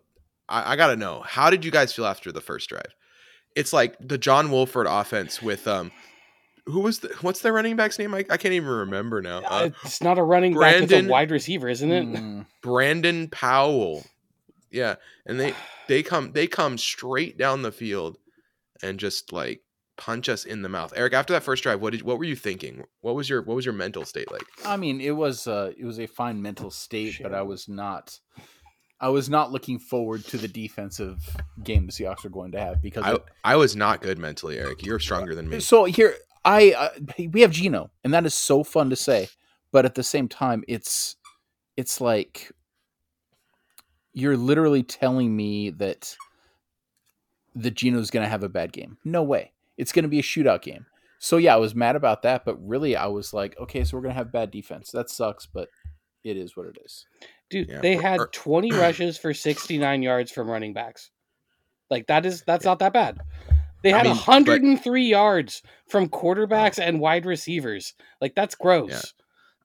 I, 0.49 0.73
I 0.73 0.77
got 0.77 0.89
to 0.89 0.97
know 0.97 1.23
how 1.25 1.49
did 1.51 1.65
you 1.65 1.71
guys 1.71 1.93
feel 1.93 2.07
after 2.07 2.33
the 2.33 2.41
first 2.41 2.69
drive? 2.69 2.95
It's 3.55 3.73
like 3.73 3.97
the 4.01 4.19
John 4.19 4.51
Wolford 4.51 4.87
offense 4.89 5.41
with 5.41 5.67
um, 5.69 5.93
who 6.67 6.81
was 6.81 6.99
the 6.99 7.09
what's 7.23 7.41
their 7.41 7.53
running 7.53 7.77
back's 7.77 7.99
name? 7.99 8.15
I, 8.15 8.19
I 8.31 8.37
can't 8.37 8.55
even 8.55 8.69
remember 8.69 9.23
now. 9.23 9.43
Uh, 9.43 9.71
it's 9.85 10.03
not 10.03 10.19
a 10.19 10.23
running 10.23 10.59
back; 10.59 10.83
it's 10.83 10.93
a 10.93 11.07
wide 11.07 11.31
receiver, 11.31 11.69
isn't 11.69 11.91
it? 11.91 12.07
Mm. 12.07 12.47
Brandon 12.63 13.29
Powell, 13.29 14.05
yeah, 14.71 14.97
and 15.25 15.39
they 15.41 15.55
they 15.89 16.03
come 16.03 16.33
they 16.33 16.47
come 16.47 16.79
straight 16.79 17.39
down 17.39 17.63
the 17.63 17.73
field 17.73 18.19
and 18.83 18.99
just 18.99 19.33
like 19.33 19.63
punch 19.99 20.29
us 20.31 20.45
in 20.45 20.63
the 20.63 20.69
mouth. 20.71 20.93
Eric, 20.97 21.13
after 21.13 21.35
that 21.35 21.43
first 21.43 21.63
drive, 21.63 21.81
what 21.83 21.91
did 21.91 22.03
what 22.03 22.19
were 22.19 22.25
you 22.25 22.37
thinking? 22.37 22.85
What 23.03 23.15
was 23.15 23.29
your 23.29 23.43
what 23.43 23.55
was 23.55 23.67
your 23.67 23.75
mental 23.75 24.05
state 24.05 24.31
like? 24.33 24.45
I 24.65 24.77
mean, 24.79 25.01
it 25.01 25.11
was 25.11 25.47
uh, 25.47 25.73
it 25.77 25.85
was 25.85 25.99
a 26.01 26.07
fine 26.07 26.41
mental 26.41 26.71
state, 26.71 27.19
but 27.23 27.35
I 27.35 27.43
was 27.43 27.69
not. 27.69 28.19
I 29.01 29.11
was 29.11 29.29
not 29.31 29.53
looking 29.53 29.79
forward 29.79 30.25
to 30.25 30.39
the 30.39 30.49
defensive 30.49 31.19
game 31.63 31.87
the 31.87 31.93
Seahawks 31.93 32.25
are 32.25 32.31
going 32.31 32.51
to 32.53 32.59
have 32.61 32.83
because 32.83 33.05
I 33.05 33.15
it- 33.15 33.25
I 33.45 33.57
was 33.57 33.77
not 33.77 34.01
good 34.01 34.19
mentally, 34.19 34.59
Eric. 34.59 34.85
You're 34.85 34.99
stronger 34.99 35.35
than 35.35 35.49
me. 35.49 35.61
So 35.61 35.85
here, 35.85 36.17
I 36.45 36.73
uh, 36.73 36.89
we 37.33 37.43
have 37.43 37.51
Geno, 37.51 37.91
and 38.03 38.15
that 38.15 38.25
is 38.27 38.35
so 38.35 38.65
fun 38.65 38.91
to 38.91 38.97
say, 38.97 39.29
but 39.73 39.85
at 39.85 39.95
the 39.95 40.03
same 40.03 40.29
time, 40.29 40.65
it's 40.67 41.17
it's 41.77 42.01
like 42.01 42.51
you're 44.13 44.37
literally 44.37 44.83
telling 44.83 45.37
me 45.37 45.71
that 45.71 46.17
that 47.55 47.75
Geno's 47.75 48.11
going 48.11 48.25
to 48.25 48.29
have 48.31 48.43
a 48.43 48.49
bad 48.49 48.73
game. 48.73 48.99
No 49.05 49.23
way. 49.23 49.53
It's 49.79 49.93
going 49.93 50.03
to 50.03 50.09
be 50.09 50.19
a 50.19 50.23
shootout 50.23 50.61
game. 50.61 50.85
So 51.19 51.39
yeah, 51.39 51.55
I 51.55 51.57
was 51.59 51.75
mad 51.75 51.97
about 51.97 52.23
that, 52.23 52.45
but 52.45 52.57
really, 52.65 52.95
I 52.95 53.07
was 53.07 53.33
like, 53.33 53.59
okay, 53.59 53.83
so 53.85 53.97
we're 53.97 54.03
going 54.03 54.15
to 54.15 54.19
have 54.19 54.31
bad 54.31 54.51
defense. 54.51 54.91
That 54.91 55.09
sucks, 55.09 55.47
but 55.47 55.69
it 56.23 56.37
is 56.37 56.57
what 56.57 56.67
it 56.67 56.77
is. 56.85 57.07
Dude, 57.51 57.69
Yeah, 57.69 57.81
they 57.81 57.97
had 57.97 58.21
20 58.33 58.73
rushes 58.73 59.17
for 59.17 59.33
69 59.33 60.03
yards 60.03 60.31
from 60.31 60.51
running 60.51 60.75
backs. 60.75 61.11
Like 61.91 62.07
that 62.09 62.27
is 62.27 62.43
that's 62.47 62.67
not 62.67 62.81
that 62.81 62.93
bad. 62.93 63.19
They 63.83 63.93
I 63.93 63.99
had 63.99 64.07
mean, 64.07 64.17
but- 64.17 64.27
103 64.29 65.07
yards 65.07 65.63
from 65.89 66.09
quarterbacks 66.09 66.79
and 66.79 67.01
wide 67.01 67.25
receivers. 67.25 67.95
Like 68.21 68.35
that's 68.35 68.55
gross. 68.55 69.15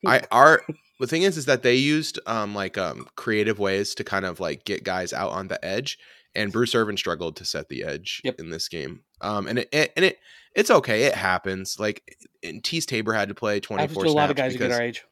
I 0.06 0.21
our 0.32 0.62
the 0.99 1.08
thing 1.08 1.23
is 1.23 1.38
is 1.38 1.45
that 1.45 1.63
they 1.63 1.75
used 1.75 2.19
um 2.27 2.53
like 2.56 2.77
um 2.77 3.08
creative 3.15 3.60
ways 3.60 3.95
to 3.95 4.03
kind 4.03 4.25
of 4.25 4.39
like 4.39 4.65
get 4.65 4.84
guys 4.84 5.13
out 5.13 5.32
on 5.32 5.47
the 5.47 5.63
edge 5.65 5.97
and 6.36 6.51
Bruce 6.51 6.73
Irvin 6.73 6.97
struggled 6.97 7.36
to 7.38 7.45
set 7.45 7.69
the 7.69 7.84
edge 7.84 8.21
Yep. 8.23 8.39
in 8.39 8.49
this 8.49 8.67
game. 8.67 9.01
Um 9.21 9.47
and 9.47 9.60
it, 9.60 9.69
it 9.71 9.93
and 9.95 10.06
it 10.06 10.17
it's 10.56 10.69
okay, 10.71 11.03
it 11.03 11.15
happens. 11.15 11.79
Like 11.79 12.17
and 12.43 12.62
Teez 12.63 12.86
Tabor 12.86 13.13
had 13.13 13.29
to 13.29 13.36
play 13.36 13.60
24 13.60 14.03
to 14.03 14.10
a 14.10 14.12
lot 14.12 14.29
of 14.29 14.36
guys 14.36 14.53
who 14.53 14.60
get 14.60 14.71
our 14.71 14.82
age. 14.82 15.03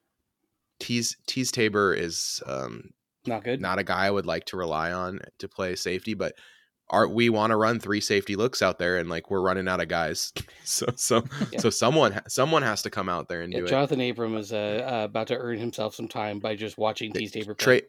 Teez 0.80 1.16
Teez 1.28 1.52
Tabor 1.52 1.94
is 1.94 2.42
um 2.46 2.92
Not 3.26 3.44
good. 3.44 3.62
not 3.62 3.80
a 3.80 3.84
guy 3.84 4.06
I 4.08 4.12
would 4.12 4.26
like 4.26 4.46
to 4.46 4.58
rely 4.58 4.92
on 4.92 5.20
to 5.40 5.48
play 5.48 5.76
safety, 5.76 6.14
but 6.14 6.34
are 6.92 7.08
we 7.08 7.30
want 7.30 7.52
to 7.52 7.56
run 7.58 7.80
three 7.80 8.02
safety 8.02 8.36
looks 8.36 8.62
out 8.62 8.78
there 8.78 8.98
and 8.98 9.10
like 9.10 9.32
we're 9.32 9.42
running 9.42 9.68
out 9.68 9.82
of 9.82 9.88
guys. 9.88 10.32
So 10.64 10.86
so 10.96 11.24
Yeah. 11.52 11.60
so 11.60 11.70
someone 11.72 12.22
someone 12.28 12.62
has 12.64 12.82
to 12.84 12.90
come 12.90 13.10
out 13.10 13.28
there 13.30 13.42
and 13.42 13.52
Yeah, 13.52 13.60
do 13.62 13.66
it. 13.66 13.72
Johnathan 13.72 14.12
Abram 14.12 14.36
is 14.38 14.54
uh, 14.54 14.58
uh, 15.02 15.06
about 15.06 15.28
to 15.28 15.38
earn 15.38 15.58
himself 15.58 15.96
some 15.96 16.08
time 16.08 16.40
by 16.40 16.56
just 16.56 16.78
watching 16.78 17.12
Teez 17.12 17.32
Tabor. 17.32 17.54
Tre 17.56 17.82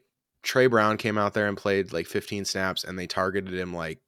Tre 0.42 0.66
Brown 0.68 0.96
came 0.96 1.18
out 1.18 1.34
there 1.34 1.46
and 1.48 1.56
played 1.56 1.92
like 1.92 2.06
15 2.06 2.44
snaps, 2.44 2.82
and 2.82 2.98
they 2.98 3.06
targeted 3.06 3.54
him 3.54 3.72
like 3.74 4.00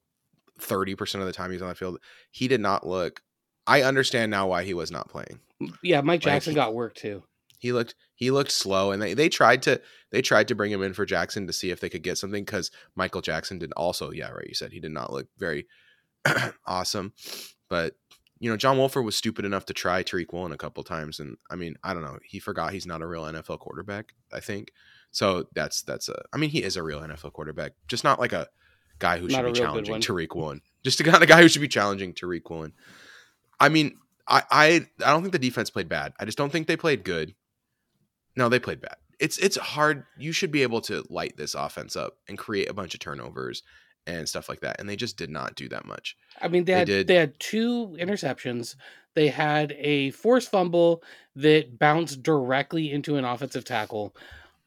30 0.59 0.95
percent 0.95 1.21
of 1.23 1.27
the 1.27 1.33
time 1.33 1.51
he 1.51 1.55
was 1.55 1.63
on 1.63 1.69
the 1.69 1.75
field. 1.75 1.99
He 2.31 2.49
did 2.49 2.61
not 2.61 2.87
look. 2.87 3.21
I 3.67 3.83
understand 3.83 4.31
now 4.31 4.47
why 4.49 4.65
he 4.65 4.75
was 4.75 4.91
not 4.91 5.09
playing. 5.09 5.41
Yeah, 5.83 6.01
Mike 6.01 6.21
Jackson 6.21 6.53
he- 6.53 6.57
got 6.57 6.75
work 6.75 6.95
too. 6.95 7.23
He 7.65 7.73
looked 7.73 7.95
he 8.15 8.31
looked 8.31 8.53
slow, 8.53 8.93
and 8.93 9.01
they 9.01 9.15
they 9.15 9.31
tried 9.31 9.63
to 9.63 9.81
they 10.11 10.21
tried 10.21 10.49
to 10.49 10.55
bring 10.55 10.71
him 10.71 10.83
in 10.83 10.93
for 10.93 11.07
Jackson 11.07 11.47
to 11.47 11.53
see 11.55 11.71
if 11.71 11.81
they 11.81 11.89
could 11.89 12.03
get 12.03 12.19
something 12.19 12.45
because 12.45 12.71
Michael 12.95 13.23
Jackson 13.23 13.59
did 13.59 13.73
also. 13.73 14.11
Yeah, 14.11 14.29
right. 14.29 14.47
You 14.47 14.53
said 14.55 14.71
he 14.71 14.81
did 14.81 14.93
not 14.93 15.11
look 15.11 15.29
very 15.39 15.67
awesome, 16.67 17.15
but. 17.71 17.97
You 18.41 18.51
know, 18.51 18.57
John 18.59 18.77
Wolford 18.77 19.07
was 19.07 19.17
stupid 19.17 19.47
enough 19.47 19.65
to 19.67 19.73
try 19.73 20.03
Tariq 20.03 20.31
Woolen 20.31 20.53
a 20.53 20.59
couple 20.59 20.83
times, 20.83 21.19
and 21.19 21.39
I 21.51 21.57
mean, 21.57 21.77
I 21.83 21.95
don't 21.95 22.03
know. 22.03 22.19
He 22.23 22.41
forgot 22.41 22.75
he's 22.75 22.85
not 22.85 23.01
a 23.01 23.07
real 23.07 23.23
NFL 23.23 23.61
quarterback. 23.61 24.13
I 24.35 24.41
think 24.41 24.73
so. 25.13 25.47
That's 25.55 25.81
that's 25.83 26.11
a. 26.11 26.21
I 26.31 26.37
mean, 26.37 26.51
he 26.51 26.63
is 26.63 26.77
a 26.77 26.83
real 26.83 27.01
NFL 27.01 27.33
quarterback, 27.33 27.73
just 27.89 28.05
not 28.05 28.21
like 28.21 28.35
a 28.35 28.49
guy 28.99 29.19
who 29.19 29.29
Not 29.29 29.37
should 29.37 29.55
be 29.55 29.61
challenging. 29.61 29.95
Tariq 29.95 30.35
Woolen. 30.35 30.61
Just 30.83 30.99
the 31.05 31.05
kind 31.05 31.23
of 31.23 31.29
guy 31.29 31.41
who 31.41 31.49
should 31.49 31.63
be 31.63 31.69
challenging 31.69 32.13
Tariq 32.13 32.43
Woolen. 32.51 32.75
I 33.59 33.71
mean, 33.71 33.97
I, 34.27 34.43
I 34.51 34.67
I 35.03 35.11
don't 35.13 35.23
think 35.23 35.33
the 35.33 35.39
defense 35.39 35.71
played 35.71 35.89
bad. 35.89 36.13
I 36.19 36.25
just 36.25 36.37
don't 36.37 36.51
think 36.51 36.67
they 36.67 36.77
played 36.77 37.05
good. 37.05 37.35
No, 38.37 38.49
they 38.49 38.59
played 38.59 38.81
bad. 38.81 38.97
It's 39.21 39.39
it's 39.39 39.57
hard. 39.57 40.05
You 40.19 40.33
should 40.33 40.51
be 40.51 40.63
able 40.63 40.81
to 40.83 41.05
light 41.09 41.37
this 41.37 41.55
offense 41.55 41.97
up 41.97 42.17
and 42.29 42.37
create 42.37 42.69
a 42.69 42.75
bunch 42.75 42.95
of 42.95 43.01
turnovers 43.01 43.63
and 44.07 44.29
stuff 44.29 44.49
like 44.49 44.61
that. 44.61 44.81
And 44.81 44.89
they 44.89 44.97
just 44.97 45.17
did 45.17 45.31
not 45.31 45.55
do 45.55 45.69
that 45.71 45.85
much. 45.87 46.17
I 46.43 46.49
mean, 46.49 46.65
they 46.65 46.73
They 46.73 46.79
had 46.79 46.87
did. 46.87 47.07
they 47.07 47.15
had 47.15 47.39
two 47.39 47.97
interceptions. 47.99 48.77
They 49.15 49.29
had 49.29 49.73
a 49.79 50.11
forced 50.11 50.51
fumble 50.51 51.03
that 51.37 51.79
bounced 51.79 52.23
directly 52.23 52.91
into 52.91 53.17
an 53.17 53.25
offensive 53.25 53.65
tackle. 53.65 54.15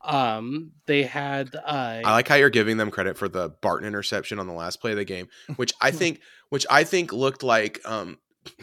Um, 0.02 0.72
they 0.86 1.04
had 1.04 1.54
uh, 1.56 2.02
I 2.06 2.12
like 2.14 2.28
how 2.28 2.36
you're 2.36 2.50
giving 2.50 2.78
them 2.78 2.92
credit 2.92 3.18
for 3.18 3.28
the 3.28 3.50
Barton 3.50 3.88
interception 3.88 4.40
on 4.40 4.48
the 4.48 4.54
last 4.54 4.80
play 4.80 4.92
of 4.92 4.98
the 4.98 5.06
game, 5.06 5.28
which 5.58 5.74
I 5.82 5.92
think 6.00 6.22
which 6.50 6.66
I 6.70 6.84
think 6.86 7.12
looked 7.12 7.44
like 7.44 7.82
um 7.84 8.18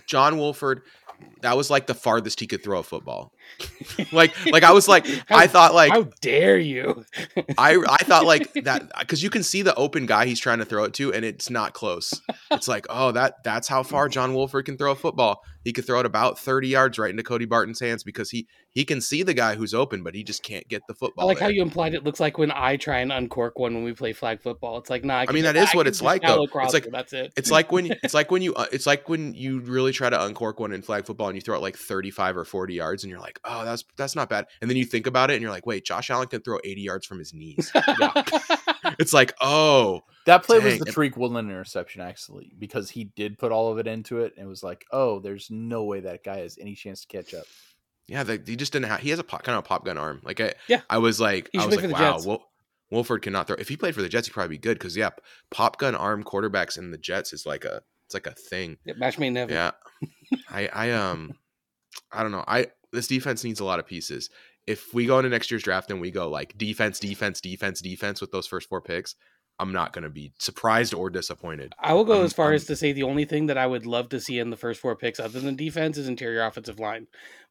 John 0.07 0.39
Wolford 0.39 0.83
that 1.43 1.57
was 1.57 1.71
like 1.71 1.87
the 1.87 1.95
farthest 1.95 2.41
he 2.41 2.47
could 2.47 2.63
throw 2.63 2.79
a 2.81 2.83
football. 2.83 3.33
like 4.13 4.35
like 4.47 4.63
I 4.63 4.73
was 4.73 4.89
like 4.89 5.07
I 5.31 5.47
thought 5.47 5.75
like 5.75 5.93
how 5.93 6.09
dare 6.21 6.59
you? 6.59 7.05
I 7.59 7.77
I 7.89 8.05
thought 8.05 8.25
like 8.25 8.53
that 8.65 8.91
because 8.99 9.23
you 9.23 9.31
can 9.31 9.43
see 9.43 9.63
the 9.63 9.75
open 9.75 10.07
guy 10.07 10.27
he's 10.27 10.41
trying 10.41 10.59
to 10.59 10.65
throw 10.65 10.85
it 10.85 10.95
to, 10.95 11.13
and 11.13 11.25
it's 11.25 11.51
not 11.51 11.73
close. 11.73 12.21
It's 12.51 12.69
like, 12.69 12.87
oh, 12.91 13.13
that 13.13 13.43
that's 13.45 13.69
how 13.69 13.83
far 13.83 14.09
John 14.09 14.35
Wolford 14.35 14.67
can 14.67 14.77
throw 14.77 14.93
a 14.93 14.97
football. 14.97 15.43
He 15.63 15.73
could 15.73 15.87
throw 15.87 16.01
it 16.01 16.07
about 16.07 16.39
thirty 16.39 16.69
yards 16.69 16.99
right 16.99 17.11
into 17.11 17.23
Cody 17.23 17.47
Barton's 17.47 17.81
hands 17.81 18.05
because 18.05 18.31
he 18.31 18.47
he 18.71 18.85
can 18.85 19.01
see 19.01 19.23
the 19.23 19.35
guy 19.35 19.55
who's 19.55 19.73
open, 19.73 20.03
but 20.03 20.15
he 20.15 20.25
just 20.25 20.43
can't 20.43 20.67
get 20.69 20.83
the 20.89 20.95
football. 20.95 21.25
I 21.25 21.29
like 21.29 21.39
how 21.39 21.47
you 21.47 21.63
implied 21.63 21.95
it 21.95 22.03
looks 22.03 22.21
like 22.21 22.39
when 22.39 22.51
I 22.51 22.77
try 22.77 22.99
and 22.99 23.13
uncork 23.13 23.59
one 23.59 23.75
when 23.75 23.85
we 23.85 23.93
play 23.93 24.13
flag 24.13 24.43
football. 24.43 24.79
It's 24.79 24.91
like, 24.91 25.05
nah. 25.05 25.21
I, 25.21 25.27
can 25.27 25.35
mean, 25.35 25.45
that 25.45 25.57
is 25.57 25.71
I 25.73 25.77
what 25.77 25.87
it's 25.87 26.03
like, 26.03 26.23
though. 26.23 26.43
It's 26.43 26.75
like- 26.75 26.89
that's 26.91 27.13
it. 27.13 27.33
It's 27.37 27.51
like 27.51 27.71
when 27.71 27.93
it's 28.03 28.15
like 28.15 28.31
when 28.31 28.43
you 28.43 28.55
uh, 28.55 28.67
it's 28.73 28.87
like 28.87 29.09
when 29.09 29.33
you 29.35 29.61
really 29.61 29.93
try 29.93 30.11
to 30.11 30.23
uncork 30.25 30.59
one 30.59 30.73
in 30.73 30.83
flag 30.83 31.07
football 31.07 31.29
and 31.29 31.37
you 31.37 31.41
throw 31.41 31.57
it 31.57 31.63
like 31.63 31.77
35 31.77 32.37
or 32.37 32.45
40 32.45 32.75
yards 32.75 33.05
and 33.05 33.11
you're 33.11 33.21
like, 33.21 33.34
"Oh, 33.45 33.65
that's 33.65 33.85
that's 33.97 34.15
not 34.15 34.29
bad." 34.29 34.47
And 34.61 34.69
then 34.71 34.77
you 34.77 34.85
think 34.85 35.07
about 35.07 35.31
it 35.31 35.35
and 35.35 35.43
you're 35.43 35.51
like, 35.51 35.67
"Wait, 35.67 35.85
Josh 35.85 36.11
Allen 36.11 36.29
can 36.29 36.41
throw 36.43 36.59
80 36.63 36.81
yards 36.83 37.07
from 37.07 37.19
his 37.19 37.33
knees." 37.35 37.71
it's 38.99 39.13
like, 39.13 39.33
oh, 39.41 40.03
That 40.27 40.43
play 40.45 40.59
was 40.59 40.79
the 40.79 40.87
it- 40.87 40.95
Tariq 40.95 41.17
Woolen 41.17 41.47
interception, 41.51 42.01
actually, 42.01 42.53
because 42.59 42.91
he 42.91 43.05
did 43.05 43.39
put 43.39 43.53
all 43.53 43.71
of 43.73 43.79
it 43.79 43.87
into 43.87 44.21
it, 44.21 44.35
and 44.37 44.47
it 44.47 44.49
was 44.49 44.63
like, 44.63 44.85
oh, 44.91 45.21
there's 45.21 45.49
no 45.51 45.85
way 45.85 46.01
that 46.01 46.25
guy 46.25 46.39
has 46.39 46.59
any 46.61 46.75
chance 46.75 47.05
to 47.05 47.07
catch 47.09 47.35
up. 47.35 47.45
yeah, 48.07 48.23
the, 48.23 48.41
he 48.45 48.57
just 48.57 48.73
didn't 48.73 48.87
have. 48.87 49.01
He 49.01 49.11
has 49.11 49.19
a 49.19 49.25
pop, 49.25 49.43
kind 49.43 49.57
of 49.59 49.65
a 49.65 49.67
pop 49.69 49.85
gun 49.85 49.99
arm. 49.99 50.21
Like, 50.25 50.41
I, 50.41 50.55
Yeah. 50.69 50.83
I 50.91 50.99
was 50.99 51.21
like, 51.21 51.51
I 51.57 51.65
was 51.67 51.77
like, 51.77 51.91
wow, 51.91 52.19
Jets. 52.19 52.27
Wolford 52.91 53.23
cannot 53.23 53.47
throw. 53.47 53.57
If 53.57 53.69
he 53.69 53.77
played 53.77 53.95
for 53.95 54.03
the 54.03 54.09
Jets, 54.09 54.29
he'd 54.29 54.33
probably 54.35 54.57
be 54.57 54.61
good 54.61 54.79
because 54.79 54.97
yeah, 54.97 55.11
pop 55.51 55.79
gun 55.79 55.95
arm 55.95 56.23
quarterbacks 56.23 56.79
in 56.79 56.91
the 56.91 56.99
Jets 56.99 57.33
is 57.33 57.45
like 57.47 57.65
a, 57.65 57.81
it's 58.07 58.15
like 58.15 58.27
a 58.27 58.33
thing. 58.33 58.77
Yeah, 58.85 58.95
match 58.99 59.19
me 59.19 59.31
never. 59.31 59.53
Yeah, 59.53 59.71
I, 60.51 60.69
I, 60.73 60.91
um, 60.93 61.33
I 62.13 62.23
don't 62.23 62.31
know. 62.31 62.45
I 62.47 62.67
this 62.95 63.07
defense 63.07 63.45
needs 63.45 63.61
a 63.61 63.65
lot 63.65 63.79
of 63.79 63.87
pieces. 63.87 64.31
If 64.67 64.95
we 64.95 65.05
go 65.07 65.19
into 65.19 65.29
next 65.29 65.51
year's 65.51 65.63
draft 65.63 65.91
and 65.91 66.01
we 66.01 66.11
go 66.11 66.29
like 66.31 66.57
defense, 66.57 66.99
defense, 66.99 67.41
defense, 67.41 67.81
defense 67.83 68.21
with 68.21 68.31
those 68.33 68.47
first 68.47 68.69
four 68.69 68.81
picks, 68.81 69.15
I'm 69.59 69.73
not 69.73 69.93
going 69.93 70.03
to 70.05 70.11
be 70.11 70.33
surprised 70.39 70.95
or 70.95 71.11
disappointed. 71.11 71.75
I 71.79 71.93
will 71.95 72.05
go 72.05 72.17
I'm- 72.17 72.25
as 72.25 72.33
far 72.33 72.47
I'm- 72.47 72.55
as 72.55 72.65
to 72.67 72.77
say 72.77 72.93
the 72.93 73.03
only 73.05 73.25
thing 73.25 73.47
that 73.47 73.59
I 73.59 73.67
would 73.67 73.87
love 73.87 74.09
to 74.09 74.21
see 74.21 74.39
in 74.39 74.51
the 74.51 74.57
first 74.57 74.81
four 74.81 74.97
picks, 74.97 75.21
other 75.21 75.39
than 75.41 75.55
defense, 75.55 75.99
is 75.99 76.09
interior 76.09 76.43
offensive 76.45 76.81
line. 76.81 77.07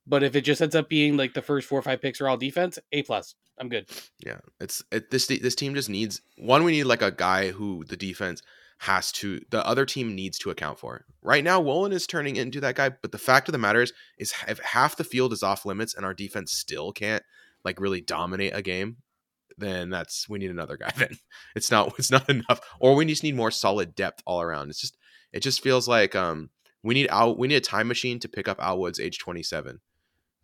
But 0.06 0.21
if 0.23 0.36
it 0.36 0.41
just 0.41 0.62
ends 0.62 0.75
up 0.75 0.89
being 0.89 1.15
like 1.15 1.34
the 1.34 1.41
first 1.41 1.67
four 1.67 1.79
or 1.79 1.84
five 1.84 2.01
picks 2.01 2.19
are 2.19 2.27
all 2.27 2.36
defense, 2.38 2.77
A 2.91 3.03
plus. 3.03 3.36
I'm 3.60 3.69
good. 3.69 3.88
Yeah, 4.25 4.39
it's 4.60 4.84
it, 4.91 5.12
this 5.12 5.27
this 5.27 5.53
team 5.56 5.75
just 5.75 5.88
needs 5.89 6.21
one. 6.38 6.63
We 6.63 6.71
need 6.71 6.86
like 6.86 7.03
a 7.03 7.12
guy 7.12 7.51
who 7.51 7.86
the 7.86 7.95
defense 7.95 8.41
has 8.84 9.12
to, 9.13 9.41
the 9.50 9.65
other 9.65 9.86
team 9.86 10.15
needs 10.15 10.38
to 10.39 10.50
account 10.50 10.80
for. 10.80 10.98
It. 10.98 11.04
Right 11.22 11.43
now, 11.43 11.60
Woolen 11.60 11.91
is 11.91 12.08
turning 12.08 12.36
into 12.36 12.62
that 12.62 12.76
guy, 12.76 12.89
but 12.89 13.12
the 13.12 13.17
fact 13.17 13.48
of 13.48 13.52
the 13.54 13.58
matter 13.58 13.82
is, 13.82 13.91
is 14.17 14.34
if 14.48 14.60
half 14.60 14.96
the 14.96 15.04
field 15.04 15.34
is 15.34 15.43
off 15.43 15.65
limits 15.65 15.93
and 15.93 16.06
our 16.06 16.13
defense 16.13 16.52
still 16.54 16.91
can't 16.91 17.24
like 17.65 17.80
really 17.80 18.02
dominate 18.02 18.56
a 18.56 18.62
game, 18.62 18.98
then 19.58 19.89
that's 19.89 20.28
we 20.28 20.39
need 20.39 20.52
another 20.52 20.78
guy. 20.78 20.91
Then 20.98 21.17
it's 21.56 21.72
not 21.72 21.93
it's 22.00 22.12
not 22.12 22.30
enough, 22.36 22.60
or 22.80 22.96
we 22.96 23.06
just 23.06 23.24
need 23.24 23.36
more 23.36 23.52
solid 23.52 23.96
depth 23.96 24.22
all 24.26 24.41
around. 24.41 24.69
It's 24.69 24.82
just 24.82 24.98
it 25.32 25.41
just 25.41 25.62
feels 25.62 25.88
like 25.88 26.15
um 26.15 26.50
we 26.84 26.93
need 26.93 27.08
Al 27.10 27.36
we 27.38 27.48
need 27.48 27.56
a 27.56 27.62
time 27.62 27.88
machine 27.88 28.19
to 28.19 28.28
pick 28.28 28.48
up 28.48 28.62
Al 28.62 28.80
Woods 28.80 29.00
age 29.00 29.17
twenty 29.19 29.43
seven. 29.43 29.80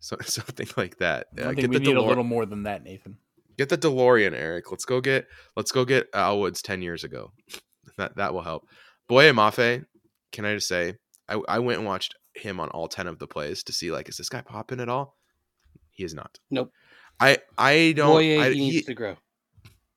So, 0.02 0.16
something 0.22 0.66
like 0.78 0.96
that. 0.96 1.26
I 1.36 1.42
Uh, 1.42 1.52
think 1.52 1.70
we 1.70 1.78
need 1.78 1.94
a 1.94 2.00
little 2.00 2.24
more 2.24 2.46
than 2.46 2.62
that, 2.62 2.82
Nathan. 2.82 3.18
Get 3.58 3.68
the 3.68 3.76
DeLorean, 3.76 4.32
Eric. 4.32 4.70
Let's 4.70 4.86
go 4.86 5.02
get 5.02 5.26
let's 5.56 5.72
go 5.72 5.84
get 5.84 6.06
Al 6.14 6.40
Woods 6.40 6.62
ten 6.62 6.80
years 6.80 7.04
ago. 7.04 7.32
That 8.00 8.16
that 8.16 8.34
will 8.34 8.42
help. 8.42 8.66
Boye 9.08 9.32
Mafe, 9.32 9.84
can 10.32 10.44
I 10.44 10.54
just 10.54 10.68
say, 10.68 10.94
I, 11.28 11.40
I 11.48 11.58
went 11.58 11.78
and 11.78 11.86
watched 11.86 12.14
him 12.34 12.60
on 12.60 12.68
all 12.70 12.88
ten 12.88 13.06
of 13.06 13.18
the 13.18 13.26
plays 13.26 13.62
to 13.64 13.72
see 13.72 13.90
like, 13.90 14.08
is 14.08 14.16
this 14.16 14.28
guy 14.28 14.40
popping 14.40 14.80
at 14.80 14.88
all? 14.88 15.16
He 15.90 16.04
is 16.04 16.14
not. 16.14 16.38
Nope. 16.50 16.70
I 17.20 17.38
I 17.58 17.92
don't. 17.96 18.14
Boy, 18.14 18.40
I, 18.40 18.52
he 18.52 18.58
needs 18.58 18.76
he, 18.76 18.82
to 18.82 18.94
grow. 18.94 19.16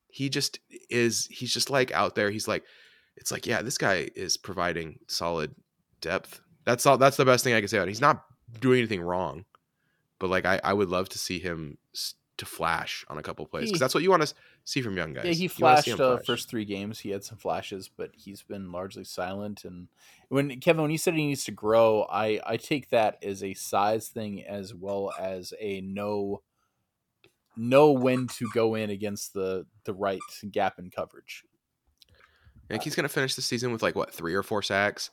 he 0.08 0.28
just 0.28 0.60
is. 0.90 1.26
He's 1.30 1.52
just 1.52 1.70
like 1.70 1.92
out 1.92 2.14
there. 2.14 2.30
He's 2.30 2.46
like, 2.46 2.64
it's 3.16 3.32
like, 3.32 3.46
yeah, 3.46 3.62
this 3.62 3.78
guy 3.78 4.10
is 4.14 4.36
providing 4.36 4.98
solid 5.08 5.54
depth. 6.00 6.40
That's 6.66 6.84
all. 6.86 6.98
That's 6.98 7.16
the 7.16 7.24
best 7.24 7.44
thing 7.44 7.54
I 7.54 7.60
can 7.60 7.68
say 7.68 7.78
about. 7.78 7.88
It. 7.88 7.92
He's 7.92 8.00
not 8.00 8.22
doing 8.60 8.78
anything 8.78 9.00
wrong, 9.00 9.44
but 10.18 10.28
like 10.28 10.44
I 10.44 10.60
I 10.62 10.72
would 10.72 10.88
love 10.88 11.08
to 11.10 11.18
see 11.18 11.38
him 11.38 11.78
to 12.36 12.46
flash 12.46 13.04
on 13.08 13.16
a 13.16 13.22
couple 13.22 13.46
plays 13.46 13.66
because 13.66 13.80
that's 13.80 13.94
what 13.94 14.02
you 14.02 14.10
want 14.10 14.26
to 14.26 14.34
see 14.64 14.82
from 14.82 14.96
young 14.96 15.12
guys. 15.12 15.24
Yeah, 15.24 15.32
he 15.32 15.44
You 15.44 15.50
wanna 15.60 15.82
see 15.82 15.90
flashed 15.92 16.00
him 16.00 16.00
uh, 16.00 16.18
first 16.26 16.48
three 16.48 16.64
games. 16.64 16.98
He 16.98 17.10
had 17.10 17.22
some 17.22 17.38
flashes, 17.38 17.88
but 17.94 18.10
he's 18.14 18.42
been 18.42 18.72
largely 18.72 19.04
silent. 19.04 19.64
And 19.64 19.88
when 20.28 20.58
Kevin, 20.60 20.82
when 20.82 20.90
you 20.90 20.98
said 20.98 21.14
he 21.14 21.26
needs 21.26 21.44
to 21.44 21.52
grow, 21.52 22.06
I 22.10 22.40
I 22.46 22.56
take 22.56 22.90
that 22.90 23.22
as 23.22 23.42
a 23.42 23.54
size 23.54 24.08
thing 24.08 24.44
as 24.44 24.74
well 24.74 25.12
as 25.18 25.52
a 25.60 25.80
no 25.82 26.42
know 27.56 27.92
when 27.92 28.26
to 28.26 28.48
go 28.52 28.74
in 28.74 28.90
against 28.90 29.34
the 29.34 29.66
the 29.84 29.94
right 29.94 30.20
gap 30.50 30.78
in 30.78 30.90
coverage. 30.90 31.44
Think 32.68 32.82
he's 32.82 32.94
gonna 32.94 33.08
finish 33.08 33.34
the 33.34 33.42
season 33.42 33.72
with 33.72 33.82
like 33.82 33.94
what 33.94 34.12
three 34.12 34.34
or 34.34 34.42
four 34.42 34.62
sacks, 34.62 35.10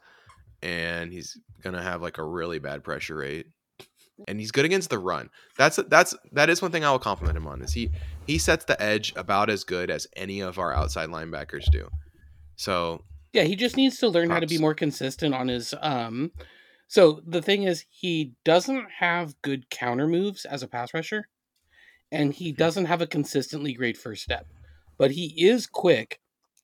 and 0.63 1.11
he's 1.11 1.37
gonna 1.61 1.83
have 1.83 2.01
like 2.01 2.17
a 2.17 2.23
really 2.23 2.59
bad 2.59 2.83
pressure 2.83 3.17
rate. 3.17 3.47
And 4.27 4.39
he's 4.39 4.51
good 4.51 4.65
against 4.65 4.89
the 4.89 4.99
run. 4.99 5.29
That's 5.57 5.79
that's 5.89 6.15
that 6.31 6.49
is 6.49 6.61
one 6.61 6.71
thing 6.71 6.85
I 6.85 6.91
will 6.91 6.99
compliment 6.99 7.37
him 7.37 7.47
on 7.47 7.61
is 7.61 7.73
he 7.73 7.91
he 8.25 8.37
sets 8.37 8.65
the 8.65 8.81
edge 8.81 9.13
about 9.15 9.49
as 9.49 9.63
good 9.63 9.89
as 9.89 10.07
any 10.15 10.39
of 10.41 10.59
our 10.59 10.73
outside 10.73 11.09
linebackers 11.09 11.69
do. 11.71 11.89
So 12.55 13.03
Yeah, 13.33 13.43
he 13.43 13.55
just 13.55 13.77
needs 13.77 13.97
to 13.99 14.07
learn 14.07 14.29
how 14.29 14.39
to 14.39 14.47
be 14.47 14.57
more 14.57 14.75
consistent 14.75 15.35
on 15.35 15.47
his 15.47 15.73
um 15.81 16.31
so 16.87 17.21
the 17.25 17.41
thing 17.41 17.63
is 17.63 17.85
he 17.89 18.33
doesn't 18.43 18.87
have 18.99 19.41
good 19.41 19.69
counter 19.69 20.07
moves 20.07 20.45
as 20.45 20.61
a 20.61 20.67
pass 20.67 20.93
rusher 20.93 21.25
and 22.11 22.33
he 22.33 22.51
doesn't 22.51 22.85
have 22.85 23.01
a 23.01 23.07
consistently 23.07 23.73
great 23.73 23.97
first 23.97 24.23
step. 24.23 24.47
But 24.97 25.11
he 25.11 25.33
is 25.37 25.67
quick 25.67 26.19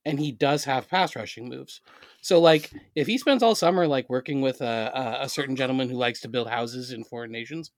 and 0.07 0.19
he 0.19 0.31
does 0.33 0.65
have 0.65 0.89
pass 0.89 1.15
rushing 1.15 1.49
moves. 1.49 1.81
So 2.21 2.41
like 2.41 2.73
if 2.95 3.07
he 3.07 3.19
spends 3.19 3.43
all 3.43 3.55
summer 3.55 3.87
like 3.87 4.09
working 4.09 4.41
with 4.41 4.61
a 4.61 5.19
a, 5.21 5.29
certain 5.29 5.55
gentleman 5.57 5.89
who 5.89 5.97
likes 5.97 6.21
to 6.21 6.29
build 6.29 6.49
houses 6.49 6.91
in 6.93 7.03
foreign 7.05 7.31
nations 7.31 7.71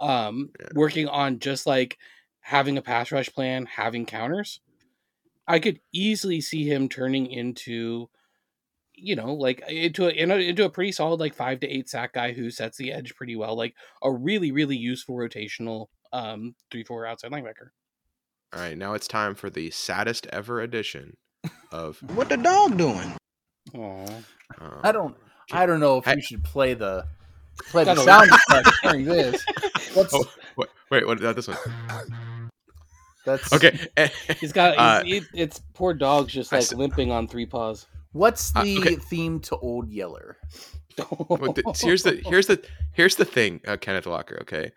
um 0.00 0.52
Yeah. 0.60 0.72
working 0.72 1.08
on 1.08 1.38
just 1.40 1.66
like 1.66 1.98
having 2.40 2.78
a 2.78 2.82
pass 2.82 3.12
rush 3.12 3.32
plan, 3.32 3.66
having 3.66 4.06
counters, 4.06 4.60
I 5.48 5.58
could 5.60 5.80
easily 5.92 6.40
see 6.40 6.64
him 6.70 6.88
turning 6.88 7.26
into 7.30 8.10
you 8.94 9.16
know, 9.16 9.34
like 9.34 9.62
into 9.68 10.06
a, 10.06 10.10
in 10.10 10.30
a 10.30 10.36
into 10.36 10.64
a 10.64 10.70
pretty 10.70 10.92
solid 10.92 11.20
like 11.20 11.34
five 11.34 11.60
to 11.60 11.68
eight 11.68 11.88
sack 11.88 12.12
guy 12.14 12.32
who 12.32 12.50
sets 12.50 12.78
the 12.78 12.92
edge 12.92 13.14
pretty 13.16 13.36
well, 13.36 13.56
like 13.56 13.74
a 14.02 14.12
really 14.12 14.52
really 14.52 14.76
useful 14.76 15.16
rotational 15.16 15.88
um 16.12 16.54
three 16.70 16.84
four 16.84 17.06
outside 17.06 17.32
linebacker. 17.32 17.70
all 18.52 18.60
right, 18.60 18.76
now 18.76 18.94
it's 18.94 19.08
time 19.08 19.34
for 19.34 19.50
the 19.50 19.70
saddest 19.70 20.26
ever 20.28 20.60
edition 20.60 21.16
of. 21.72 21.98
What 22.14 22.28
the 22.28 22.36
dog 22.36 22.76
doing? 22.76 23.12
Aw. 23.74 24.06
um, 24.60 24.80
I 24.82 24.92
don't 24.92 25.16
I 25.52 25.66
don't 25.66 25.80
know 25.80 25.98
if 25.98 26.04
Hey. 26.04 26.16
we 26.16 26.22
should 26.22 26.44
play 26.44 26.74
the 26.74 27.06
play 27.70 27.84
the 27.84 27.94
Gotta- 27.94 28.04
sound 28.04 28.30
effect 28.30 28.68
during 28.82 29.04
this. 29.04 29.44
What's 29.94 30.12
Oh, 30.14 30.24
wait, 30.56 30.68
wait, 30.90 31.06
what? 31.06 31.22
Uh, 31.22 31.32
this 31.32 31.48
one. 31.48 31.58
that's 33.24 33.52
Okay. 33.52 33.78
He's 34.40 34.52
got 34.52 34.76
Uh, 34.78 35.04
he's, 35.04 35.22
it, 35.24 35.28
it's 35.34 35.60
poor 35.74 35.94
dogs 35.94 36.32
just 36.32 36.50
like 36.52 36.62
s- 36.62 36.72
limping 36.72 37.10
on 37.10 37.28
three 37.28 37.46
paws. 37.46 37.86
What's 38.12 38.54
Uh, 38.54 38.64
the 38.64 38.78
okay. 38.78 38.96
theme 38.96 39.40
to 39.40 39.56
Old 39.56 39.88
Yeller? 39.88 40.36
But 41.28 41.54
th- 41.54 41.80
here's 41.80 42.02
the 42.02 42.20
here's 42.26 42.46
the 42.48 42.62
here's 42.92 43.16
the 43.16 43.24
thing, 43.24 43.60
uh, 43.66 43.78
Kenneth 43.78 44.06
Walker. 44.06 44.38
Okay, 44.42 44.72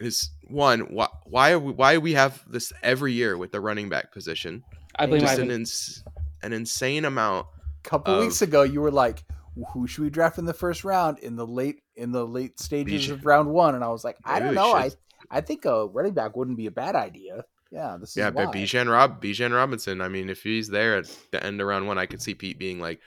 is 0.00 0.30
one 0.48 0.80
why 0.92 1.06
why 1.26 1.52
are 1.52 1.60
we, 1.60 1.72
why 1.72 1.98
we 1.98 2.14
have 2.14 2.42
this 2.50 2.72
every 2.82 3.12
year 3.12 3.36
with 3.38 3.52
the 3.52 3.60
running 3.60 3.88
back 3.88 4.10
position? 4.12 4.64
I 4.98 5.06
blame 5.06 5.20
Just 5.20 5.34
Ivan. 5.34 5.50
an 5.50 5.54
ins- 5.60 6.02
an 6.44 6.52
insane 6.52 7.04
amount. 7.04 7.46
A 7.84 7.88
couple 7.88 8.14
Of- 8.14 8.20
weeks 8.20 8.42
ago 8.42 8.62
you 8.62 8.80
were 8.80 8.90
like 8.90 9.24
who 9.72 9.86
should 9.86 10.02
we 10.02 10.10
draft 10.10 10.38
in 10.38 10.44
the 10.44 10.54
first 10.54 10.84
round 10.84 11.18
in 11.20 11.36
the 11.36 11.46
late 11.46 11.80
in 11.94 12.10
the 12.10 12.26
late 12.26 12.58
stages 12.58 13.08
of 13.08 13.24
round 13.24 13.48
one 13.48 13.76
and 13.76 13.84
i 13.84 13.88
was 13.88 14.02
like 14.02 14.16
i 14.24 14.40
don't 14.40 14.54
know 14.54 14.74
i 14.74 14.90
i 15.30 15.40
think 15.40 15.64
a 15.64 15.86
running 15.86 16.12
back 16.12 16.36
wouldn't 16.36 16.56
be 16.56 16.66
a 16.66 16.72
bad 16.72 16.96
idea 16.96 17.44
yeah 17.70 17.96
this 18.00 18.10
is 18.10 18.16
Yeah, 18.16 18.30
but 18.30 18.52
Bijan 18.52 18.90
Rob 18.90 19.22
Bijan 19.22 19.54
Robinson. 19.54 20.00
I 20.00 20.08
mean, 20.08 20.28
if 20.28 20.42
he's 20.42 20.68
there 20.68 20.96
at 20.96 21.18
the 21.30 21.44
end 21.44 21.60
of 21.60 21.66
round 21.66 21.86
one, 21.86 21.98
I 21.98 22.06
could 22.06 22.22
see 22.22 22.34
Pete 22.34 22.58
being 22.58 22.78
like, 22.80 23.00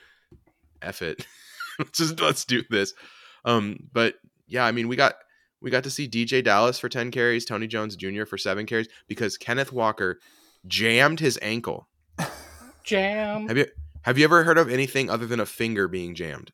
"F 0.81 1.01
it, 1.01 1.25
let's 1.79 1.97
just 1.97 2.19
let's 2.19 2.43
do 2.45 2.63
this." 2.69 2.93
Um, 3.45 3.87
but 3.93 4.15
yeah, 4.47 4.65
I 4.65 4.71
mean, 4.71 4.87
we 4.89 4.95
got 4.95 5.15
we 5.61 5.71
got 5.71 5.83
to 5.85 5.89
see 5.89 6.07
DJ 6.07 6.43
Dallas 6.43 6.79
for 6.79 6.89
ten 6.89 7.11
carries, 7.11 7.45
Tony 7.45 7.67
Jones 7.67 7.95
Jr. 7.95 8.25
for 8.25 8.37
seven 8.37 8.65
carries 8.65 8.89
because 9.07 9.37
Kenneth 9.37 9.71
Walker 9.71 10.19
jammed 10.65 11.19
his 11.21 11.39
ankle. 11.41 11.87
Jam. 12.87 13.47
Have 13.47 13.57
you 13.57 13.65
have 14.03 14.17
you 14.17 14.23
ever 14.23 14.43
heard 14.43 14.57
of 14.57 14.69
anything 14.69 15.09
other 15.09 15.25
than 15.25 15.39
a 15.39 15.45
finger 15.45 15.87
being 15.87 16.15
jammed? 16.15 16.51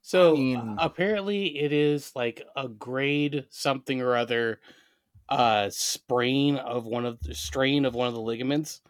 So 0.00 0.34
I 0.34 0.38
mean- 0.38 0.56
uh, 0.56 0.76
apparently 0.78 1.58
it 1.58 1.72
is 1.72 2.12
like 2.14 2.42
a 2.56 2.68
grade 2.68 3.46
something 3.50 4.00
or 4.00 4.16
other 4.16 4.60
uh 5.28 5.68
sprain 5.70 6.56
of 6.56 6.86
one 6.86 7.04
of 7.04 7.18
the 7.20 7.34
strain 7.34 7.84
of 7.84 7.94
one 7.94 8.06
of 8.08 8.14
the 8.14 8.20
ligaments. 8.20 8.80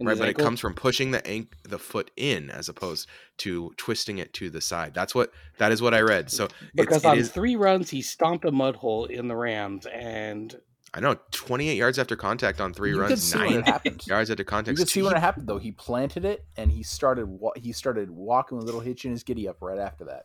right, 0.00 0.16
but 0.16 0.28
ankle. 0.28 0.42
it 0.42 0.44
comes 0.44 0.60
from 0.60 0.74
pushing 0.74 1.10
the 1.10 1.26
ank- 1.26 1.56
the 1.64 1.78
foot 1.78 2.10
in 2.16 2.48
as 2.48 2.68
opposed 2.68 3.08
to 3.38 3.72
twisting 3.76 4.18
it 4.18 4.32
to 4.34 4.48
the 4.48 4.60
side. 4.60 4.94
That's 4.94 5.14
what 5.14 5.32
that 5.58 5.72
is 5.72 5.82
what 5.82 5.92
I 5.92 6.00
read. 6.00 6.30
So 6.30 6.48
because 6.74 6.98
it's, 6.98 7.04
on 7.04 7.18
is, 7.18 7.30
three 7.30 7.56
runs 7.56 7.90
he 7.90 8.00
stomped 8.00 8.44
a 8.44 8.52
mud 8.52 8.76
hole 8.76 9.06
in 9.06 9.28
the 9.28 9.36
Rams 9.36 9.86
and 9.86 10.56
I 10.92 11.00
know 11.00 11.16
28 11.30 11.76
yards 11.76 11.98
after 11.98 12.16
contact 12.16 12.60
on 12.60 12.74
three 12.74 12.90
you 12.90 12.96
could 12.96 13.02
runs, 13.02 13.22
see 13.22 13.38
when 13.38 13.48
nine 13.50 13.58
it 13.60 13.66
happened 13.66 14.06
yards 14.06 14.30
after 14.30 14.42
contact. 14.44 14.76
you 14.76 14.76
contact. 14.76 14.78
could 14.78 14.88
see 14.88 15.02
when 15.02 15.14
it 15.16 15.20
happened 15.20 15.46
though 15.46 15.58
he 15.58 15.70
planted 15.72 16.24
it 16.24 16.44
and 16.56 16.72
he 16.72 16.82
started 16.82 17.26
wa- 17.26 17.52
he 17.56 17.72
started 17.72 18.10
walking 18.10 18.56
with 18.58 18.64
a 18.64 18.66
little 18.66 18.80
hitch 18.80 19.04
in 19.04 19.12
his 19.12 19.22
giddy 19.22 19.46
up 19.48 19.58
right 19.60 19.78
after 19.78 20.04
that 20.06 20.24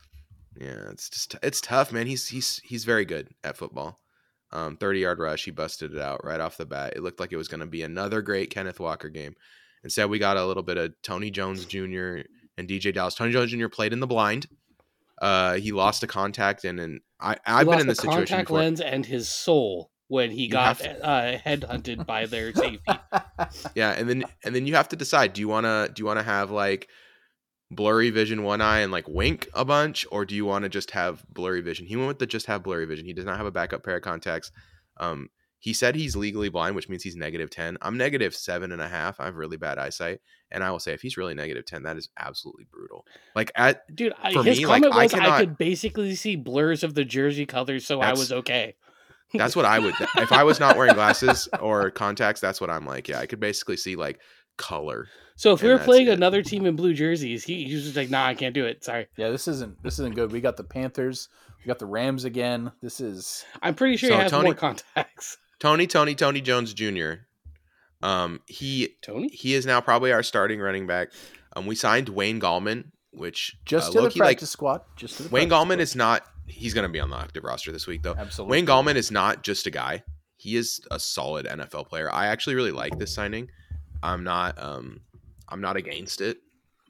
Yeah, 0.59 0.89
it's 0.91 1.09
just 1.09 1.35
it's 1.43 1.61
tough, 1.61 1.91
man. 1.93 2.07
He's 2.07 2.27
he's 2.29 2.59
he's 2.63 2.83
very 2.85 3.05
good 3.05 3.29
at 3.43 3.57
football. 3.57 3.99
Um, 4.51 4.77
30 4.77 4.99
yard 5.01 5.19
rush, 5.19 5.43
he 5.45 5.51
busted 5.51 5.93
it 5.93 5.99
out 6.01 6.23
right 6.23 6.39
off 6.39 6.55
the 6.57 6.65
bat. 6.65 6.93
It 6.95 7.03
looked 7.03 7.19
like 7.19 7.31
it 7.33 7.37
was 7.37 7.47
going 7.49 7.59
to 7.59 7.65
be 7.65 7.81
another 7.83 8.21
great 8.21 8.49
Kenneth 8.51 8.79
Walker 8.79 9.09
game. 9.09 9.35
Instead, 9.83 10.09
we 10.09 10.17
got 10.17 10.37
a 10.37 10.45
little 10.45 10.63
bit 10.63 10.77
of 10.77 10.93
Tony 11.03 11.29
Jones 11.29 11.65
Jr. 11.65 12.19
and 12.57 12.67
DJ 12.67 12.93
Dallas. 12.93 13.15
Tony 13.15 13.33
Jones 13.33 13.51
Jr. 13.51 13.67
played 13.67 13.91
in 13.93 13.99
the 13.99 14.07
blind. 14.07 14.47
Uh, 15.21 15.55
he 15.55 15.71
lost 15.73 16.03
a 16.03 16.07
contact, 16.07 16.63
and 16.63 16.79
and 16.79 17.01
I 17.19 17.35
I've 17.45 17.67
been 17.67 17.67
lost 17.67 17.81
in 17.81 17.87
the 17.87 17.91
this 17.91 17.97
situation 17.99 18.27
contact 18.27 18.47
before. 18.47 18.59
lens 18.59 18.81
and 18.81 19.05
his 19.05 19.27
soul 19.27 19.91
when 20.07 20.31
he 20.31 20.43
You 20.43 20.51
got 20.51 20.79
have 20.81 20.97
uh, 21.01 21.37
headhunted 21.37 22.05
by 22.05 22.25
their 22.25 22.53
safety. 22.55 22.79
Yeah, 23.73 23.91
and 23.91 24.09
then 24.09 24.25
and 24.43 24.55
then 24.55 24.67
you 24.67 24.75
have 24.75 24.89
to 24.89 24.95
decide: 24.95 25.33
do 25.33 25.41
you 25.41 25.47
wanna 25.47 25.89
do 25.93 26.01
you 26.01 26.05
wanna 26.05 26.23
have 26.23 26.51
like 26.51 26.87
blurry 27.71 28.11
vision 28.11 28.43
one 28.43 28.61
eye 28.61 28.79
and 28.79 28.91
like 28.91 29.07
wink 29.07 29.49
a 29.53 29.65
bunch, 29.65 30.05
or 30.11 30.25
do 30.25 30.35
you 30.35 30.45
want 30.45 30.63
to 30.63 30.69
just 30.69 30.91
have 30.91 31.25
blurry 31.29 31.61
vision? 31.61 31.85
He 31.87 31.95
went 31.95 32.07
with 32.07 32.19
the 32.19 32.27
just 32.27 32.45
have 32.47 32.63
blurry 32.63 32.85
vision. 32.85 33.05
He 33.05 33.13
does 33.13 33.25
not 33.25 33.37
have 33.37 33.45
a 33.47 33.51
backup 33.51 33.83
pair 33.83 33.97
of 33.97 34.03
contacts. 34.03 34.51
Um, 34.97 35.29
he 35.59 35.73
said 35.73 35.95
he's 35.95 36.15
legally 36.15 36.49
blind, 36.49 36.75
which 36.75 36.89
means 36.89 37.01
he's 37.01 37.15
negative 37.15 37.49
ten. 37.49 37.77
I'm 37.81 37.97
negative 37.97 38.35
seven 38.35 38.71
and 38.71 38.81
a 38.81 38.87
half. 38.87 39.19
I 39.19 39.25
have 39.25 39.35
really 39.35 39.57
bad 39.57 39.79
eyesight, 39.79 40.19
and 40.51 40.63
I 40.63 40.69
will 40.69 40.79
say 40.79 40.93
if 40.93 41.01
he's 41.01 41.17
really 41.17 41.33
negative 41.33 41.65
ten, 41.65 41.83
that 41.83 41.97
is 41.97 42.09
absolutely 42.19 42.65
brutal. 42.71 43.03
Like 43.35 43.51
at 43.55 43.83
Dude, 43.95 44.13
I, 44.21 44.31
For 44.33 44.43
his 44.43 44.59
me, 44.59 44.65
comment 44.65 44.93
I 44.93 45.03
was 45.03 45.13
I, 45.13 45.17
cannot- 45.17 45.39
could 45.39 45.57
basically 45.57 46.13
see 46.13 46.35
blurs 46.35 46.83
of 46.83 46.93
the 46.93 47.03
jersey 47.03 47.47
colors, 47.47 47.87
so 47.87 47.99
I 47.99 48.11
was 48.11 48.31
okay. 48.31 48.75
That's 49.33 49.55
what 49.55 49.65
I 49.65 49.79
would. 49.79 49.95
if 50.17 50.31
I 50.31 50.43
was 50.43 50.59
not 50.59 50.77
wearing 50.77 50.93
glasses 50.93 51.49
or 51.59 51.91
contacts, 51.91 52.39
that's 52.39 52.61
what 52.61 52.69
I'm 52.69 52.85
like. 52.85 53.07
Yeah, 53.07 53.19
I 53.19 53.25
could 53.25 53.39
basically 53.39 53.77
see 53.77 53.95
like 53.95 54.19
color. 54.57 55.07
So 55.35 55.51
if 55.53 55.61
we 55.61 55.69
and 55.69 55.79
were 55.79 55.83
playing 55.83 56.07
it. 56.07 56.13
another 56.13 56.41
team 56.41 56.65
in 56.65 56.75
blue 56.77 56.93
jerseys, 56.93 57.43
he, 57.43 57.65
he 57.65 57.75
was 57.75 57.83
just 57.83 57.97
like, 57.97 58.09
"Nah, 58.09 58.25
I 58.25 58.35
can't 58.35 58.53
do 58.53 58.65
it. 58.65 58.83
Sorry." 58.83 59.07
yeah, 59.17 59.29
this 59.29 59.47
isn't 59.47 59.83
this 59.83 59.99
isn't 59.99 60.15
good. 60.15 60.31
We 60.31 60.39
got 60.39 60.55
the 60.55 60.63
Panthers, 60.63 61.27
we 61.65 61.67
got 61.67 61.79
the 61.79 61.85
Rams 61.87 62.23
again. 62.25 62.71
This 62.81 63.01
is 63.01 63.43
I'm 63.61 63.75
pretty 63.75 63.97
sure 63.97 64.09
So 64.09 64.15
he 64.15 64.21
has 64.21 64.31
Tony- 64.31 64.45
more 64.45 64.53
contacts. 64.53 65.37
Tony, 65.59 65.87
Tony, 65.87 66.15
Tony 66.15 66.41
Jones 66.41 66.73
Jr. 66.73 67.13
Um, 68.03 68.41
he 68.45 68.95
Tony, 69.01 69.29
he 69.29 69.55
is 69.55 69.65
now 69.65 69.81
probably 69.81 70.11
our 70.11 70.21
starting 70.21 70.59
running 70.59 70.85
back. 70.85 71.09
Um, 71.55 71.65
we 71.65 71.75
signed 71.75 72.09
Wayne 72.09 72.39
Gallman, 72.39 72.91
which 73.11 73.57
just 73.65 73.89
uh, 73.89 73.91
to 73.91 73.97
the 73.97 74.03
low-key, 74.03 74.19
like 74.19 74.27
practice 74.27 74.51
squad. 74.51 74.81
Just 74.95 75.17
to 75.17 75.23
the 75.23 75.29
Wayne 75.29 75.49
Gallman 75.49 75.73
squad. 75.73 75.79
is 75.79 75.95
not. 75.95 76.27
He's 76.47 76.73
going 76.73 76.83
to 76.87 76.91
be 76.91 76.99
on 76.99 77.09
the 77.09 77.17
active 77.17 77.43
roster 77.43 77.71
this 77.71 77.87
week, 77.87 78.03
though. 78.03 78.15
absolutely 78.17 78.57
Wayne 78.57 78.67
Gallman 78.67 78.95
is 78.95 79.11
not 79.11 79.43
just 79.43 79.65
a 79.67 79.71
guy. 79.71 80.03
He 80.37 80.55
is 80.57 80.79
a 80.91 80.99
solid 80.99 81.45
NFL 81.45 81.87
player. 81.87 82.11
I 82.11 82.27
actually 82.27 82.55
really 82.55 82.71
like 82.71 82.97
this 82.99 83.13
signing. 83.13 83.49
I'm 84.03 84.23
not. 84.23 84.61
Um, 84.61 85.01
I'm 85.49 85.61
not 85.61 85.75
against 85.77 86.21
it. 86.21 86.37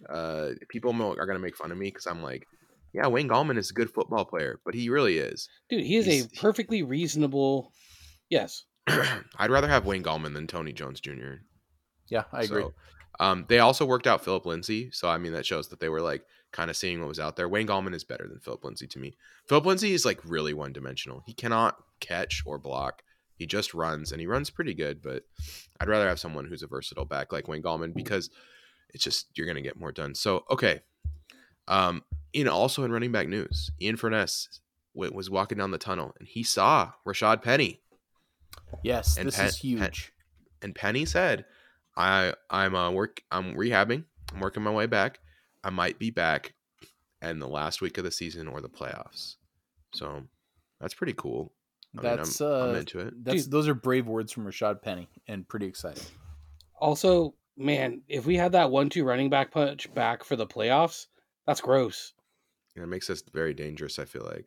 Uh, 0.09 0.49
people 0.69 0.91
are 0.91 1.25
going 1.25 1.37
to 1.37 1.39
make 1.43 1.55
fun 1.55 1.71
of 1.71 1.77
me 1.77 1.87
because 1.87 2.05
I'm 2.07 2.21
like, 2.21 2.47
yeah, 2.93 3.07
Wayne 3.07 3.29
Gallman 3.29 3.57
is 3.57 3.71
a 3.71 3.73
good 3.73 3.89
football 3.89 4.25
player, 4.25 4.59
but 4.65 4.73
he 4.73 4.89
really 4.89 5.17
is. 5.17 5.47
dude, 5.69 5.83
he 5.83 5.97
is 5.97 6.05
He's- 6.05 6.25
a 6.25 6.29
perfectly 6.39 6.83
reasonable. 6.83 7.71
Yes, 8.29 8.63
I'd 8.87 9.51
rather 9.51 9.67
have 9.67 9.85
Wayne 9.85 10.03
Gallman 10.03 10.33
than 10.33 10.47
Tony 10.47 10.73
Jones 10.73 10.99
Jr. 10.99 11.35
Yeah, 12.09 12.23
I 12.31 12.43
agree. 12.43 12.63
So, 12.63 12.73
um, 13.19 13.45
they 13.47 13.59
also 13.59 13.85
worked 13.85 14.07
out 14.07 14.23
Philip 14.23 14.45
Lindsay, 14.45 14.89
so 14.91 15.07
I 15.07 15.17
mean 15.17 15.33
that 15.33 15.45
shows 15.45 15.69
that 15.69 15.79
they 15.79 15.89
were 15.89 16.01
like 16.01 16.23
kind 16.55 16.69
of 16.69 16.77
seeing 16.77 17.01
what 17.01 17.09
was 17.09 17.19
out 17.19 17.35
there. 17.35 17.49
Wayne 17.49 17.67
Gallman 17.67 17.93
is 17.93 18.05
better 18.05 18.25
than 18.29 18.39
Philip 18.39 18.63
Lindsay 18.63 18.87
to 18.87 18.97
me. 18.97 19.17
Philip 19.49 19.65
Lindsay 19.65 19.91
is 19.91 20.05
like 20.05 20.21
really 20.23 20.53
one 20.53 20.71
dimensional. 20.71 21.21
He 21.25 21.33
cannot 21.33 21.75
catch 21.99 22.41
or 22.45 22.57
block. 22.57 23.03
He 23.35 23.45
just 23.45 23.73
runs, 23.73 24.13
and 24.13 24.21
he 24.21 24.27
runs 24.27 24.49
pretty 24.49 24.73
good. 24.73 25.01
But 25.01 25.23
I'd 25.81 25.89
rather 25.89 26.07
have 26.07 26.17
someone 26.17 26.45
who's 26.45 26.63
a 26.63 26.67
versatile 26.67 27.03
back 27.03 27.33
like 27.33 27.49
Wayne 27.49 27.61
Gallman 27.61 27.93
because 27.93 28.29
it's 28.93 29.03
just 29.03 29.27
you're 29.35 29.47
gonna 29.47 29.61
get 29.61 29.77
more 29.77 29.91
done. 29.91 30.15
So 30.15 30.45
okay, 30.49 30.79
um, 31.67 32.03
in 32.31 32.47
also 32.47 32.85
in 32.85 32.91
running 32.93 33.11
back 33.11 33.27
news, 33.27 33.69
Ian 33.81 33.97
Furness 33.97 34.61
w- 34.95 35.13
was 35.13 35.29
walking 35.29 35.57
down 35.57 35.71
the 35.71 35.77
tunnel 35.77 36.13
and 36.19 36.27
he 36.29 36.41
saw 36.41 36.93
Rashad 37.05 37.41
Penny. 37.43 37.81
yes, 38.81 39.17
and 39.17 39.27
this 39.27 39.35
Pat- 39.35 39.49
is 39.49 39.57
huge. 39.57 40.13
and 40.61 40.73
Penny 40.73 41.03
said, 41.03 41.43
"I 41.97 42.33
I'm 42.49 42.73
uh, 42.73 42.91
work 42.91 43.21
I'm 43.29 43.55
rehabbing. 43.55 44.05
I'm 44.33 44.39
working 44.39 44.63
my 44.63 44.71
way 44.71 44.85
back. 44.85 45.19
I 45.65 45.71
might 45.71 45.97
be 45.99 46.11
back 46.11 46.53
in 47.21 47.39
the 47.39 47.47
last 47.47 47.81
week 47.81 47.97
of 47.97 48.03
the 48.03 48.11
season 48.11 48.47
or 48.47 48.61
the 48.61 48.69
playoffs. 48.69 49.35
So 49.93 50.23
that's 50.79 50.93
pretty 50.93 51.13
cool. 51.13 51.51
I 51.97 52.01
mean, 52.01 52.07
I'm- 52.07 52.17
That's 52.17 52.41
I'm, 52.41 52.47
uh, 52.51 52.73
into 52.73 52.99
it. 52.99 53.23
that's 53.23 53.43
Dude. 53.43 53.51
those 53.51 53.67
are 53.67 53.73
brave 53.73 54.05
words 54.07 54.31
from 54.31 54.45
Rashad 54.45 54.81
Penny, 54.81 55.09
and 55.27 55.47
pretty 55.47 55.65
exciting. 55.65 56.03
Also, 56.79 57.33
man, 57.57 58.01
if 58.09 58.25
we 58.25 58.35
had 58.35 58.51
that 58.51 58.69
one-two 58.69 59.03
running 59.05 59.29
back 59.29 59.51
punch 59.51 59.91
back 59.93 60.23
for 60.23 60.35
the 60.35 60.45
playoffs, 60.45 61.07
that's 61.47 61.61
gross. 61.61 62.13
And 62.75 62.83
it 62.83 62.87
makes 62.87 63.09
us 63.09 63.23
very 63.33 63.53
dangerous. 63.53 63.97
I 63.97 64.05
feel 64.05 64.25
like. 64.25 64.45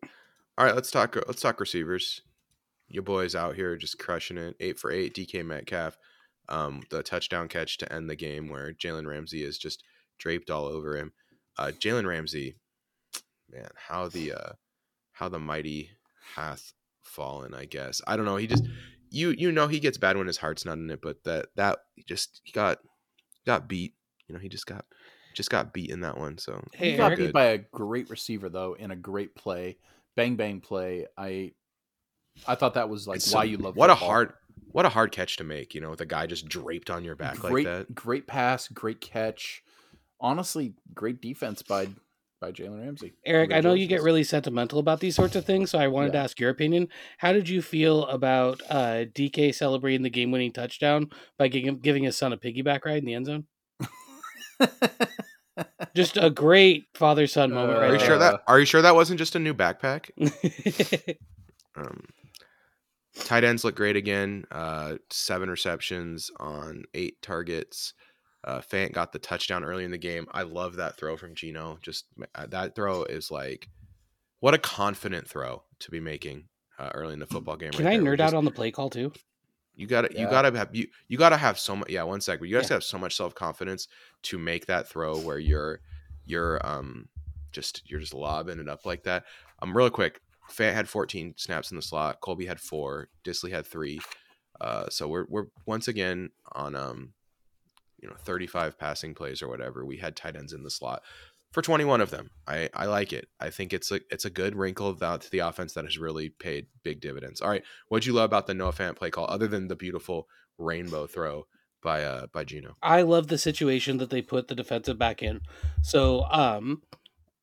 All 0.59 0.65
right, 0.67 0.75
let's 0.75 0.91
talk. 0.91 1.17
Let's 1.27 1.41
talk 1.41 1.59
receivers. 1.59 2.21
Your 2.89 3.03
boys 3.03 3.35
out 3.35 3.55
here 3.57 3.77
just 3.77 3.99
crushing 3.99 4.37
it. 4.39 4.55
Eight 4.61 4.79
for 4.79 4.91
eight. 4.93 5.15
DK 5.15 5.43
Metcalf, 5.45 5.97
um, 6.49 6.83
the 6.91 7.03
touchdown 7.03 7.49
catch 7.49 7.79
to 7.79 7.91
end 7.93 8.09
the 8.11 8.17
game 8.17 8.49
where 8.51 8.73
Jalen 8.75 9.07
Ramsey 9.07 9.43
is 9.43 9.57
just 9.59 9.83
draped 10.19 10.51
all 10.51 10.67
over 10.67 10.97
him. 10.97 11.13
Uh, 11.57 11.73
Jalen 11.79 12.07
Ramsey, 12.07 12.57
man, 13.51 13.69
how 13.77 14.09
the 14.09 14.33
uh, 14.33 14.53
how 15.13 15.29
the 15.29 15.39
mighty 15.39 15.91
hath 16.35 16.73
fallen. 17.03 17.55
I 17.55 17.65
guess 17.65 18.01
I 18.07 18.17
don't 18.17 18.27
know. 18.27 18.37
He 18.37 18.47
just 18.47 18.65
you 19.11 19.31
you 19.31 19.51
know 19.53 19.67
he 19.67 19.81
gets 19.81 19.99
bad 19.99 20.17
when 20.17 20.27
his 20.27 20.37
heart's 20.37 20.65
not 20.65 20.79
in 20.79 20.91
it, 20.91 21.01
but 21.03 21.23
that 21.25 21.47
that 21.57 21.79
he 21.95 22.05
just 22.05 22.41
he 22.45 22.53
got 22.53 22.79
got 23.47 23.69
beat. 23.69 23.95
You 24.29 24.35
know 24.35 24.41
he 24.41 24.49
just 24.49 24.67
got 24.67 24.85
just 25.35 25.51
got 25.51 25.73
beat 25.73 25.91
in 25.91 26.01
that 26.01 26.19
one. 26.19 26.39
So 26.39 26.63
Hey, 26.73 26.93
he 26.93 26.97
got 26.97 27.17
beat 27.17 27.33
by 27.33 27.47
a 27.47 27.59
great 27.59 28.11
receiver 28.11 28.49
though, 28.49 28.75
in 28.75 28.91
a 28.91 28.97
great 28.97 29.35
play, 29.35 29.79
bang 30.17 30.37
bang 30.37 30.61
play. 30.61 31.07
I 31.17 31.53
I 32.47 32.55
thought 32.55 32.75
that 32.75 32.89
was 32.89 33.09
like 33.09 33.17
It's 33.17 33.33
why 33.33 33.45
so- 33.45 33.51
you 33.51 33.57
love 33.59 33.77
what 33.77 33.91
a 33.91 33.95
hard 33.95 34.35
what 34.73 34.85
a 34.85 34.91
hard 34.91 35.13
catch 35.13 35.39
to 35.39 35.45
make 35.45 35.75
you 35.75 35.81
know 35.81 35.91
with 35.91 36.01
a 36.03 36.07
guy 36.07 36.27
just 36.27 36.47
draped 36.47 36.91
on 36.91 37.03
your 37.05 37.17
back 37.17 37.39
great 37.41 37.67
like 37.67 37.87
that 37.87 37.95
great 37.95 38.27
pass, 38.27 38.69
great 38.69 39.01
catch. 39.01 39.63
Honestly, 40.21 40.75
great 40.95 41.21
defense 41.21 41.63
by 41.63 41.89
by 42.41 42.53
Jalen 42.53 42.81
Ramsey. 42.81 43.15
Eric, 43.27 43.53
I 43.53 43.61
know 43.61 43.75
you 43.75 43.87
get 43.89 44.03
really 44.03 44.23
sentimental 44.23 44.79
about 44.79 45.01
these 45.01 45.17
sorts 45.17 45.35
of 45.35 45.45
things, 45.45 45.71
so 45.73 45.79
I 45.79 45.89
wanted 45.89 46.13
to 46.13 46.19
ask 46.19 46.39
your 46.39 46.51
opinion. 46.51 46.89
How 47.19 47.33
did 47.33 47.49
you 47.49 47.61
feel 47.63 48.07
about 48.07 48.61
uh, 48.71 49.07
DK 49.13 49.53
celebrating 49.53 50.03
the 50.03 50.11
game-winning 50.11 50.53
touchdown 50.53 51.11
by 51.37 51.49
giving, 51.49 51.81
giving 51.81 52.05
his 52.05 52.17
son 52.17 52.33
a 52.33 52.37
piggyback 52.37 52.85
ride 52.85 52.99
in 52.99 53.07
the 53.07 53.15
end 53.15 53.27
zone? 53.27 53.47
Just 55.95 56.17
a 56.17 56.31
great 56.31 56.87
father-son 56.95 57.53
moment, 57.53 57.79
Uh, 57.79 57.81
are 57.81 57.87
you 57.87 57.93
right 57.95 58.01
sure 58.01 58.19
that 58.19 58.43
are 58.47 58.61
you 58.61 58.67
sure 58.67 58.83
that 58.83 58.95
wasn't 58.95 59.19
just 59.19 59.35
a 59.35 59.41
new 59.41 59.53
backpack 59.55 60.11
um 61.77 62.05
tight 63.25 63.43
ends 63.43 63.65
look 63.65 63.75
great 63.75 63.97
again 63.97 64.45
uh 64.53 64.95
seven 65.11 65.51
receptions 65.51 66.31
on 66.39 66.85
eight 66.95 67.21
targets 67.23 67.95
uh 68.49 68.61
fant 68.61 68.93
got 68.93 69.13
the 69.13 69.19
touchdown 69.19 69.63
early 69.63 69.85
in 69.85 69.91
the 69.91 69.99
game 69.99 70.27
i 70.33 70.43
love 70.43 70.77
that 70.77 70.97
throw 70.97 71.17
from 71.17 71.35
Geno 71.35 71.79
just 71.83 72.07
uh, 72.35 72.47
that 72.47 72.75
throw 72.75 73.05
is 73.05 73.31
like 73.31 73.69
what 74.41 74.55
a 74.55 74.59
confident 74.59 75.29
throw 75.29 75.63
to 75.81 75.91
be 75.91 76.01
making 76.01 76.49
uh, 76.79 76.91
early 76.95 77.13
in 77.13 77.19
the 77.19 77.27
football 77.27 77.57
game 77.57 77.71
Can 77.73 77.87
right 77.87 78.01
I 78.01 78.03
nerd 78.03 78.21
out 78.21 78.35
on 78.35 78.45
the 78.45 78.51
play 78.51 78.71
call 78.71 78.89
too? 78.89 79.13
You 79.75 79.87
gotta 79.87 80.09
you 80.13 80.27
gotta 80.29 80.57
have 80.57 80.75
you 80.75 80.89
you 81.09 81.19
gotta 81.19 81.37
have 81.37 81.59
so 81.59 81.77
much 81.77 81.89
yeah, 81.91 82.03
one 82.03 82.21
sec, 82.21 82.41
but 82.41 82.49
you 82.49 82.57
guys 82.57 82.69
Yeah. 82.69 82.77
have 82.77 82.85
so 82.85 82.99
much 82.99 83.17
self 83.17 83.35
confidence 83.35 83.87
to 84.25 84.39
make 84.39 84.67
that 84.67 84.89
throw 84.89 85.19
where 85.19 85.39
you're 85.39 85.81
you're 86.27 86.65
um 86.67 87.09
just 87.53 87.83
you're 87.89 88.01
just 88.01 88.15
lobbing 88.15 88.59
it 88.59 88.69
up 88.69 88.87
like 88.87 89.05
that. 89.05 89.25
Um 89.61 89.77
real 89.77 89.91
quick, 89.91 90.21
Fant 90.51 90.75
had 90.75 90.89
14 90.89 91.35
snaps 91.37 91.71
in 91.71 91.77
the 91.77 91.83
slot, 91.83 92.21
Colby 92.21 92.47
had 92.47 92.61
four, 92.61 93.09
Dissly 93.25 93.51
had 93.51 93.67
three. 93.67 94.01
Uh 94.61 94.89
so 94.89 95.07
we're 95.09 95.27
we're 95.29 95.47
once 95.67 95.87
again 95.89 96.31
on 96.53 96.75
um 96.75 97.13
you 98.01 98.09
know 98.09 98.17
35 98.19 98.79
passing 98.79 99.15
plays 99.15 99.43
or 99.43 99.49
whatever. 99.49 99.85
We 99.85 99.99
had 99.99 100.17
tight 100.17 100.37
ends 100.37 100.53
in 100.53 100.63
the 100.63 100.71
slot 100.71 101.03
for 101.53 101.63
21 101.63 102.01
of 102.01 102.11
them. 102.11 102.31
I 102.47 102.69
I 102.75 102.87
like 102.87 103.13
it. 103.13 103.29
I 103.41 103.51
think 103.51 103.73
it's 103.73 103.91
a 103.91 104.01
it's 104.11 104.25
a 104.25 104.31
good 104.31 104.57
wrinkle 104.57 104.95
to 104.95 105.31
the 105.31 105.39
offense 105.41 105.73
that 105.75 105.85
has 105.85 105.99
really 105.99 106.29
paid 106.29 106.67
big 106.83 107.01
dividends. 107.01 107.41
All 107.41 107.51
right, 107.51 107.65
what'd 107.89 108.07
you 108.07 108.13
love 108.13 108.27
about 108.27 108.47
the 108.47 108.55
Noah 108.55 108.73
Fant 108.73 108.97
play 108.97 109.11
call 109.11 109.27
other 109.29 109.47
than 109.47 109.69
the 109.69 109.77
beautiful 109.77 110.29
rainbow 110.59 111.07
throw 111.07 111.47
by 111.83 112.03
uh 112.03 112.27
by 112.33 112.45
Geno? 112.45 112.77
I 112.83 113.03
love 113.03 113.29
the 113.29 113.39
situation 113.39 113.99
that 113.99 114.11
they 114.11 114.23
put 114.23 114.49
the 114.49 114.55
defensive 114.55 114.99
back 114.99 115.23
in. 115.23 115.41
So, 115.83 116.25
um, 116.31 116.83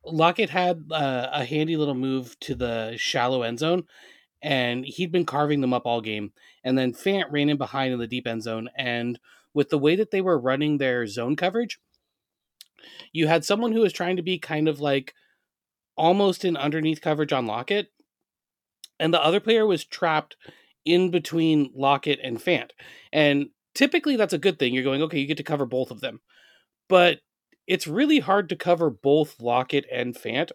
Lockett 0.03 0.51
had 0.51 0.85
uh, 0.91 1.29
a 1.31 1.45
handy 1.45 1.77
little 1.77 1.95
move 1.95 2.39
to 2.41 2.53
the 2.53 2.95
shallow 2.97 3.41
end 3.41 3.59
zone, 3.59 3.85
and 4.41 4.85
he'd 4.85 5.11
been 5.11 5.25
carving 5.25 5.61
them 5.61 5.73
up 5.73 5.85
all 5.85 6.01
game. 6.01 6.31
And 6.63 6.77
then 6.77 6.93
Fant 6.93 7.31
ran 7.31 7.49
in 7.49 7.57
behind 7.57 7.91
in 7.91 7.99
the 7.99 8.07
deep 8.07 8.27
end 8.27 8.43
zone, 8.43 8.69
and 8.77 9.19
with 9.55 9.69
the 9.69 9.79
way 9.79 9.95
that 9.95 10.11
they 10.11 10.21
were 10.21 10.37
running 10.37 10.77
their 10.77 11.07
zone 11.07 11.35
coverage, 11.35 11.79
you 13.11 13.27
had 13.27 13.43
someone 13.43 13.71
who 13.71 13.79
was 13.79 13.93
trying 13.93 14.17
to 14.17 14.21
be 14.21 14.37
kind 14.37 14.67
of 14.67 14.79
like 14.79 15.15
almost 15.95 16.45
in 16.45 16.57
underneath 16.57 17.01
coverage 17.01 17.33
on 17.33 17.47
Lockett, 17.47 17.87
and 18.99 19.13
the 19.13 19.23
other 19.23 19.39
player 19.39 19.65
was 19.65 19.85
trapped 19.85 20.35
in 20.83 21.09
between 21.09 21.71
Lockett 21.73 22.19
and 22.21 22.37
Fant. 22.37 22.71
And 23.11 23.47
typically 23.73 24.17
that's 24.17 24.33
a 24.33 24.37
good 24.37 24.59
thing. 24.59 24.73
You're 24.73 24.83
going, 24.83 25.01
okay, 25.03 25.19
you 25.19 25.25
get 25.25 25.37
to 25.37 25.43
cover 25.43 25.65
both 25.65 25.89
of 25.89 26.01
them. 26.01 26.19
But 26.87 27.21
it's 27.65 27.87
really 27.87 28.19
hard 28.19 28.49
to 28.49 28.55
cover 28.55 28.89
both 28.89 29.41
Lockett 29.41 29.85
and 29.91 30.13
Fant. 30.13 30.51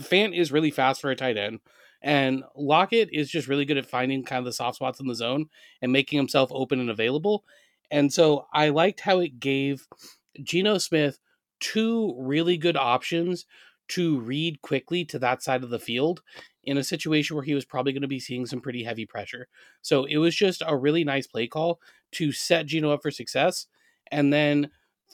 Fant 0.00 0.36
is 0.36 0.50
really 0.50 0.72
fast 0.72 1.00
for 1.00 1.10
a 1.10 1.16
tight 1.16 1.36
end, 1.36 1.60
and 2.02 2.42
Lockett 2.56 3.10
is 3.12 3.30
just 3.30 3.46
really 3.46 3.64
good 3.64 3.78
at 3.78 3.86
finding 3.86 4.24
kind 4.24 4.40
of 4.40 4.44
the 4.44 4.52
soft 4.52 4.76
spots 4.76 5.00
in 5.00 5.06
the 5.06 5.14
zone 5.14 5.46
and 5.80 5.92
making 5.92 6.16
himself 6.16 6.50
open 6.52 6.80
and 6.80 6.90
available. 6.90 7.44
And 7.90 8.12
so 8.12 8.46
I 8.52 8.70
liked 8.70 9.00
how 9.00 9.20
it 9.20 9.40
gave 9.40 9.86
Geno 10.42 10.78
Smith 10.78 11.18
two 11.60 12.14
really 12.18 12.56
good 12.56 12.76
options 12.76 13.46
to 13.86 14.18
read 14.20 14.62
quickly 14.62 15.04
to 15.04 15.18
that 15.18 15.42
side 15.42 15.62
of 15.62 15.70
the 15.70 15.78
field 15.78 16.22
in 16.62 16.78
a 16.78 16.84
situation 16.84 17.36
where 17.36 17.44
he 17.44 17.54
was 17.54 17.64
probably 17.64 17.92
going 17.92 18.02
to 18.02 18.08
be 18.08 18.20
seeing 18.20 18.46
some 18.46 18.60
pretty 18.60 18.82
heavy 18.82 19.04
pressure. 19.04 19.46
So 19.82 20.04
it 20.04 20.16
was 20.16 20.34
just 20.34 20.62
a 20.66 20.76
really 20.76 21.04
nice 21.04 21.26
play 21.26 21.46
call 21.46 21.80
to 22.12 22.32
set 22.32 22.66
Geno 22.66 22.92
up 22.92 23.02
for 23.02 23.10
success. 23.10 23.66
And 24.10 24.32
then, 24.32 24.70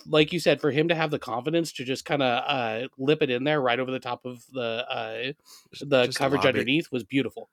like 0.07 0.33
you 0.33 0.39
said, 0.39 0.61
for 0.61 0.71
him 0.71 0.89
to 0.89 0.95
have 0.95 1.11
the 1.11 1.19
confidence 1.19 1.73
to 1.73 1.85
just 1.85 2.05
kind 2.05 2.23
of 2.23 2.45
uh, 2.47 2.89
lip 2.97 3.23
it 3.23 3.31
in 3.31 3.45
there 3.45 3.61
right 3.61 3.81
over 3.81 3.91
the 3.91 3.99
top 3.99 4.25
of 4.25 4.45
the 4.53 4.87
uh, 4.89 5.33
the 5.81 6.07
just 6.07 6.19
coverage 6.19 6.45
it. 6.45 6.49
underneath 6.49 6.93
was 6.93 7.05
beautiful. 7.05 7.51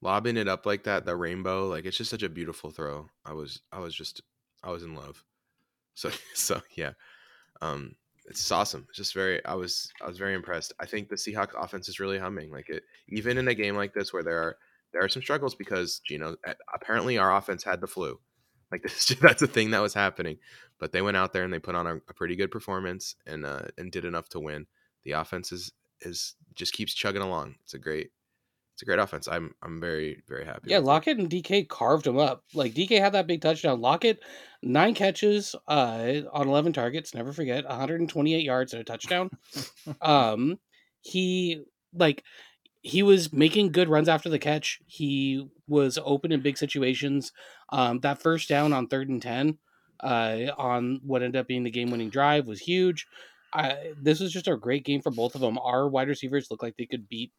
lobbing 0.00 0.36
it 0.36 0.48
up 0.48 0.66
like 0.66 0.84
that, 0.84 1.04
the 1.04 1.16
rainbow, 1.16 1.66
like 1.66 1.84
it's 1.84 1.96
just 1.96 2.10
such 2.10 2.22
a 2.22 2.28
beautiful 2.28 2.70
throw. 2.70 3.08
I 3.24 3.32
was 3.32 3.62
I 3.72 3.78
was 3.80 3.94
just 3.94 4.22
I 4.62 4.70
was 4.70 4.82
in 4.82 4.94
love. 4.94 5.24
So 5.94 6.10
so 6.34 6.60
yeah. 6.76 6.92
Um 7.60 7.94
it's 8.26 8.50
awesome. 8.52 8.84
It's 8.88 8.98
just 8.98 9.14
very 9.14 9.44
I 9.44 9.54
was 9.54 9.90
I 10.02 10.06
was 10.06 10.18
very 10.18 10.34
impressed. 10.34 10.72
I 10.80 10.86
think 10.86 11.08
the 11.08 11.16
Seahawks 11.16 11.60
offense 11.60 11.88
is 11.88 12.00
really 12.00 12.18
humming. 12.18 12.50
Like 12.50 12.68
it 12.68 12.82
even 13.08 13.38
in 13.38 13.48
a 13.48 13.54
game 13.54 13.76
like 13.76 13.94
this 13.94 14.12
where 14.12 14.22
there 14.22 14.38
are 14.38 14.56
there 14.92 15.02
are 15.02 15.08
some 15.08 15.22
struggles 15.22 15.54
because 15.54 16.00
you 16.08 16.18
know 16.18 16.36
apparently 16.74 17.18
our 17.18 17.34
offense 17.34 17.64
had 17.64 17.80
the 17.80 17.86
flu. 17.86 18.18
Like 18.70 18.82
this 18.84 19.06
that's 19.20 19.42
a 19.42 19.46
thing 19.46 19.70
that 19.70 19.82
was 19.82 19.94
happening. 19.94 20.38
But 20.78 20.92
they 20.92 21.02
went 21.02 21.16
out 21.16 21.32
there 21.32 21.42
and 21.42 21.52
they 21.52 21.58
put 21.58 21.74
on 21.74 21.86
a, 21.86 21.96
a 21.96 22.14
pretty 22.14 22.36
good 22.36 22.50
performance 22.50 23.16
and 23.26 23.44
uh 23.44 23.62
and 23.76 23.90
did 23.90 24.04
enough 24.04 24.28
to 24.30 24.40
win. 24.40 24.66
The 25.04 25.12
offense 25.12 25.52
is 25.52 25.72
is 26.02 26.34
just 26.54 26.74
keeps 26.74 26.94
chugging 26.94 27.22
along. 27.22 27.56
It's 27.64 27.74
a 27.74 27.78
great 27.78 28.10
it's 28.78 28.82
a 28.82 28.86
great 28.86 29.00
offense. 29.00 29.26
I'm 29.26 29.52
I'm 29.60 29.80
very 29.80 30.22
very 30.28 30.44
happy. 30.44 30.70
Yeah. 30.70 30.78
Lockett 30.78 31.18
and 31.18 31.28
DK 31.28 31.68
carved 31.68 32.06
him 32.06 32.16
up. 32.16 32.44
Like 32.54 32.74
DK 32.74 33.00
had 33.00 33.12
that 33.14 33.26
big 33.26 33.40
touchdown. 33.40 33.80
Lockett, 33.80 34.20
nine 34.62 34.94
catches 34.94 35.56
uh, 35.66 36.20
on 36.32 36.46
eleven 36.46 36.72
targets. 36.72 37.12
Never 37.12 37.32
forget, 37.32 37.64
128 37.64 38.44
yards 38.44 38.72
and 38.72 38.80
a 38.80 38.84
touchdown. 38.84 39.30
um, 40.00 40.60
he 41.00 41.64
like 41.92 42.22
he 42.80 43.02
was 43.02 43.32
making 43.32 43.72
good 43.72 43.88
runs 43.88 44.08
after 44.08 44.28
the 44.28 44.38
catch. 44.38 44.78
He 44.86 45.48
was 45.66 45.98
open 46.04 46.30
in 46.30 46.40
big 46.40 46.56
situations. 46.56 47.32
Um, 47.70 47.98
that 48.00 48.22
first 48.22 48.48
down 48.48 48.72
on 48.72 48.86
third 48.86 49.08
and 49.08 49.20
ten, 49.20 49.58
uh, 49.98 50.52
on 50.56 51.00
what 51.04 51.24
ended 51.24 51.40
up 51.40 51.48
being 51.48 51.64
the 51.64 51.70
game-winning 51.72 52.10
drive 52.10 52.46
was 52.46 52.60
huge. 52.60 53.08
I, 53.52 53.92
this 54.00 54.20
was 54.20 54.32
just 54.32 54.46
a 54.46 54.56
great 54.56 54.84
game 54.84 55.02
for 55.02 55.10
both 55.10 55.34
of 55.34 55.40
them. 55.40 55.58
Our 55.58 55.88
wide 55.88 56.06
receivers 56.06 56.48
look 56.48 56.62
like 56.62 56.76
they 56.76 56.86
could 56.86 57.08
beat, 57.08 57.32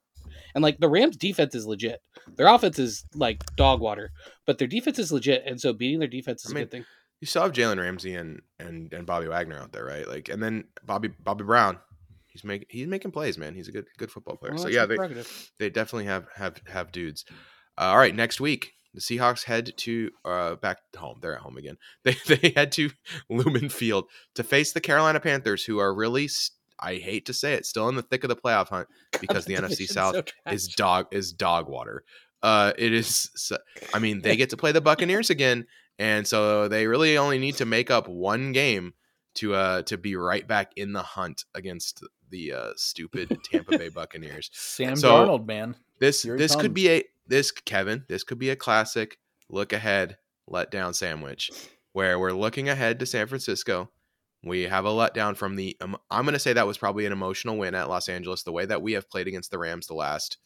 and 0.54 0.64
like 0.64 0.80
the 0.80 0.90
Rams' 0.90 1.18
defense 1.18 1.56
is 1.56 1.66
legit. 1.66 2.02
Their 2.36 2.48
offense 2.48 2.80
is 2.80 3.06
like 3.14 3.44
dog 3.56 3.80
water, 3.80 4.12
but 4.46 4.58
their 4.58 4.68
defense 4.68 5.00
is 5.00 5.12
legit, 5.12 5.44
and 5.46 5.60
so 5.60 5.74
beating 5.74 6.00
their 6.00 6.08
defense 6.08 6.46
is 6.46 6.52
I 6.52 6.54
a 6.54 6.56
mean, 6.56 6.64
good 6.64 6.72
thing. 6.72 6.86
You 7.22 7.28
still 7.28 7.44
have 7.44 7.52
Jalen 7.52 7.80
Ramsey 7.80 8.16
and 8.16 8.42
and 8.60 8.94
and 8.94 9.06
Bobby 9.06 9.28
Wagner 9.28 9.60
out 9.60 9.72
there, 9.72 9.86
right? 9.86 10.08
Like, 10.08 10.30
and 10.30 10.42
then 10.42 10.66
Bobby 10.84 11.10
Bobby 11.10 11.44
Brown. 11.44 11.78
He's 12.28 12.44
making 12.44 12.68
he's 12.70 12.88
making 12.88 13.12
plays, 13.12 13.38
man. 13.38 13.56
He's 13.56 13.68
a 13.68 13.72
good 13.72 13.88
good 13.98 14.12
football 14.12 14.38
player. 14.38 14.54
Well, 14.54 14.64
so 14.64 14.70
yeah, 14.70 14.86
they 14.86 14.98
they 15.58 15.70
definitely 15.70 16.06
have 16.06 16.28
have 16.36 16.62
have 16.68 16.92
dudes. 16.92 17.26
Uh, 17.78 17.86
all 17.86 17.98
right, 17.98 18.16
next 18.16 18.40
week 18.40 18.74
the 18.94 19.02
Seahawks 19.02 19.44
head 19.44 19.72
to 19.78 20.12
uh, 20.26 20.56
back 20.56 20.80
home. 20.98 21.20
They're 21.22 21.36
at 21.36 21.42
home 21.42 21.58
again. 21.58 21.78
They 22.04 22.16
they 22.28 22.54
head 22.56 22.72
to 22.74 22.92
Lumen 23.30 23.70
Field 23.70 24.06
to 24.36 24.44
face 24.44 24.72
the 24.74 24.82
Carolina 24.82 25.20
Panthers, 25.20 25.64
who 25.66 25.80
are 25.80 25.94
really 25.94 26.28
I 26.82 26.96
hate 26.96 27.26
to 27.26 27.34
say 27.34 27.54
it, 27.54 27.66
still 27.66 27.90
in 27.90 27.96
the 27.96 28.02
thick 28.02 28.24
of 28.24 28.30
the 28.30 28.36
playoff 28.36 28.70
hunt 28.70 28.88
because 29.22 29.46
the 29.46 29.56
NFC 29.56 29.88
South 29.88 30.16
so 30.16 30.24
is 30.52 30.68
dog 30.68 31.08
is 31.12 31.34
dog 31.34 31.68
water. 31.68 32.04
Uh, 32.42 32.74
it 32.78 32.94
is. 32.94 33.30
so- 33.36 33.58
I 33.94 34.00
mean, 34.00 34.22
they 34.22 34.36
get 34.38 34.50
to 34.52 34.58
play 34.58 34.72
the 34.72 34.82
Buccaneers 34.82 35.30
again, 35.30 35.66
and 35.98 36.28
so 36.28 36.68
they 36.68 36.88
really 36.88 37.18
only 37.18 37.38
need 37.40 37.56
to 37.58 37.66
make 37.66 37.92
up 37.92 38.08
one 38.08 38.52
game 38.52 38.94
to 39.36 39.54
uh 39.54 39.82
to 39.84 39.98
be 39.98 40.16
right 40.16 40.48
back 40.48 40.72
in 40.76 40.94
the 40.94 41.04
hunt 41.04 41.46
against 41.54 42.04
the 42.30 42.54
uh, 42.54 42.72
stupid 42.76 43.38
Tampa 43.44 43.78
Bay 43.78 43.90
Buccaneers. 43.90 44.50
Sam 44.54 44.96
So- 44.96 45.12
Darnold, 45.12 45.46
man. 45.48 45.76
This 46.00 46.24
Here 46.24 46.36
he 46.36 46.40
this 46.40 46.56
could 46.56 46.74
be 46.74 46.90
a 46.90 47.04
this 47.28 47.52
Kevin. 47.52 48.06
This 48.08 48.24
could 48.24 48.40
be 48.40 48.50
a 48.52 48.56
classic 48.56 49.18
look 49.50 49.74
ahead 49.74 50.18
letdown 50.50 50.96
sandwich 50.96 51.52
where 51.92 52.18
we're 52.18 52.32
looking 52.32 52.70
ahead 52.70 53.00
to 53.00 53.06
San 53.06 53.28
Francisco. 53.28 53.90
We 54.44 54.64
have 54.64 54.86
a 54.86 54.90
letdown 54.90 55.36
from 55.36 55.56
the. 55.56 55.76
Um, 55.82 55.98
I'm 56.10 56.24
going 56.24 56.34
to 56.34 56.40
say 56.40 56.54
that 56.54 56.68
was 56.68 56.78
probably 56.78 57.06
an 57.06 57.12
emotional 57.12 57.58
win 57.58 57.76
at 57.76 57.90
Los 57.90 58.08
Angeles. 58.08 58.44
The 58.44 58.52
way 58.52 58.66
that 58.66 58.82
we 58.82 58.94
have 58.94 59.10
played 59.10 59.28
against 59.28 59.52
the 59.52 59.60
Rams 59.60 59.88
the 59.88 59.96
last 59.96 60.38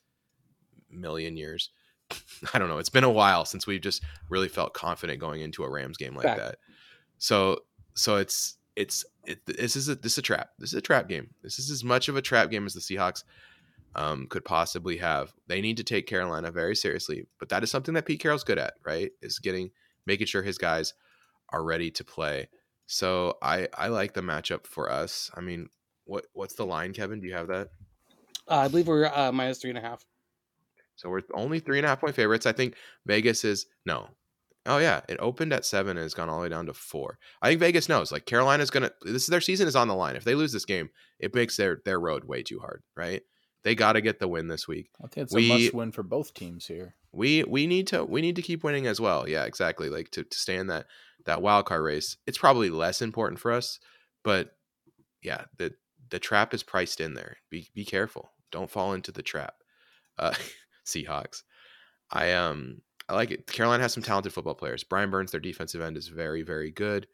million 0.89 1.37
years. 1.37 1.69
I 2.53 2.59
don't 2.59 2.69
know. 2.69 2.79
It's 2.79 2.89
been 2.89 3.03
a 3.03 3.09
while 3.09 3.45
since 3.45 3.67
we've 3.67 3.81
just 3.81 4.03
really 4.29 4.49
felt 4.49 4.73
confident 4.73 5.19
going 5.19 5.41
into 5.41 5.63
a 5.63 5.69
Rams 5.69 5.97
game 5.97 6.15
like 6.15 6.25
that. 6.37 6.55
So 7.17 7.59
so 7.93 8.17
it's 8.17 8.57
it's 8.75 9.05
it, 9.25 9.45
this 9.45 9.75
is 9.75 9.89
a 9.89 9.95
this 9.95 10.13
is 10.13 10.17
a 10.17 10.23
trap. 10.23 10.49
This 10.59 10.71
is 10.71 10.77
a 10.77 10.81
trap 10.81 11.07
game. 11.07 11.29
This 11.41 11.59
is 11.59 11.69
as 11.69 11.83
much 11.83 12.09
of 12.09 12.15
a 12.15 12.21
trap 12.21 12.49
game 12.49 12.65
as 12.65 12.73
the 12.73 12.79
Seahawks 12.79 13.23
um, 13.95 14.27
could 14.27 14.43
possibly 14.43 14.97
have. 14.97 15.33
They 15.47 15.61
need 15.61 15.77
to 15.77 15.83
take 15.83 16.07
Carolina 16.07 16.51
very 16.51 16.75
seriously, 16.75 17.27
but 17.39 17.49
that 17.49 17.63
is 17.63 17.71
something 17.71 17.93
that 17.93 18.05
Pete 18.05 18.19
Carroll's 18.19 18.43
good 18.43 18.57
at, 18.57 18.73
right? 18.85 19.11
Is 19.21 19.39
getting 19.39 19.71
making 20.05 20.27
sure 20.27 20.41
his 20.41 20.57
guys 20.57 20.93
are 21.49 21.63
ready 21.63 21.91
to 21.91 22.03
play. 22.03 22.49
So 22.85 23.37
I 23.41 23.67
I 23.73 23.87
like 23.87 24.13
the 24.13 24.21
matchup 24.21 24.67
for 24.67 24.91
us. 24.91 25.31
I 25.35 25.41
mean, 25.41 25.69
what 26.05 26.25
what's 26.33 26.55
the 26.55 26.65
line, 26.65 26.93
Kevin? 26.93 27.19
Do 27.21 27.27
you 27.27 27.33
have 27.33 27.47
that? 27.47 27.69
Uh, 28.49 28.57
I 28.57 28.67
believe 28.67 28.87
we're 28.87 29.05
uh, 29.05 29.31
minus 29.31 29.59
three 29.59 29.69
and 29.69 29.79
a 29.79 29.81
half. 29.81 30.05
So 30.95 31.09
we're 31.09 31.21
only 31.33 31.59
three 31.59 31.79
and 31.79 31.85
a 31.85 31.89
half 31.89 32.01
point 32.01 32.15
favorites. 32.15 32.45
I 32.45 32.51
think 32.51 32.75
Vegas 33.05 33.43
is 33.43 33.65
no. 33.85 34.09
Oh 34.65 34.77
yeah, 34.77 35.01
it 35.09 35.17
opened 35.19 35.51
at 35.51 35.65
seven 35.65 35.91
and 35.97 36.03
has 36.03 36.13
gone 36.13 36.29
all 36.29 36.37
the 36.37 36.43
way 36.43 36.49
down 36.49 36.67
to 36.67 36.73
four. 36.73 37.17
I 37.41 37.49
think 37.49 37.59
Vegas 37.59 37.89
knows. 37.89 38.11
Like 38.11 38.25
Carolina's 38.25 38.69
gonna. 38.69 38.91
This 39.01 39.23
is 39.23 39.27
their 39.27 39.41
season 39.41 39.67
is 39.67 39.75
on 39.75 39.87
the 39.87 39.95
line. 39.95 40.15
If 40.15 40.23
they 40.23 40.35
lose 40.35 40.51
this 40.53 40.65
game, 40.65 40.89
it 41.19 41.33
makes 41.33 41.57
their 41.57 41.79
their 41.85 41.99
road 41.99 42.25
way 42.25 42.43
too 42.43 42.59
hard. 42.59 42.83
Right? 42.95 43.23
They 43.63 43.75
got 43.75 43.93
to 43.93 44.01
get 44.01 44.19
the 44.19 44.27
win 44.27 44.49
this 44.49 44.67
week. 44.67 44.89
I 45.01 45.07
think 45.07 45.23
it's 45.25 45.33
We- 45.33 45.49
a 45.49 45.53
must 45.53 45.73
win 45.73 45.91
for 45.93 46.03
both 46.03 46.33
teams 46.33 46.65
here. 46.67 46.95
We 47.13 47.43
we 47.43 47.65
need 47.67 47.87
to 47.87 48.03
we 48.03 48.21
need 48.21 48.35
to 48.35 48.41
keep 48.41 48.63
winning 48.63 48.87
as 48.87 48.99
well. 48.99 49.27
Yeah, 49.27 49.45
exactly. 49.45 49.89
Like 49.89 50.09
to, 50.11 50.23
to 50.23 50.37
stay 50.37 50.55
in 50.57 50.67
that 50.67 50.85
that 51.25 51.41
wild 51.41 51.65
card 51.65 51.81
race. 51.83 52.17
It's 52.27 52.37
probably 52.37 52.69
less 52.69 53.01
important 53.01 53.39
for 53.39 53.51
us, 53.51 53.79
but 54.23 54.55
yeah, 55.21 55.45
the 55.57 55.73
the 56.09 56.19
trap 56.19 56.53
is 56.53 56.63
priced 56.63 56.99
in 57.01 57.13
there. 57.13 57.37
Be 57.49 57.69
be 57.73 57.85
careful. 57.85 58.31
Don't 58.51 58.69
fall 58.69 58.93
into 58.93 59.11
the 59.11 59.23
trap. 59.23 59.55
Uh, 60.19 60.33
Seahawks. 60.85 61.43
I 62.11 62.33
um 62.33 62.81
I 63.09 63.15
like 63.15 63.31
it. 63.31 63.47
Carolina 63.47 63.83
has 63.83 63.93
some 63.93 64.03
talented 64.03 64.33
football 64.33 64.53
players. 64.55 64.83
Brian 64.83 65.09
Burns, 65.09 65.31
their 65.31 65.39
defensive 65.39 65.81
end, 65.81 65.97
is 65.97 66.07
very 66.09 66.41
very 66.43 66.71
good. 66.71 67.07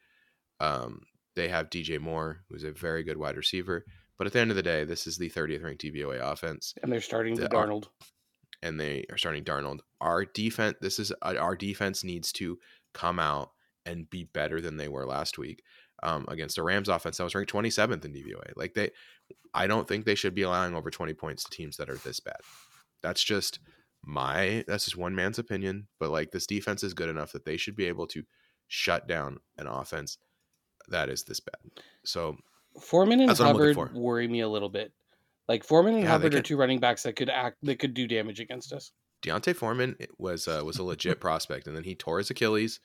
Um, 0.59 1.03
they 1.35 1.47
have 1.47 1.69
DJ 1.69 1.99
Moore, 1.99 2.41
who's 2.49 2.63
a 2.63 2.71
very 2.71 3.03
good 3.03 3.17
wide 3.17 3.37
receiver. 3.37 3.85
But 4.17 4.27
at 4.27 4.33
the 4.33 4.39
end 4.39 4.49
of 4.51 4.57
the 4.57 4.63
day, 4.63 4.83
this 4.83 5.07
is 5.07 5.17
the 5.17 5.29
30th 5.29 5.63
ranked 5.63 5.81
DVOA 5.81 6.19
offense 6.19 6.73
And 6.83 6.91
they're 6.91 6.99
starting 6.99 7.35
The- 7.35 7.47
Darnold. 7.47 7.85
and 8.61 8.77
they 8.77 9.05
are 9.09 9.17
starting 9.17 9.45
Darnold. 9.45 9.79
Our 10.01 10.25
defense, 10.25 10.75
this 10.81 10.99
is 10.99 11.13
uh, 11.21 11.35
our 11.39 11.55
defense 11.55 12.03
needs 12.03 12.33
to 12.33 12.59
come 12.93 13.17
out 13.19 13.51
and 13.89 14.09
be 14.09 14.23
better 14.23 14.61
than 14.61 14.77
they 14.77 14.87
were 14.87 15.05
last 15.05 15.37
week 15.37 15.63
um, 16.03 16.25
against 16.27 16.55
the 16.55 16.63
Rams 16.63 16.89
offense 16.89 17.17
that 17.17 17.23
was 17.23 17.35
ranked 17.35 17.51
27th 17.51 18.05
in 18.05 18.13
DVOA. 18.13 18.51
Like 18.55 18.73
they, 18.73 18.91
I 19.53 19.67
don't 19.67 19.87
think 19.87 20.05
they 20.05 20.15
should 20.15 20.35
be 20.35 20.43
allowing 20.43 20.75
over 20.75 20.89
20 20.89 21.13
points 21.13 21.43
to 21.43 21.49
teams 21.49 21.77
that 21.77 21.89
are 21.89 21.97
this 21.97 22.19
bad. 22.19 22.37
That's 23.01 23.23
just 23.23 23.59
my, 24.05 24.63
that's 24.67 24.85
just 24.85 24.97
one 24.97 25.15
man's 25.15 25.39
opinion. 25.39 25.87
But 25.99 26.11
like 26.11 26.31
this 26.31 26.45
defense 26.45 26.83
is 26.83 26.93
good 26.93 27.09
enough 27.09 27.31
that 27.31 27.45
they 27.45 27.57
should 27.57 27.75
be 27.75 27.85
able 27.85 28.07
to 28.07 28.23
shut 28.67 29.07
down 29.07 29.39
an 29.57 29.67
offense 29.67 30.17
that 30.89 31.09
is 31.09 31.23
this 31.23 31.39
bad. 31.39 31.83
So 32.05 32.37
Foreman 32.79 33.19
and 33.19 33.29
That's 33.29 33.39
what 33.39 33.49
I'm 33.49 33.55
looking 33.55 33.75
Hubbard 33.75 33.95
worry 33.95 34.27
me 34.27 34.41
a 34.41 34.49
little 34.49 34.69
bit. 34.69 34.91
Like 35.47 35.63
Foreman 35.63 35.95
and 35.95 36.03
Yeah, 36.03 36.11
Hubbard 36.11 36.35
are 36.35 36.41
two 36.41 36.57
running 36.57 36.79
backs 36.79 37.03
that 37.03 37.15
could 37.15 37.29
act 37.29 37.57
that 37.63 37.79
could 37.79 37.93
do 37.93 38.07
damage 38.07 38.39
against 38.39 38.71
us. 38.71 38.91
D'Onta 39.21 39.53
Foreman 39.55 39.97
was 40.17 40.47
uh, 40.47 40.61
was 40.63 40.77
a 40.77 40.83
legit 40.83 41.19
prospect, 41.19 41.67
and 41.67 41.75
then 41.75 41.83
he 41.83 41.95
tore 41.95 42.19
his 42.19 42.29
Achilles 42.29 42.79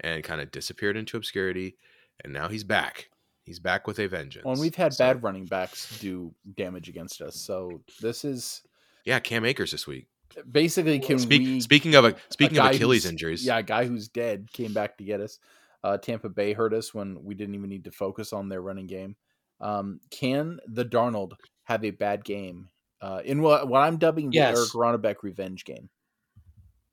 and 0.00 0.22
kind 0.24 0.40
of 0.40 0.50
disappeared 0.50 0.96
into 0.96 1.16
obscurity, 1.16 1.76
and 2.24 2.32
now 2.32 2.48
he's 2.48 2.64
back. 2.64 3.10
He's 3.44 3.58
back 3.60 3.86
with 3.86 3.98
a 3.98 4.06
vengeance. 4.08 4.44
Well, 4.44 4.52
and 4.52 4.60
we've 4.60 4.74
had 4.74 4.92
So- 4.92 5.04
bad 5.04 5.22
running 5.22 5.46
backs 5.46 5.98
do 6.00 6.34
damage 6.56 6.88
against 6.88 7.22
us. 7.22 7.36
So 7.36 7.80
this 8.00 8.24
is 8.24 8.62
Yeah, 9.04 9.20
Cam 9.20 9.44
Akers 9.44 9.70
this 9.72 9.86
week. 9.86 10.06
basically 10.50 10.98
can 10.98 11.18
Speak, 11.18 11.40
we 11.40 11.60
speaking 11.60 11.94
of 11.94 12.04
a, 12.04 12.14
speaking 12.28 12.58
of 12.58 12.66
Achilles 12.66 13.06
injuries, 13.06 13.44
Yeah, 13.46 13.58
a 13.58 13.62
guy 13.62 13.86
who's 13.86 14.08
dead 14.08 14.52
came 14.52 14.74
back 14.74 14.98
to 14.98 15.04
get 15.04 15.20
us. 15.20 15.38
Uh, 15.82 15.96
Tampa 15.96 16.28
Bay 16.28 16.52
hurt 16.52 16.74
us 16.74 16.92
when 16.92 17.22
we 17.24 17.34
didn't 17.34 17.54
even 17.54 17.70
need 17.70 17.84
to 17.84 17.90
focus 17.90 18.32
on 18.34 18.48
their 18.48 18.60
running 18.60 18.86
game. 18.86 19.16
Um, 19.60 20.00
can 20.10 20.60
the 20.66 20.84
Darnold 20.84 21.32
have 21.64 21.84
a 21.84 21.90
bad 21.90 22.24
game 22.24 22.68
uh, 23.00 23.22
in 23.24 23.40
what, 23.40 23.68
what 23.68 23.78
I'm 23.80 23.96
dubbing 23.96 24.30
the 24.30 24.36
Yes. 24.36 24.56
Eric 24.58 24.70
Ronnebeck 24.70 25.22
revenge 25.22 25.64
game? 25.64 25.88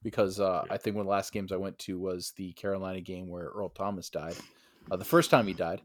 Because 0.06 0.40
uh, 0.40 0.64
I 0.70 0.78
think 0.78 0.96
one 0.96 1.02
of 1.02 1.08
the 1.08 1.12
last 1.12 1.34
games 1.34 1.52
I 1.52 1.56
went 1.58 1.80
to 1.80 1.98
was 2.00 2.32
the 2.38 2.54
Carolina 2.54 3.02
game 3.02 3.28
where 3.28 3.46
Earl 3.48 3.70
Thomas 3.70 4.08
died, 4.12 4.36
uh, 4.92 4.98
the 4.98 5.04
first 5.04 5.32
time 5.32 5.48
he 5.48 5.54
died, 5.54 5.82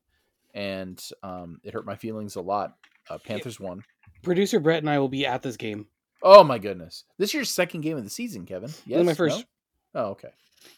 and 0.52 1.02
um, 1.22 1.58
it 1.64 1.72
hurt 1.72 1.86
my 1.86 1.96
feelings 1.96 2.36
a 2.36 2.42
lot. 2.42 2.74
Uh, 3.08 3.16
Panthers 3.16 3.58
won. 3.58 3.82
Producer 4.22 4.60
Brett 4.60 4.82
and 4.82 4.90
I 4.90 4.98
will 4.98 5.08
be 5.08 5.24
at 5.24 5.40
this 5.40 5.56
game. 5.56 5.86
Oh 6.22 6.44
my 6.44 6.58
goodness! 6.58 7.04
This 7.16 7.30
is 7.30 7.34
your 7.34 7.44
second 7.44 7.80
game 7.80 7.96
of 7.96 8.04
the 8.04 8.10
season, 8.10 8.44
Kevin. 8.44 8.70
Yes, 8.84 9.06
my 9.06 9.14
first. 9.14 9.46
No? 9.94 10.02
Oh, 10.02 10.08
okay. 10.10 10.28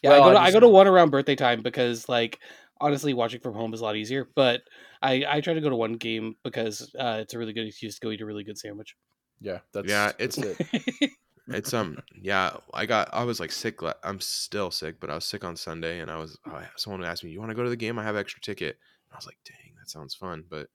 Yeah, 0.01 0.11
Well, 0.11 0.23
I 0.23 0.25
go 0.27 0.31
to 0.33 0.39
I 0.39 0.43
I, 0.45 0.51
go 0.51 0.59
to 0.61 0.69
one 0.69 0.87
around 0.87 1.09
birthday 1.09 1.35
time 1.35 1.61
because 1.61 2.07
like 2.07 2.39
honestly 2.79 3.13
watching 3.13 3.41
from 3.41 3.55
home 3.55 3.73
is 3.73 3.81
a 3.81 3.83
lot 3.83 3.97
easier. 3.97 4.29
But 4.37 4.61
I 5.01 5.25
I 5.27 5.41
try 5.41 5.53
to 5.53 5.59
go 5.59 5.69
to 5.69 5.75
one 5.75 5.93
game 5.95 6.37
because 6.45 6.95
uh, 6.97 7.17
it's 7.21 7.33
a 7.33 7.37
really 7.37 7.51
good 7.51 7.67
excuse 7.67 7.95
to 7.95 8.01
go 8.05 8.09
eat 8.11 8.21
a 8.21 8.25
really 8.25 8.45
good 8.45 8.57
sandwich. 8.57 8.95
Yeah, 9.41 9.59
that's 9.73 9.89
Yeah, 9.89 10.13
that's 10.17 10.37
it's- 10.37 10.57
it. 11.01 11.09
it's 11.47 11.73
um 11.73 11.97
yeah 12.21 12.55
i 12.73 12.85
got 12.85 13.09
i 13.13 13.23
was 13.23 13.39
like 13.39 13.51
sick 13.51 13.79
i'm 14.03 14.19
still 14.21 14.71
sick 14.71 14.99
but 14.99 15.09
i 15.09 15.15
was 15.15 15.25
sick 15.25 15.43
on 15.43 15.55
sunday 15.55 15.99
and 15.99 16.09
i 16.09 16.17
was 16.17 16.37
someone 16.77 17.03
asked 17.03 17.23
me 17.23 17.31
you 17.31 17.39
want 17.39 17.49
to 17.49 17.55
go 17.55 17.63
to 17.63 17.69
the 17.69 17.75
game? 17.75 17.99
I 17.99 18.03
have 18.03 18.15
extra 18.15 18.41
ticket. 18.41 18.77
And 19.09 19.13
i 19.13 19.17
was 19.17 19.25
like 19.25 19.37
dang 19.45 19.73
that 19.77 19.89
sounds 19.89 20.15
fun 20.15 20.45
but 20.49 20.67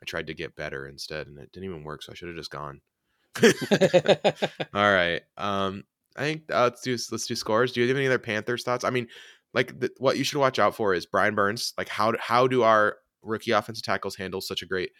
i 0.00 0.04
tried 0.04 0.26
to 0.26 0.34
get 0.34 0.56
better 0.56 0.88
instead 0.88 1.26
and 1.28 1.38
it 1.38 1.52
didn't 1.52 1.68
even 1.68 1.84
work 1.84 2.02
so 2.02 2.12
i 2.12 2.14
should 2.14 2.28
have 2.28 2.36
just 2.36 2.50
gone. 2.50 2.80
All 4.74 4.92
right 4.92 5.22
um 5.36 5.84
i 6.16 6.22
think 6.22 6.42
uh, 6.52 6.62
let's 6.64 6.82
do 6.82 6.96
let's 7.12 7.26
do 7.26 7.36
scores. 7.36 7.72
Do 7.72 7.80
you 7.80 7.88
have 7.88 7.96
any 7.96 8.06
other 8.06 8.18
panthers 8.18 8.64
thoughts? 8.64 8.84
I 8.84 8.90
mean 8.90 9.06
like 9.54 9.78
the, 9.78 9.90
what 9.98 10.18
you 10.18 10.24
should 10.24 10.38
watch 10.38 10.58
out 10.58 10.74
for 10.74 10.92
is 10.94 11.06
brian 11.06 11.36
burns. 11.36 11.72
Like 11.78 11.88
how 11.88 12.14
how 12.18 12.48
do 12.48 12.62
our 12.62 12.96
rookie 13.22 13.52
offensive 13.52 13.84
tackles 13.84 14.16
handle 14.16 14.40
such 14.40 14.62
a 14.62 14.66
great 14.66 14.90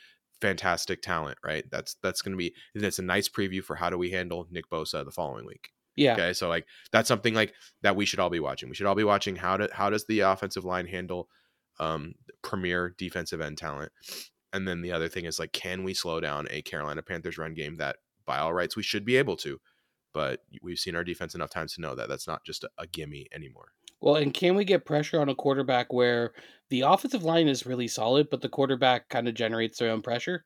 fantastic 0.41 1.03
talent, 1.03 1.39
right? 1.45 1.65
That's 1.71 1.97
that's 2.03 2.23
going 2.23 2.33
to 2.33 2.39
be 2.39 2.55
that's 2.75 2.99
a 2.99 3.03
nice 3.03 3.29
preview 3.29 3.63
for 3.63 3.77
how 3.77 3.91
do 3.91 3.99
we 3.99 4.11
handle 4.11 4.47
Nick 4.51 4.69
Bosa 4.71 5.05
the 5.05 5.11
following 5.11 5.47
week. 5.47 5.71
yeah. 5.97 6.15
Okay, 6.15 6.33
so 6.33 6.49
like 6.49 6.67
that's 6.93 7.09
something 7.09 7.35
like 7.35 7.53
that 7.83 7.97
we 7.97 8.07
should 8.07 8.21
all 8.21 8.31
be 8.31 8.41
watching. 8.41 8.69
We 8.69 8.75
should 8.75 8.87
all 8.87 8.95
be 8.95 9.05
watching 9.05 9.37
how 9.37 9.57
do 9.57 9.69
how 9.73 9.91
does 9.91 10.07
the 10.07 10.21
offensive 10.21 10.65
line 10.65 10.87
handle 10.87 11.29
um 11.79 12.15
premier 12.43 12.95
defensive 12.99 13.41
end 13.41 13.59
talent, 13.59 13.93
and 14.53 14.67
then 14.67 14.83
the 14.83 14.93
other 14.93 15.09
thing 15.09 15.25
is 15.25 15.39
like 15.39 15.53
can 15.53 15.85
we 15.85 15.95
slow 15.95 16.21
down 16.21 16.47
a 16.51 16.63
Carolina 16.63 17.03
Panthers 17.03 17.39
run 17.39 17.55
game 17.55 17.77
that 17.77 17.97
by 18.27 18.39
all 18.39 18.55
rights 18.55 18.77
we 18.77 18.83
should 18.83 19.05
be 19.05 19.17
able 19.17 19.37
to, 19.37 19.59
but 20.13 20.41
we've 20.63 20.79
seen 20.79 20.97
our 20.97 21.05
defense 21.05 21.35
enough 21.35 21.51
times 21.51 21.75
to 21.75 21.81
know 21.81 21.95
that 21.95 22.09
that's 22.09 22.29
not 22.29 22.45
just 22.45 22.65
a, 22.65 22.71
a 22.79 22.87
gimme 22.87 23.27
anymore. 23.33 23.73
Well, 24.01 24.17
and 24.17 24.33
can 24.33 24.55
we 24.55 24.65
get 24.65 24.87
pressure 24.87 25.21
on 25.21 25.29
a 25.29 25.35
quarterback 25.35 25.93
where 25.93 26.33
the 26.71 26.83
offensive 26.83 27.23
line 27.23 27.49
is 27.49 27.67
really 27.67 27.89
solid, 27.89 28.29
but 28.31 28.41
the 28.41 28.49
quarterback 28.49 29.09
kind 29.09 29.29
of 29.29 29.35
generates 29.35 29.79
their 29.79 29.91
own 29.91 30.03
pressure? 30.03 30.45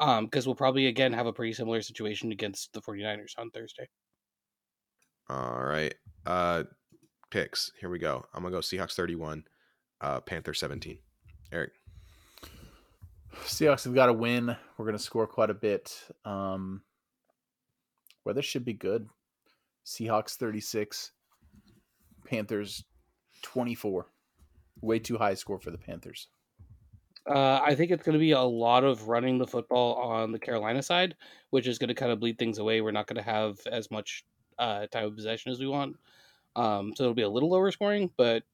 Um, 0.00 0.26
because 0.26 0.46
we'll 0.46 0.54
probably 0.54 0.86
again 0.86 1.12
have 1.12 1.26
a 1.26 1.32
pretty 1.32 1.52
similar 1.52 1.82
situation 1.82 2.32
against 2.32 2.72
the 2.72 2.80
49ers 2.80 3.32
on 3.36 3.50
Thursday. 3.50 3.88
All 5.28 5.62
right, 5.62 5.94
uh, 6.24 6.64
picks. 7.30 7.72
Here 7.80 7.90
we 7.90 7.98
go. 7.98 8.24
I'm 8.32 8.42
gonna 8.42 8.54
go 8.54 8.60
Seahawks 8.60 8.94
31, 8.94 9.44
uh, 10.00 10.20
Panther 10.20 10.54
17. 10.54 10.98
Eric. 11.52 11.72
Seahawks 13.44 13.84
have 13.84 13.94
got 13.94 14.06
to 14.06 14.12
win. 14.12 14.54
We're 14.76 14.84
going 14.84 14.96
to 14.96 15.02
score 15.02 15.26
quite 15.26 15.50
a 15.50 15.54
bit. 15.54 15.98
Um, 16.24 16.82
weather 18.24 18.42
should 18.42 18.64
be 18.64 18.74
good. 18.74 19.08
Seahawks 19.86 20.36
36, 20.36 21.12
Panthers 22.28 22.84
24. 23.42 24.06
Way 24.80 24.98
too 24.98 25.18
high 25.18 25.34
score 25.34 25.58
for 25.58 25.70
the 25.70 25.78
Panthers. 25.78 26.28
Uh, 27.28 27.60
I 27.62 27.74
think 27.74 27.90
it's 27.90 28.02
going 28.02 28.14
to 28.14 28.18
be 28.18 28.30
a 28.32 28.40
lot 28.40 28.84
of 28.84 29.08
running 29.08 29.38
the 29.38 29.46
football 29.46 29.94
on 29.96 30.32
the 30.32 30.38
Carolina 30.38 30.82
side, 30.82 31.14
which 31.50 31.66
is 31.66 31.78
going 31.78 31.88
to 31.88 31.94
kind 31.94 32.10
of 32.10 32.20
bleed 32.20 32.38
things 32.38 32.58
away. 32.58 32.80
We're 32.80 32.90
not 32.90 33.06
going 33.06 33.22
to 33.22 33.30
have 33.30 33.58
as 33.70 33.90
much 33.90 34.24
uh, 34.58 34.86
time 34.86 35.06
of 35.06 35.16
possession 35.16 35.52
as 35.52 35.60
we 35.60 35.66
want. 35.66 35.96
Um, 36.56 36.92
so 36.96 37.04
it'll 37.04 37.14
be 37.14 37.22
a 37.22 37.28
little 37.28 37.50
lower 37.50 37.70
scoring, 37.70 38.10
but 38.16 38.44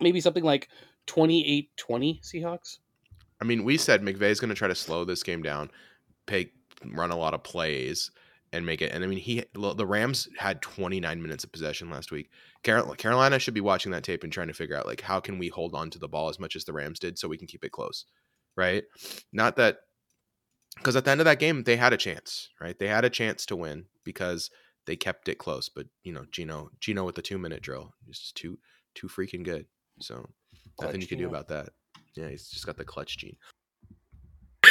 maybe 0.00 0.20
something 0.20 0.44
like 0.44 0.68
28 1.06 1.70
20 1.76 2.20
Seahawks. 2.22 2.78
I 3.40 3.44
mean, 3.44 3.64
we 3.64 3.76
said 3.76 4.02
McVay's 4.02 4.40
going 4.40 4.48
to 4.48 4.54
try 4.54 4.68
to 4.68 4.74
slow 4.74 5.04
this 5.04 5.22
game 5.22 5.42
down, 5.42 5.70
pay, 6.26 6.50
run 6.84 7.10
a 7.10 7.16
lot 7.16 7.34
of 7.34 7.44
plays, 7.44 8.10
and 8.52 8.64
make 8.64 8.80
it. 8.82 8.92
And 8.92 9.02
I 9.02 9.06
mean, 9.06 9.18
he 9.18 9.44
the 9.52 9.86
Rams 9.86 10.28
had 10.38 10.62
29 10.62 11.20
minutes 11.20 11.44
of 11.44 11.52
possession 11.52 11.90
last 11.90 12.10
week. 12.10 12.30
Carolina 12.62 13.38
should 13.38 13.54
be 13.54 13.60
watching 13.60 13.92
that 13.92 14.04
tape 14.04 14.24
and 14.24 14.32
trying 14.32 14.48
to 14.48 14.54
figure 14.54 14.76
out 14.76 14.86
like 14.86 15.00
how 15.00 15.20
can 15.20 15.38
we 15.38 15.48
hold 15.48 15.74
on 15.74 15.90
to 15.90 15.98
the 15.98 16.08
ball 16.08 16.28
as 16.28 16.38
much 16.38 16.56
as 16.56 16.64
the 16.64 16.72
Rams 16.72 16.98
did, 16.98 17.18
so 17.18 17.28
we 17.28 17.38
can 17.38 17.46
keep 17.46 17.64
it 17.64 17.72
close, 17.72 18.06
right? 18.56 18.84
Not 19.32 19.56
that 19.56 19.78
because 20.76 20.96
at 20.96 21.04
the 21.04 21.10
end 21.10 21.20
of 21.20 21.26
that 21.26 21.38
game 21.38 21.64
they 21.64 21.76
had 21.76 21.92
a 21.92 21.98
chance, 21.98 22.50
right? 22.60 22.78
They 22.78 22.88
had 22.88 23.04
a 23.04 23.10
chance 23.10 23.46
to 23.46 23.56
win 23.56 23.86
because 24.04 24.50
they 24.86 24.96
kept 24.96 25.28
it 25.28 25.38
close. 25.38 25.68
But 25.68 25.86
you 26.02 26.12
know, 26.12 26.26
Geno, 26.30 26.70
Geno 26.80 27.04
with 27.04 27.14
the 27.14 27.22
two 27.22 27.38
minute 27.38 27.62
drill, 27.62 27.94
is 28.08 28.32
too 28.34 28.58
too 28.94 29.08
freaking 29.08 29.44
good. 29.44 29.66
So 30.00 30.28
nothing 30.80 31.00
you 31.00 31.06
can 31.06 31.18
do 31.18 31.28
about 31.28 31.48
that. 31.48 31.70
Yeah, 32.14 32.28
he's 32.28 32.48
just 32.48 32.66
got 32.66 32.76
the 32.76 32.84
clutch 32.84 33.18
gene. 33.18 33.36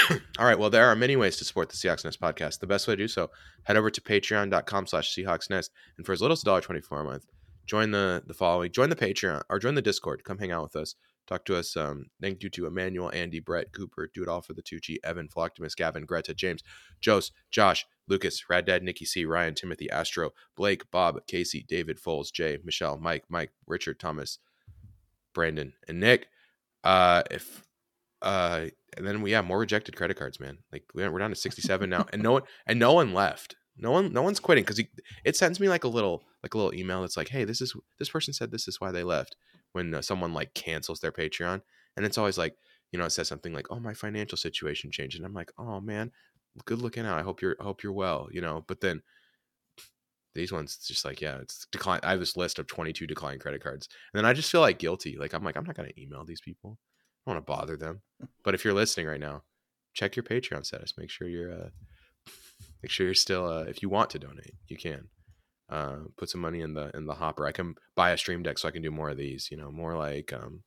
All 0.39 0.45
right. 0.45 0.58
Well, 0.58 0.70
there 0.70 0.88
are 0.88 0.95
many 0.95 1.16
ways 1.16 1.38
to 1.38 1.45
support 1.45 1.70
the 1.70 1.76
Seahawks 1.76 2.03
Nest 2.03 2.20
podcast. 2.20 2.60
The 2.60 2.68
best 2.68 2.88
way 2.88 2.95
to 2.95 3.03
do 3.03 3.08
so, 3.08 3.30
head 3.64 3.78
over 3.78 3.89
to 3.89 4.01
patreon.com 4.01 4.88
slash 4.88 5.14
Seahawks 5.16 5.49
Nest. 5.49 5.72
And 5.97 6.06
for 6.06 6.14
as 6.14 6.22
little 6.22 6.34
as 6.34 6.43
$1.24 6.43 7.01
a 7.01 7.03
month, 7.03 7.26
join 7.66 7.91
the 7.91 8.24
the 8.26 8.34
following, 8.34 8.72
join 8.72 8.89
the 8.89 8.95
Patreon 8.95 9.41
or 9.49 9.60
join 9.60 9.76
the 9.76 9.82
Discord. 9.82 10.24
Come 10.24 10.38
hang 10.38 10.51
out 10.51 10.64
with 10.64 10.76
us. 10.76 10.95
Talk 11.28 11.45
to 11.45 11.56
us. 11.56 11.76
Um, 11.76 12.08
thank 12.22 12.43
you 12.43 12.49
to 12.51 12.68
Emmanuel, 12.68 13.12
Andy, 13.12 13.39
Brett, 13.39 13.72
Cooper, 13.72 14.12
Do 14.14 14.22
It 14.22 14.30
All 14.30 14.41
for 14.41 14.53
the 14.53 14.62
Tucci, 14.62 14.97
Evan, 15.03 15.28
Floctimus, 15.28 15.76
Gavin, 15.76 16.06
Greta, 16.06 16.36
James, 16.36 16.62
Jose, 17.03 17.32
Josh, 17.49 17.84
Lucas, 18.08 18.47
Rad 18.47 18.66
Dad, 18.66 18.84
Nikki 18.84 19.06
C, 19.06 19.26
Ryan, 19.26 19.56
Timothy, 19.56 19.89
Astro, 19.89 20.34
Blake, 20.56 20.89
Bob, 20.91 21.26
Casey, 21.26 21.66
David, 21.68 21.99
Foles, 21.99 22.32
Jay, 22.32 22.60
Michelle, 22.64 22.97
Mike, 22.97 23.24
Mike, 23.28 23.51
Richard, 23.66 23.99
Thomas, 23.99 24.38
Brandon, 25.34 25.74
and 25.88 25.99
Nick. 25.99 26.28
Uh, 26.84 27.24
if 27.32 27.64
uh, 28.22 28.66
and 28.97 29.05
then 29.05 29.22
we 29.22 29.32
have 29.32 29.45
more 29.45 29.59
rejected 29.59 29.95
credit 29.95 30.18
cards, 30.18 30.39
man. 30.39 30.59
Like 30.72 30.84
we're 30.93 31.11
we're 31.11 31.20
down 31.20 31.32
to 31.32 31.36
sixty 31.36 31.61
seven 31.61 31.89
now, 31.89 32.05
and 32.11 32.22
no 32.24 32.32
one 32.34 32.43
and 32.66 32.80
no 32.80 32.93
one 32.93 33.13
left. 33.13 33.55
No 33.78 33.91
one, 33.91 34.13
no 34.13 34.22
one's 34.22 34.39
quitting 34.39 34.63
because 34.63 34.82
it 35.26 35.36
sends 35.36 35.59
me 35.59 35.68
like 35.68 35.84
a 35.84 35.89
little, 35.89 36.24
like 36.41 36.53
a 36.53 36.57
little 36.57 36.74
email 36.74 37.01
that's 37.01 37.18
like, 37.18 37.28
"Hey, 37.28 37.43
this 37.43 37.61
is 37.61 37.76
this 37.99 38.09
person 38.09 38.34
said 38.34 38.51
this 38.51 38.68
is 38.68 38.80
why 38.80 38.91
they 38.91 39.03
left." 39.03 39.36
When 39.74 39.93
uh, 39.93 40.01
someone 40.01 40.34
like 40.34 40.53
cancels 40.53 41.01
their 41.01 41.11
Patreon, 41.11 41.61
and 41.97 42.05
it's 42.05 42.18
always 42.18 42.38
like, 42.38 42.55
you 42.91 42.99
know, 42.99 43.05
it 43.05 43.09
says 43.09 43.28
something 43.28 43.53
like, 43.53 43.68
"Oh, 43.70 43.80
my 43.80 43.93
financial 43.93 44.38
situation 44.38 44.91
changed," 44.91 45.18
and 45.18 45.26
I'm 45.26 45.34
like, 45.34 45.51
"Oh 45.57 45.82
man, 45.82 46.11
good 46.63 46.82
looking 46.82 47.05
out. 47.05 47.20
I 47.20 47.24
hope 47.24 47.41
you're, 47.41 47.57
I 47.59 47.63
hope 47.63 47.84
you're 47.84 47.91
well," 47.91 48.30
you 48.32 48.39
know. 48.39 48.63
But 48.66 48.80
then 48.80 49.01
these 50.36 50.51
ones, 50.51 50.76
it's 50.78 50.88
just 50.88 51.05
like, 51.05 51.22
yeah, 51.22 51.38
it's 51.41 51.68
decline. 51.72 51.99
I 52.03 52.11
have 52.11 52.20
this 52.20 52.38
list 52.38 52.59
of 52.59 52.68
22 52.68 53.07
declined 53.07 53.41
credit 53.41 53.61
cards, 53.61 53.89
and 54.13 54.20
then 54.20 54.26
I 54.26 54.34
just 54.34 54.51
feel 54.51 54.61
like 54.61 54.80
guilty. 54.80 55.18
Like 55.18 55.34
I'm 55.34 55.43
like, 55.43 55.57
I'm 55.57 55.66
not 55.66 55.76
gonna 55.76 55.89
email 55.97 56.24
these 56.24 56.41
people. 56.41 56.78
I 57.26 57.32
don't 57.32 57.36
want 57.36 57.45
to 57.47 57.51
bother 57.51 57.78
them. 57.78 58.01
But 58.43 58.53
if 58.55 58.63
you're 58.63 58.73
listening 58.73 59.07
right 59.07 59.19
now, 59.19 59.43
check 59.93 60.15
your 60.15 60.23
Patreon 60.23 60.65
status. 60.65 60.93
Make 60.97 61.09
sure 61.09 61.28
you're, 61.28 61.51
uh, 61.51 61.69
make 62.84 62.91
sure 62.91 63.05
you're 63.05 63.15
still. 63.15 63.47
Uh, 63.47 63.63
if 63.63 63.82
you 63.82 63.89
want 63.89 64.09
to 64.11 64.19
donate, 64.19 64.55
you 64.67 64.78
can. 64.78 65.07
Uh, 65.67 65.95
put 66.17 66.30
some 66.30 66.41
money 66.41 66.61
in 66.61 66.76
the 66.76 66.91
in 66.95 67.07
the 67.07 67.15
hopper. 67.15 67.47
I 67.47 67.51
can 67.51 67.73
buy 67.95 68.11
a 68.11 68.17
stream 68.17 68.43
deck 68.43 68.59
so 68.59 68.67
I 68.67 68.71
can 68.71 68.84
do 68.84 68.91
more 68.91 69.09
of 69.09 69.17
these. 69.17 69.49
You 69.49 69.57
know, 69.57 69.71
more 69.71 69.97
like 69.97 70.32
um, 70.32 70.61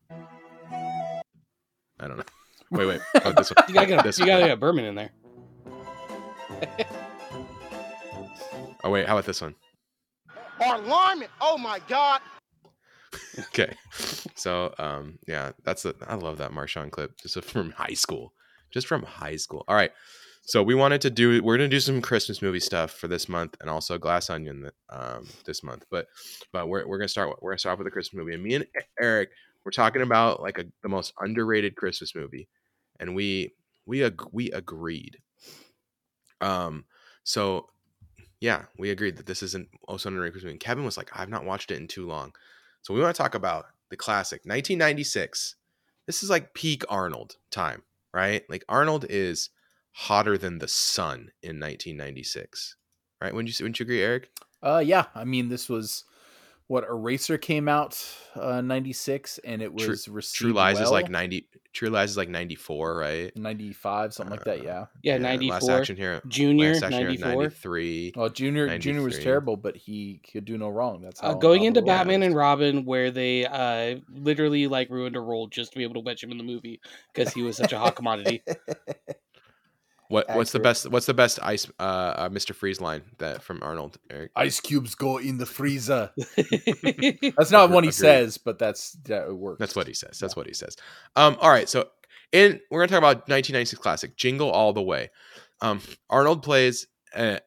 I 2.01 2.09
don't 2.09 2.17
know. 2.17 2.25
Wait, 2.73 2.87
wait. 2.87 3.01
Oh, 3.25 3.33
this 3.33 3.51
one. 3.55 3.65
You 3.69 3.75
gotta 3.75 3.87
get, 3.87 4.05
This 4.05 4.19
you 4.19 4.27
gotta 4.27 4.41
one. 4.43 4.51
get 4.51 4.61
Berman 4.61 4.85
in 4.85 4.95
there. 4.95 5.11
Oh 8.85 8.91
wait, 8.91 9.07
how 9.07 9.15
about 9.15 9.25
this 9.25 9.41
one? 9.41 9.55
Alarming. 10.61 11.29
Oh 11.41 11.57
my 11.57 11.81
God. 11.89 12.21
Okay. 13.39 13.75
So 14.39 14.75
um 14.79 15.19
yeah, 15.27 15.53
that's 15.65 15.83
the 15.83 15.95
I 16.07 16.15
love 16.15 16.39
that 16.39 16.53
Marshawn 16.53 16.91
clip 16.91 17.19
just 17.21 17.43
from 17.45 17.71
high 17.73 17.95
school. 17.95 18.33
Just 18.71 18.87
from 18.87 19.03
high 19.03 19.37
school. 19.37 19.65
All 19.67 19.75
right. 19.75 19.93
So 20.43 20.63
we 20.63 20.75
wanted 20.75 21.01
to 21.03 21.11
do 21.11 21.43
we're 21.43 21.57
gonna 21.57 21.69
do 21.69 21.81
some 21.81 22.01
Christmas 22.01 22.41
movie 22.41 22.61
stuff 22.61 22.93
for 22.93 23.09
this 23.09 23.29
month 23.29 23.57
and 23.61 23.69
also 23.69 23.99
Glass 23.99 24.31
Onion 24.31 24.71
um 24.91 25.27
this 25.45 25.63
month. 25.63 25.85
But 25.91 26.07
but 26.53 26.69
we're 26.69 26.87
we're 26.87 26.99
gonna 26.99 27.09
start 27.09 27.43
we're 27.43 27.53
gonna 27.53 27.59
start 27.59 27.75
off 27.75 27.79
with 27.79 27.89
a 27.89 27.91
Christmas 27.91 28.19
movie. 28.19 28.35
And 28.35 28.43
me 28.43 28.55
and 28.55 28.67
Eric 29.01 29.31
we're 29.65 29.73
talking 29.73 30.03
about 30.03 30.41
like 30.41 30.59
a, 30.59 30.65
the 30.83 30.89
most 30.89 31.13
underrated 31.21 31.77
Christmas 31.77 32.15
movie. 32.15 32.49
And 33.01 33.15
we 33.15 33.55
we 33.87 34.05
ag- 34.05 34.33
we 34.33 34.51
agreed. 34.53 35.19
Um 36.41 36.85
so 37.25 37.69
yeah, 38.41 38.67
we 38.79 38.91
agreed 38.91 39.17
that 39.17 39.27
this 39.27 39.43
isn't 39.43 39.69
also 39.89 40.09
underrated 40.09 40.35
Christmas 40.35 40.45
movie. 40.45 40.55
And 40.55 40.61
Kevin 40.61 40.85
was 40.85 40.97
like, 40.97 41.11
I've 41.13 41.29
not 41.29 41.45
watched 41.45 41.73
it 41.73 41.81
in 41.81 41.89
too 41.89 42.07
long. 42.07 42.33
So 42.83 42.95
we 42.95 43.01
want 43.01 43.15
to 43.15 43.21
talk 43.21 43.35
about 43.35 43.67
the 43.91 43.97
classic 43.97 44.41
1996. 44.41 45.57
This 46.07 46.23
is 46.23 46.31
like 46.31 46.55
peak 46.55 46.85
Arnold 46.89 47.37
time, 47.51 47.83
right? 48.13 48.43
Like 48.49 48.65
Arnold 48.69 49.05
is 49.09 49.51
hotter 49.93 50.39
than 50.39 50.59
the 50.59 50.69
sun 50.69 51.33
in 51.43 51.61
1996, 51.61 52.77
right? 53.21 53.35
Wouldn't 53.35 53.59
you 53.59 53.65
wouldn't 53.65 53.79
you 53.81 53.85
agree, 53.85 54.03
Eric? 54.03 54.31
Uh, 54.63 54.83
yeah. 54.85 55.07
I 55.15 55.25
mean, 55.25 55.49
this 55.49 55.69
was 55.69 56.05
what 56.69 56.85
Eraser 56.85 57.39
came 57.39 57.67
out 57.69 58.03
uh, 58.37 58.61
96 58.61 59.39
and 59.45 59.63
it 59.63 59.77
True- 59.77 59.89
was 59.89 60.07
received 60.07 60.37
True 60.39 60.53
Lies 60.53 60.79
is 60.79 60.91
like 60.91 61.11
90. 61.11 61.47
True 61.73 61.89
Lies 61.91 62.11
is 62.11 62.17
like 62.17 62.29
94, 62.29 62.97
right? 62.97 63.37
95, 63.37 64.13
something 64.15 64.31
like 64.37 64.45
that. 64.45 64.61
Uh, 64.61 64.63
Yeah. 64.63 64.85
Yeah, 65.03 65.13
Last 65.15 65.23
94. 65.41 65.71
Action 65.79 65.97
Hero. 65.97 66.21
Junior, 66.29 66.73
Last 66.75 66.83
Action 66.85 67.01
Hero 67.01 67.13
is 67.13 67.21
94. 67.21 67.43
93. 67.45 68.13
Well, 68.17 68.29
Junior 68.29 68.79
Junior 68.79 69.03
was 69.03 69.19
terrible, 69.19 69.57
but 69.57 69.77
he 69.77 70.21
could 70.31 70.45
do 70.45 70.59
no 70.59 70.69
wrong. 70.69 71.01
That's 71.01 71.21
how 71.21 71.31
Uh, 71.31 71.35
going 71.35 71.65
into 71.65 71.81
Batman 71.83 72.23
and 72.23 72.35
Robin, 72.35 72.85
where 72.85 73.11
they 73.11 73.47
uh, 73.47 74.01
literally 74.11 74.67
like 74.67 74.91
ruined 74.91 75.17
a 75.17 75.21
role 75.21 75.47
just 75.47 75.73
to 75.73 75.79
be 75.79 75.85
able 75.85 75.95
to 75.95 76.01
wedge 76.01 76.23
him 76.23 76.31
in 76.31 76.39
the 76.39 76.45
movie 76.45 76.81
because 77.15 77.33
he 77.33 77.43
was 77.43 77.57
such 77.57 77.73
a 77.73 77.79
hot 77.79 77.97
commodity. 77.97 78.43
What 80.09 80.27
what's 80.35 80.53
the 80.53 80.61
best 80.61 80.91
what's 80.91 81.05
the 81.05 81.13
best 81.15 81.39
ice 81.43 81.71
uh, 81.79 81.83
uh 81.83 82.29
Mr. 82.31 82.55
Freeze 82.55 82.81
line 82.81 83.03
that 83.19 83.43
from 83.43 83.59
Arnold, 83.63 83.99
Eric? 84.11 84.31
Ice 84.37 84.59
cubes 84.59 84.95
go 84.95 85.19
in 85.19 85.37
the 85.37 85.45
freezer. 85.45 86.11
That's 86.17 87.19
That's 87.37 87.51
not 87.51 87.71
what 87.71 87.85
he 87.85 87.89
Agreed. 87.89 87.93
says, 87.93 88.39
but 88.39 88.59
that's 88.59 88.93
that 89.05 89.29
it 89.29 89.37
works. 89.37 89.59
That's 89.59 89.77
what 89.77 89.87
he 89.87 89.93
says. 89.93 90.19
That's 90.19 90.35
what 90.35 90.47
he 90.47 90.55
says. 90.55 90.77
Um, 91.15 91.37
all 91.41 91.51
right, 91.51 91.69
so 91.69 91.89
in 92.33 92.59
we're 92.71 92.81
gonna 92.81 92.89
talk 92.89 92.99
about 92.99 93.29
1996 93.29 93.81
classic 93.83 94.17
Jingle 94.17 94.51
All 94.51 94.73
the 94.73 94.83
Way. 94.83 95.11
Um, 95.61 95.81
Arnold 96.09 96.43
plays 96.43 96.87
a, 97.15 97.41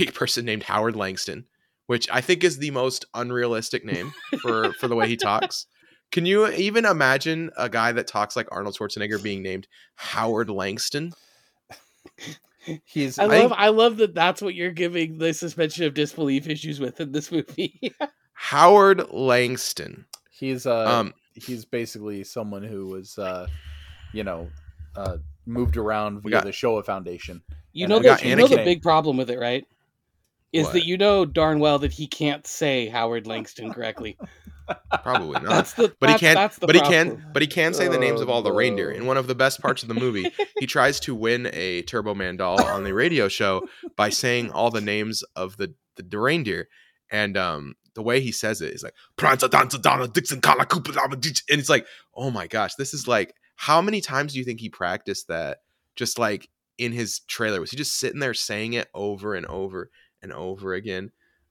a 0.00 0.06
person 0.06 0.46
named 0.46 0.62
Howard 0.62 0.96
Langston, 0.96 1.44
which 1.86 2.08
I 2.10 2.22
think 2.22 2.44
is 2.44 2.56
the 2.58 2.70
most 2.70 3.04
unrealistic 3.12 3.84
name 3.84 4.12
for 4.40 4.72
for 4.72 4.88
the 4.88 4.96
way 4.96 5.06
he 5.06 5.16
talks. 5.16 5.66
Can 6.12 6.24
you 6.24 6.48
even 6.48 6.86
imagine 6.86 7.50
a 7.58 7.68
guy 7.68 7.92
that 7.92 8.06
talks 8.06 8.36
like 8.36 8.48
Arnold 8.52 8.76
Schwarzenegger 8.78 9.22
being 9.22 9.42
named 9.42 9.66
Howard 9.96 10.48
Langston? 10.48 11.12
He's 12.84 13.18
I 13.18 13.24
I 13.24 13.26
love 13.26 13.38
think- 13.50 13.52
I 13.60 13.68
love 13.68 13.96
that 13.98 14.14
that's 14.14 14.42
what 14.42 14.54
you're 14.54 14.70
giving 14.72 15.18
the 15.18 15.32
suspension 15.34 15.84
of 15.84 15.94
disbelief 15.94 16.48
issues 16.48 16.80
with 16.80 17.00
in 17.00 17.12
this 17.12 17.30
movie. 17.32 17.92
Howard 18.32 19.10
Langston. 19.10 20.04
he's 20.30 20.66
uh 20.66 20.84
Um, 21.00 21.14
he's 21.34 21.64
basically 21.64 22.22
someone 22.24 22.62
who 22.62 22.86
was 22.88 23.18
uh 23.18 23.46
you 24.12 24.24
know 24.24 24.48
uh 24.96 25.16
moved 25.46 25.76
around 25.76 26.22
via 26.22 26.30
got- 26.32 26.44
the 26.44 26.50
Showa 26.50 26.84
Foundation. 26.84 27.42
You 27.72 27.86
know 27.88 27.96
I 27.98 28.16
the 28.16 28.28
you 28.28 28.36
know 28.36 28.46
the 28.46 28.56
big 28.56 28.82
problem 28.82 29.16
with 29.16 29.30
it, 29.30 29.38
right? 29.38 29.66
Is 30.52 30.64
What? 30.66 30.72
that 30.74 30.86
you 30.86 30.96
know 30.96 31.24
darn 31.26 31.58
well 31.58 31.78
that 31.80 31.92
he 31.92 32.06
can't 32.06 32.46
say 32.46 32.88
Howard 32.88 33.26
Langston 33.26 33.72
correctly. 33.72 34.16
Probably 35.02 35.40
not. 35.40 35.66
The 35.66 35.94
but 36.00 36.10
he 36.10 36.12
that's- 36.14 36.20
can 36.20 36.34
that's 36.34 36.58
the 36.58 36.66
but 36.66 36.74
he 36.76 36.80
can 36.82 37.24
but 37.32 37.42
he 37.42 37.48
can 37.48 37.74
say 37.74 37.88
the 37.88 37.98
names 37.98 38.20
of 38.20 38.28
Oh, 38.28 38.32
all 38.32 38.42
the 38.42 38.52
reindeer. 38.52 38.90
In 38.90 39.06
one 39.06 39.16
of 39.16 39.26
the 39.26 39.34
best 39.34 39.60
parts 39.60 39.82
of 39.82 39.88
the 39.88 39.94
movie 39.94 40.32
he 40.58 40.66
tries 40.76 40.98
to 41.00 41.14
win 41.14 41.48
a 41.52 41.82
turbo 41.82 42.14
man 42.14 42.36
doll 42.36 42.62
on 42.62 42.84
the 42.84 42.92
radio 42.92 43.28
show 43.28 43.68
by 43.96 44.10
saying 44.10 44.50
all 44.50 44.70
the 44.70 44.80
names 44.80 45.22
of 45.34 45.56
the 45.56 45.74
the, 45.96 46.18
reindeer. 46.18 46.68
And 47.10 47.36
um 47.36 47.74
the 47.94 48.02
way 48.02 48.20
he 48.20 48.32
says 48.32 48.60
it 48.60 48.74
is 48.74 48.82
like 48.82 48.94
Pranza 49.16 49.48
Danza 49.48 49.78
Donna 49.78 50.08
Dixon 50.08 50.40
Kala 50.40 50.66
Ditch," 51.18 51.44
and 51.50 51.60
it's 51.60 51.68
like 51.70 51.86
oh 52.14 52.30
my 52.30 52.46
gosh 52.46 52.74
this 52.74 52.92
is 52.92 53.06
like 53.08 53.34
how 53.56 53.80
many 53.80 54.00
times 54.00 54.32
do 54.32 54.38
you 54.38 54.44
think 54.44 54.60
he 54.60 54.68
practiced 54.68 55.28
that 55.28 55.58
just 55.94 56.18
like 56.18 56.48
in 56.78 56.92
his 56.92 57.20
trailer? 57.20 57.60
Was 57.60 57.70
he 57.70 57.76
just 57.76 57.96
sitting 57.98 58.20
there 58.20 58.34
saying 58.34 58.74
it 58.74 58.88
over 58.92 59.34
and 59.34 59.46
over 59.46 59.90
and 60.20 60.32
over 60.32 60.74
again? 60.74 61.10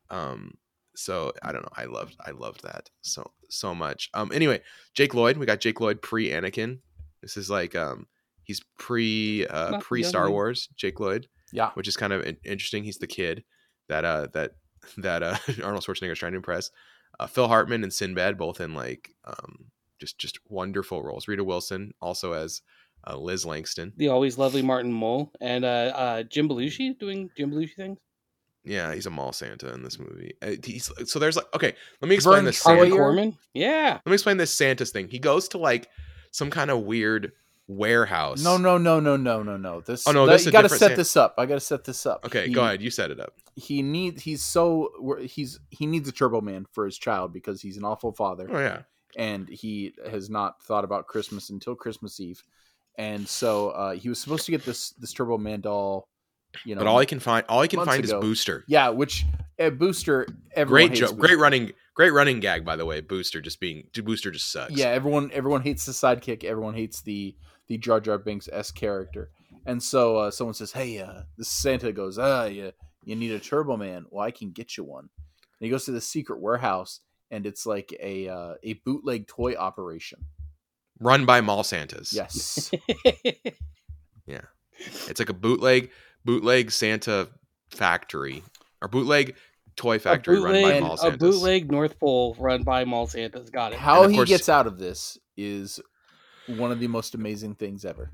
Um 0.09 0.55
so 0.95 1.31
i 1.43 1.51
don't 1.51 1.61
know 1.63 1.69
i 1.75 1.85
loved 1.85 2.15
i 2.25 2.31
loved 2.31 2.63
that 2.63 2.89
so 3.01 3.29
so 3.49 3.75
much 3.75 4.09
um 4.13 4.31
anyway 4.33 4.61
Jake 4.93 5.13
Lloyd. 5.13 5.37
We 5.37 5.45
got 5.45 5.59
Jake 5.59 5.79
Lloyd 5.81 6.01
pre 6.01 6.29
Anakin. 6.29 6.79
This 7.21 7.35
is 7.37 7.49
like 7.49 7.75
um 7.75 8.07
he's 8.43 8.61
pre 8.79 9.45
uh 9.47 9.79
pre 9.79 10.03
Star. 10.03 10.29
Wars. 10.31 10.69
Jake 10.75 10.99
Lloyd, 10.99 11.27
Yeah. 11.51 11.71
which 11.73 11.87
is 11.87 11.97
kind 11.97 12.13
of 12.13 12.25
interesting. 12.45 12.83
He's 12.85 12.97
the 12.99 13.07
kid 13.07 13.43
that 13.89 14.05
uh 14.05 14.27
that 14.33 14.51
that 14.97 15.21
uh 15.23 15.37
Arnold 15.63 15.83
Schwarzenegger 15.83 16.11
is 16.13 16.19
trying 16.19 16.31
to 16.33 16.37
impress. 16.37 16.71
Uh, 17.19 17.27
Phil 17.27 17.47
Hartman 17.47 17.83
and 17.83 17.93
Sinbad 17.93 18.37
both 18.37 18.59
in 18.61 18.73
like 18.73 19.09
um 19.25 19.65
just 19.99 20.17
just 20.17 20.39
wonderful 20.49 21.03
roles. 21.03 21.27
Rita 21.27 21.43
Wilson 21.43 21.93
also 22.01 22.33
as 22.33 22.61
uh, 23.07 23.17
Liz 23.17 23.45
Langston. 23.45 23.93
the 23.97 24.07
always 24.07 24.37
lovely 24.37 24.61
Martin 24.61 24.91
Mull 24.91 25.31
and 25.41 25.63
uh, 25.65 25.91
uh, 25.95 26.23
Jim 26.23 26.49
Belushi 26.49 26.97
doing 26.97 27.29
Jim 27.37 27.51
Belushi 27.51 27.75
things. 27.75 27.99
Yeah, 28.65 28.93
he's 28.93 29.05
a 29.05 29.09
mall 29.11 29.31
Santa 29.31 29.73
in 29.73 29.83
this 29.83 29.99
movie. 29.99 30.33
Uh, 30.41 30.51
he's, 30.63 30.91
so 31.09 31.19
there's 31.19 31.35
like 31.35 31.53
okay, 31.55 31.73
let 32.01 32.09
me 32.09 32.15
explain 32.15 32.37
Vern 32.37 32.45
this. 32.45 32.61
Troyer? 32.61 32.65
Harlan 32.65 32.89
Santa- 32.89 32.97
Corman. 32.97 33.37
Yeah. 33.53 33.99
Let 34.05 34.07
me 34.09 34.13
explain 34.13 34.37
this 34.37 34.51
Santa's 34.51 34.91
thing. 34.91 35.07
He 35.07 35.19
goes 35.19 35.47
to 35.49 35.57
like 35.57 35.87
some 36.31 36.49
kind 36.49 36.71
of 36.71 36.79
weird 36.81 37.31
warehouse. 37.67 38.43
No, 38.43 38.57
no, 38.57 38.77
no, 38.77 38.99
no, 38.99 39.17
no, 39.17 39.41
no, 39.43 39.57
no. 39.57 39.81
This 39.81 40.07
Oh, 40.07 40.11
no, 40.11 40.25
that- 40.25 40.33
this 40.33 40.41
is 40.41 40.45
you 40.47 40.51
got 40.51 40.61
to 40.63 40.69
set 40.69 40.79
Santa. 40.79 40.95
this 40.95 41.17
up. 41.17 41.35
I 41.37 41.45
got 41.45 41.55
to 41.55 41.59
set 41.59 41.83
this 41.83 42.05
up. 42.05 42.25
Okay, 42.25 42.47
He- 42.47 42.53
go 42.53 42.63
ahead. 42.63 42.81
You 42.81 42.89
set 42.91 43.11
it 43.11 43.19
up. 43.19 43.33
He 43.55 43.81
needs 43.81 44.21
he's 44.21 44.43
so 44.43 44.89
he's 45.21 45.59
he 45.69 45.85
needs 45.87 46.09
a 46.09 46.11
Turbo 46.11 46.41
Man 46.41 46.65
for 46.73 46.85
his 46.85 46.97
child 46.97 47.31
because 47.31 47.61
he's 47.61 47.77
an 47.77 47.85
awful 47.85 48.11
father. 48.11 48.47
Oh 48.51 48.59
yeah. 48.59 48.81
and 49.15 49.47
he 49.47 49.93
has 50.11 50.29
not 50.29 50.61
thought 50.63 50.83
about 50.83 51.07
Christmas 51.07 51.49
until 51.49 51.73
Christmas 51.73 52.19
Eve. 52.19 52.43
And 52.97 53.25
so 53.27 53.69
uh, 53.69 53.91
he 53.93 54.09
was 54.09 54.19
supposed 54.19 54.45
to 54.45 54.51
get 54.51 54.65
this 54.65 54.89
this 54.91 55.13
Turbo 55.13 55.37
Man 55.37 55.61
doll, 55.61 56.09
you 56.63 56.75
know. 56.75 56.79
But 56.81 56.87
all 56.87 56.99
he 56.99 57.05
can 57.05 57.19
find, 57.19 57.45
all 57.49 57.61
he 57.61 57.67
can 57.67 57.83
find 57.85 58.03
ago. 58.03 58.17
is 58.17 58.21
Booster. 58.21 58.63
yeah, 58.67 58.89
which 58.89 59.25
uh, 59.59 59.69
Booster 59.69 60.27
everyone 60.53 60.67
Great 60.67 60.89
hates 60.89 60.99
joke, 60.99 61.09
Booster. 61.17 61.27
great 61.27 61.39
running, 61.39 61.71
great 61.95 62.11
running 62.11 62.39
gag. 62.39 62.63
By 62.65 62.75
the 62.75 62.85
way, 62.85 63.01
Booster 63.01 63.41
just 63.41 63.59
being 63.59 63.87
Booster 64.03 64.31
just 64.31 64.51
sucks. 64.51 64.71
Yeah, 64.73 64.87
everyone 64.87 65.31
everyone 65.33 65.61
hates 65.61 65.85
the 65.85 65.91
sidekick. 65.91 66.43
Everyone 66.43 66.73
hates 66.73 67.01
the 67.01 67.35
the 67.67 67.77
Jar 67.77 67.99
Jar 67.99 68.17
Binks 68.17 68.47
s 68.51 68.71
character. 68.71 69.29
And 69.65 69.81
so 69.81 70.17
uh, 70.17 70.31
someone 70.31 70.53
says, 70.53 70.71
"Hey, 70.71 70.99
uh, 70.99 71.21
this 71.37 71.47
Santa 71.47 71.91
goes, 71.91 72.19
ah, 72.19 72.45
you 72.45 72.71
you 73.03 73.15
need 73.15 73.31
a 73.31 73.39
Turbo 73.39 73.77
Man? 73.77 74.05
Well, 74.11 74.23
I 74.23 74.31
can 74.31 74.51
get 74.51 74.77
you 74.77 74.83
one." 74.83 75.09
And 75.59 75.65
he 75.65 75.69
goes 75.69 75.85
to 75.85 75.91
the 75.91 76.01
secret 76.01 76.39
warehouse, 76.39 76.99
and 77.31 77.45
it's 77.47 77.65
like 77.65 77.95
a 77.99 78.27
uh, 78.29 78.53
a 78.61 78.73
bootleg 78.85 79.25
toy 79.27 79.55
operation. 79.55 80.25
run 80.99 81.25
by 81.25 81.41
mall 81.41 81.63
Santas. 81.63 82.13
Yes. 82.13 82.71
Yeah, 84.27 84.41
it's 85.07 85.19
like 85.19 85.29
a 85.29 85.33
bootleg, 85.33 85.91
bootleg 86.25 86.71
Santa 86.71 87.29
factory 87.69 88.43
or 88.81 88.87
bootleg 88.87 89.35
toy 89.77 89.95
a 89.95 89.99
factory 89.99 90.39
run 90.39 90.53
by 90.53 90.61
bootleg, 90.61 90.81
mall 90.83 90.99
a 91.01 91.11
bootleg 91.17 91.71
North 91.71 91.99
Pole 91.99 92.35
run 92.39 92.63
by 92.63 92.83
Mall 92.85 93.07
Santas. 93.07 93.49
Got 93.49 93.73
it. 93.73 93.79
How 93.79 94.07
he 94.07 94.15
course- 94.17 94.29
gets 94.29 94.49
out 94.49 94.67
of 94.67 94.77
this 94.79 95.17
is 95.37 95.79
one 96.47 96.71
of 96.71 96.79
the 96.79 96.87
most 96.87 97.15
amazing 97.15 97.55
things 97.55 97.85
ever. 97.85 98.11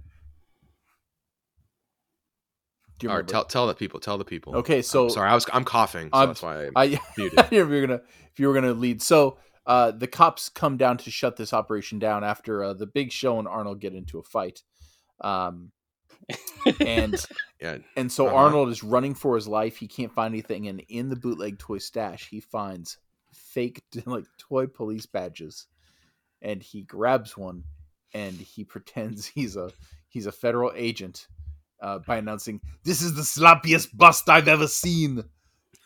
Do 3.00 3.06
you 3.06 3.10
All 3.10 3.16
right, 3.16 3.20
remember? 3.22 3.32
tell 3.32 3.46
tell 3.46 3.68
the 3.68 3.74
people. 3.74 4.00
Tell 4.00 4.18
the 4.18 4.26
people. 4.26 4.56
okay, 4.58 4.78
I'm 4.78 4.84
so 4.84 5.08
sorry, 5.10 5.30
I 5.30 5.34
was 5.34 5.46
I'm 5.52 5.64
coughing, 5.64 6.10
so 6.14 6.20
I'm- 6.20 6.28
that's 6.30 6.42
why 6.42 6.66
I 6.66 6.70
I 6.76 7.00
muted. 7.18 7.40
if 7.40 7.52
you 7.52 7.66
were 7.66 7.82
gonna 7.88 8.02
if 8.32 8.40
you 8.40 8.48
were 8.48 8.54
gonna 8.54 8.74
lead, 8.74 9.02
so 9.02 9.38
uh, 9.66 9.92
the 9.92 10.08
cops 10.08 10.50
come 10.50 10.78
down 10.78 10.98
to 10.98 11.12
shut 11.12 11.36
this 11.38 11.54
operation 11.54 12.00
down 12.00 12.24
after 12.24 12.64
uh, 12.64 12.74
the 12.74 12.86
Big 12.88 13.12
Show 13.12 13.38
and 13.40 13.48
Arnold 13.48 13.80
get 13.80 13.94
into 13.94 14.18
a 14.20 14.24
fight, 14.24 14.64
um, 15.22 15.72
and 16.86 17.24
Yeah, 17.62 17.78
and 17.96 18.12
so 18.12 18.26
Uh-huh. 18.26 18.36
Arnold 18.36 18.70
is 18.70 18.84
running 18.84 19.14
for 19.14 19.36
his 19.36 19.48
life. 19.48 19.78
He 19.78 19.88
can't 19.88 20.12
find 20.12 20.34
anything, 20.34 20.68
and 20.68 20.80
in 20.90 21.10
the 21.10 21.16
bootleg 21.16 21.60
toy 21.60 21.78
stash, 21.78 22.28
he 22.30 22.40
finds 22.40 22.98
fake 23.32 23.84
like 24.06 24.26
toy 24.40 24.66
police 24.66 25.06
badges, 25.06 25.68
and 26.42 26.64
he 26.64 26.82
grabs 26.82 27.38
one, 27.38 27.66
and 28.14 28.34
he 28.34 28.64
pretends 28.74 29.28
he's 29.28 29.56
a 29.56 29.72
he's 30.10 30.26
a 30.26 30.32
federal 30.32 30.72
agent 30.76 31.28
uh, 31.82 32.00
by 32.00 32.18
announcing, 32.18 32.62
"This 32.84 33.04
is 33.04 33.14
the 33.14 33.22
sloppiest 33.22 33.96
bust 33.96 34.28
I've 34.28 34.48
ever 34.48 34.68
seen," 34.68 35.24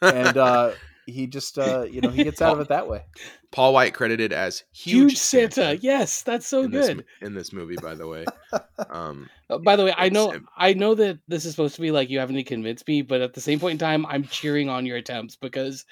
and 0.01 0.37
uh, 0.37 0.71
he 1.05 1.27
just 1.27 1.57
uh, 1.57 1.83
you 1.83 2.01
know 2.01 2.09
he 2.09 2.23
gets 2.29 2.41
out 2.41 2.53
of 2.53 2.59
it 2.59 2.69
that 2.69 2.87
way. 2.87 3.03
Paul 3.51 3.73
White 3.73 3.93
credited 3.93 4.33
as 4.33 4.63
huge, 4.73 5.11
Huge 5.11 5.17
Santa. 5.17 5.77
Yes, 5.77 6.23
that's 6.23 6.47
so 6.47 6.63
in 6.63 6.71
this, 6.71 6.87
good. 6.87 7.05
in 7.21 7.33
this 7.33 7.53
movie, 7.53 7.77
by 7.81 7.95
the 7.95 8.07
way. 8.07 8.25
Um, 8.89 9.29
Uh, 9.49 9.57
by 9.57 9.75
the 9.75 9.85
way, 9.85 9.93
I 9.97 10.09
know 10.09 10.33
I 10.55 10.73
know 10.73 10.95
that 10.95 11.19
this 11.27 11.45
is 11.45 11.51
supposed 11.51 11.75
to 11.75 11.81
be 11.81 11.91
like 11.91 12.09
you 12.09 12.19
having 12.19 12.35
to 12.35 12.43
convince 12.43 12.85
me, 12.87 13.01
but 13.01 13.21
at 13.21 13.33
the 13.33 13.41
same 13.41 13.59
point 13.59 13.73
in 13.73 13.77
time, 13.77 14.05
I'm 14.05 14.23
cheering 14.23 14.69
on 14.69 14.85
your 14.85 14.97
attempts 14.97 15.35
because 15.35 15.85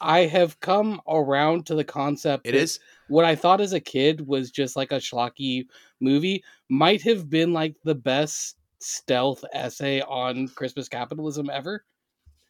I 0.00 0.20
have 0.20 0.58
come 0.60 1.00
around 1.08 1.66
to 1.66 1.74
the 1.74 1.84
concept. 1.84 2.46
it 2.46 2.54
is 2.54 2.80
what 3.08 3.24
I 3.24 3.34
thought 3.36 3.60
as 3.60 3.72
a 3.72 3.80
kid 3.80 4.26
was 4.26 4.50
just 4.50 4.76
like 4.76 4.92
a 4.92 4.96
schlocky 4.96 5.66
movie 6.00 6.42
might 6.68 7.02
have 7.02 7.28
been 7.28 7.52
like 7.52 7.74
the 7.84 7.94
best 7.94 8.56
stealth 8.80 9.44
essay 9.52 10.00
on 10.00 10.48
Christmas 10.48 10.88
capitalism 10.88 11.50
ever. 11.50 11.84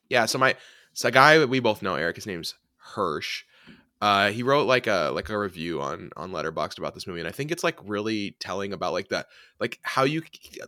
Yeah, 0.09 0.27
so 0.27 0.39
my 0.39 0.57
so 0.93 1.09
a 1.09 1.13
guy 1.13 1.45
we 1.45 1.61
both 1.61 1.83
know, 1.83 1.95
Eric, 1.95 2.17
his 2.17 2.27
name's 2.27 2.55
Hirsch. 2.77 3.45
Uh, 4.01 4.31
he 4.31 4.43
wrote 4.43 4.67
like 4.67 4.87
a 4.87 5.11
like 5.15 5.29
a 5.29 5.39
review 5.39 5.81
on 5.83 6.11
on 6.17 6.33
Letterboxd 6.33 6.79
about 6.79 6.95
this 6.95 7.07
movie, 7.07 7.21
and 7.21 7.29
I 7.29 7.33
think 7.33 7.51
it's 7.51 7.65
like 7.65 7.79
really 7.85 8.37
telling 8.41 8.73
about 8.73 8.93
like 8.93 9.09
that, 9.09 9.27
like 9.59 9.79
how 9.83 10.05
you 10.05 10.23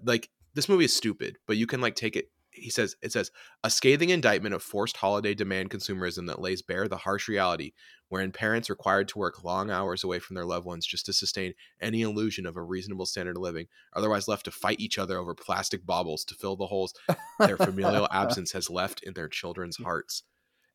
like 0.04 0.28
this 0.54 0.68
movie 0.68 0.84
is 0.84 0.94
stupid, 0.94 1.38
but 1.46 1.56
you 1.56 1.66
can 1.66 1.80
like 1.80 1.94
take 1.94 2.16
it. 2.16 2.30
He 2.62 2.70
says 2.70 2.96
it 3.02 3.12
says 3.12 3.30
a 3.64 3.70
scathing 3.70 4.10
indictment 4.10 4.54
of 4.54 4.62
forced 4.62 4.96
holiday 4.96 5.34
demand 5.34 5.70
consumerism 5.70 6.26
that 6.28 6.40
lays 6.40 6.62
bare 6.62 6.88
the 6.88 6.96
harsh 6.96 7.28
reality 7.28 7.72
wherein 8.12 8.30
parents 8.30 8.68
required 8.68 9.08
to 9.08 9.18
work 9.18 9.42
long 9.42 9.70
hours 9.70 10.04
away 10.04 10.18
from 10.18 10.34
their 10.34 10.44
loved 10.44 10.66
ones 10.66 10.84
just 10.84 11.06
to 11.06 11.14
sustain 11.14 11.54
any 11.80 12.02
illusion 12.02 12.44
of 12.44 12.58
a 12.58 12.62
reasonable 12.62 13.06
standard 13.06 13.38
of 13.38 13.42
living, 13.42 13.66
otherwise 13.94 14.28
left 14.28 14.44
to 14.44 14.50
fight 14.50 14.78
each 14.80 14.98
other 14.98 15.16
over 15.16 15.34
plastic 15.34 15.86
baubles 15.86 16.22
to 16.22 16.34
fill 16.34 16.54
the 16.54 16.66
holes 16.66 16.92
their 17.38 17.56
familial 17.56 18.06
absence 18.12 18.52
has 18.52 18.68
left 18.68 19.02
in 19.02 19.14
their 19.14 19.28
children's 19.28 19.78
hearts. 19.78 20.24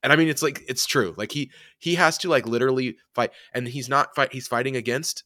And 0.01 0.11
I 0.11 0.15
mean, 0.15 0.29
it's 0.29 0.41
like 0.41 0.63
it's 0.67 0.87
true. 0.87 1.13
Like 1.15 1.31
he 1.31 1.51
he 1.77 1.93
has 1.93 2.17
to 2.19 2.29
like 2.29 2.47
literally 2.47 2.97
fight, 3.13 3.31
and 3.53 3.67
he's 3.67 3.87
not 3.87 4.15
fight. 4.15 4.33
He's 4.33 4.47
fighting 4.47 4.75
against 4.75 5.23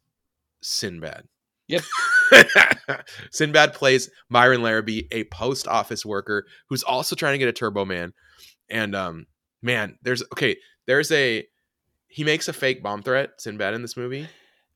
Sinbad. 0.61 1.29
Yep. 1.71 1.83
Sinbad 3.31 3.73
plays 3.73 4.09
Myron 4.29 4.61
Larrabee, 4.61 5.03
a 5.11 5.23
post 5.25 5.67
office 5.67 6.05
worker 6.05 6.45
who's 6.69 6.83
also 6.83 7.15
trying 7.15 7.33
to 7.33 7.37
get 7.37 7.47
a 7.47 7.53
Turbo 7.53 7.85
Man. 7.85 8.13
And 8.69 8.95
um, 8.95 9.27
man, 9.61 9.97
there's 10.01 10.23
okay. 10.33 10.57
There's 10.87 11.11
a 11.11 11.45
he 12.07 12.23
makes 12.23 12.47
a 12.47 12.53
fake 12.53 12.83
bomb 12.83 13.01
threat, 13.03 13.31
Sinbad, 13.39 13.73
in 13.73 13.81
this 13.81 13.95
movie. 13.97 14.27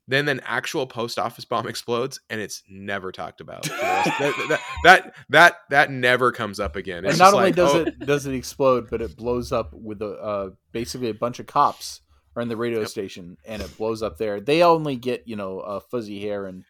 Then 0.07 0.27
an 0.29 0.39
actual 0.45 0.85
post 0.85 1.17
office 1.17 1.45
bomb 1.45 1.67
explodes, 1.69 2.19
and 2.29 2.39
it's 2.39 2.61
never 2.69 3.11
talked 3.11 3.41
about. 3.41 3.63
that, 3.63 4.05
that, 4.19 4.61
that 4.83 5.15
that 5.29 5.55
that 5.69 5.91
never 5.91 6.31
comes 6.31 6.59
up 6.59 6.75
again. 6.75 7.05
It's 7.05 7.13
and 7.13 7.19
not 7.19 7.33
only 7.33 7.47
like, 7.47 7.55
does 7.55 7.73
oh, 7.73 7.79
it 7.81 7.99
does 7.99 8.25
it 8.25 8.35
explode, 8.35 8.89
but 8.89 9.01
it 9.01 9.15
blows 9.17 9.51
up 9.51 9.73
with 9.73 10.01
a 10.01 10.11
uh, 10.11 10.49
basically 10.71 11.09
a 11.09 11.13
bunch 11.13 11.39
of 11.39 11.47
cops 11.47 12.01
are 12.35 12.41
in 12.41 12.49
the 12.49 12.57
radio 12.57 12.81
Yep. 12.81 12.89
station, 12.89 13.37
and 13.45 13.61
it 13.61 13.75
blows 13.77 14.03
up 14.03 14.17
there. 14.17 14.39
They 14.41 14.61
only 14.61 14.95
get 14.95 15.27
you 15.27 15.35
know 15.35 15.59
uh, 15.59 15.79
fuzzy 15.79 16.21
hair 16.21 16.45
and 16.45 16.65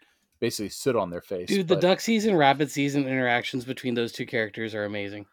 basically 0.45 0.69
soot 0.69 0.95
on 0.95 1.09
their 1.09 1.21
face. 1.21 1.47
Dude, 1.49 1.67
the 1.67 1.75
duck 1.75 1.99
season, 1.99 2.35
rabbit 2.35 2.69
season 2.69 3.07
interactions 3.07 3.65
between 3.65 3.95
those 3.95 4.11
two 4.11 4.27
characters 4.27 4.75
are 4.75 4.85
amazing. 4.85 5.25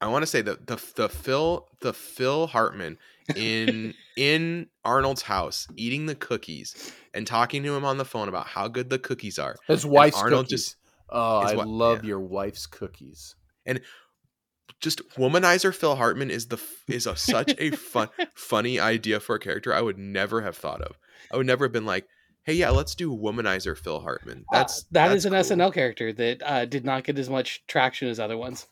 I 0.00 0.06
want 0.06 0.22
to 0.22 0.26
say 0.26 0.40
that 0.42 0.66
the 0.66 0.76
the 0.94 1.08
Phil 1.08 1.66
the 1.80 1.92
Phil 1.92 2.46
Hartman 2.46 2.98
in 3.34 3.94
in 4.16 4.68
Arnold's 4.84 5.22
house 5.22 5.66
eating 5.74 6.06
the 6.06 6.14
cookies 6.14 6.92
and 7.12 7.26
talking 7.26 7.62
to 7.64 7.74
him 7.74 7.84
on 7.84 7.98
the 7.98 8.04
phone 8.04 8.28
about 8.28 8.46
how 8.46 8.68
good 8.68 8.88
the 8.88 8.98
cookies 9.00 9.38
are. 9.38 9.56
His 9.66 9.84
wife's 9.84 10.16
Arnold 10.16 10.46
cookies. 10.46 10.64
just- 10.64 10.76
oh, 11.08 11.40
his 11.40 11.52
I 11.52 11.54
wi- 11.56 11.70
love 11.76 12.04
yeah. 12.04 12.08
your 12.08 12.20
wife's 12.20 12.66
cookies. 12.66 13.34
And 13.64 13.80
just 14.80 15.00
womanizer 15.16 15.74
Phil 15.74 15.96
Hartman 15.96 16.30
is 16.30 16.46
the 16.48 16.60
is 16.88 17.06
a, 17.06 17.16
such 17.16 17.54
a 17.58 17.70
fun 17.70 18.08
funny 18.34 18.78
idea 18.78 19.18
for 19.18 19.34
a 19.36 19.40
character 19.40 19.74
I 19.74 19.80
would 19.80 19.98
never 19.98 20.42
have 20.42 20.56
thought 20.56 20.82
of. 20.82 20.98
I 21.32 21.36
would 21.36 21.46
never 21.46 21.64
have 21.64 21.72
been 21.72 21.86
like, 21.86 22.06
"Hey, 22.46 22.54
yeah, 22.54 22.70
let's 22.70 22.94
do 22.94 23.14
womanizer 23.14 23.76
Phil 23.76 24.00
Hartman." 24.00 24.46
That's 24.50 24.80
Uh, 24.80 24.82
that 24.92 25.08
that's 25.08 25.18
is 25.18 25.24
an 25.26 25.32
cool. 25.32 25.40
SNL 25.42 25.74
character 25.74 26.12
that 26.14 26.42
uh, 26.42 26.64
did 26.64 26.84
not 26.84 27.04
get 27.04 27.18
as 27.18 27.28
much 27.28 27.66
traction 27.66 28.08
as 28.08 28.18
other 28.18 28.38
ones. 28.38 28.66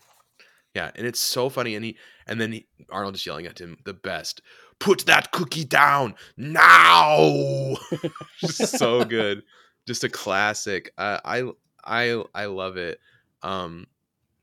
Yeah, 0.75 0.91
and 0.97 1.07
it's 1.07 1.20
so 1.20 1.49
funny. 1.49 1.75
And 1.77 1.85
he 1.85 1.97
and 2.27 2.41
then 2.41 2.53
he, 2.53 2.66
Arnold 2.91 3.14
is 3.14 3.27
yelling 3.27 3.47
at 3.47 3.61
him, 3.61 3.77
"The 3.85 3.95
best! 3.95 4.41
Put 4.79 5.07
that 5.07 5.31
cookie 5.33 5.64
down 5.64 6.14
now!" 6.37 7.77
So 8.39 9.05
good. 9.05 9.43
Just 9.87 10.05
a 10.05 10.09
classic. 10.09 10.93
Uh, 10.97 11.20
I 11.25 11.51
I 11.85 12.22
I 12.35 12.47
love 12.47 12.77
it. 12.77 12.99
Um, 13.43 13.87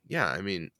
yeah, 0.07 0.27
I 0.27 0.41
mean, 0.41 0.71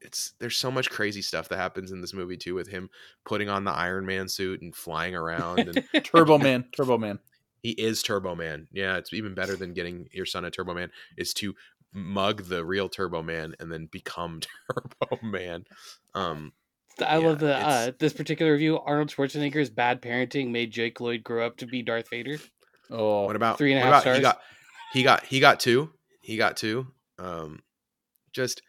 it's 0.00 0.32
there's 0.38 0.56
so 0.58 0.70
much 0.70 0.90
crazy 0.90 1.22
stuff 1.22 1.48
that 1.48 1.56
happens 1.56 1.90
in 1.92 2.00
this 2.00 2.12
movie 2.14 2.36
too, 2.36 2.54
with 2.54 2.68
him 2.68 2.90
putting 3.24 3.48
on 3.48 3.64
the 3.64 3.70
Iron 3.72 4.04
Man 4.06 4.28
suit 4.28 4.62
and 4.62 4.74
flying 4.74 5.14
around, 5.14 5.60
and 5.60 5.84
Turbo 6.04 6.38
Man, 6.38 6.64
Turbo 6.72 6.98
Man. 6.98 7.18
He 7.62 7.70
is 7.70 8.02
Turbo 8.02 8.34
Man. 8.34 8.68
Yeah, 8.72 8.96
it's 8.96 9.12
even 9.12 9.34
better 9.34 9.56
than 9.56 9.72
getting 9.74 10.08
your 10.12 10.26
son 10.26 10.44
a 10.44 10.50
Turbo 10.50 10.74
Man. 10.74 10.90
Is 11.16 11.32
to 11.34 11.54
mug 11.92 12.44
the 12.44 12.64
real 12.64 12.88
Turbo 12.88 13.22
Man 13.22 13.54
and 13.60 13.70
then 13.72 13.86
become 13.90 14.40
Turbo 14.72 15.18
Man. 15.26 15.64
Um, 16.14 16.52
I 17.04 17.16
love 17.16 17.38
the 17.38 17.56
uh, 17.56 17.92
this 17.98 18.12
particular 18.12 18.52
review. 18.52 18.78
Arnold 18.78 19.08
Schwarzenegger's 19.10 19.70
bad 19.70 20.02
parenting 20.02 20.50
made 20.50 20.70
Jake 20.70 21.00
Lloyd 21.00 21.22
grow 21.24 21.46
up 21.46 21.56
to 21.58 21.66
be 21.66 21.82
Darth 21.82 22.10
Vader. 22.10 22.38
Oh, 22.90 23.24
What 23.24 23.36
about 23.36 23.56
three 23.58 23.72
and 23.72 23.78
a 23.80 23.82
half 23.82 24.04
and 24.04 24.16
a 24.16 24.18
what 24.18 24.24
half 24.24 24.34
about- 24.34 24.42
He 24.92 25.00
stars. 25.02 25.22
got 25.22 25.24
he 25.24 25.24
got 25.24 25.24
he 25.26 25.40
got 25.40 25.60
two. 25.60 25.90
He 26.20 26.36
got 26.36 26.56
two. 26.56 26.86
Um, 27.18 27.60
just 28.32 28.62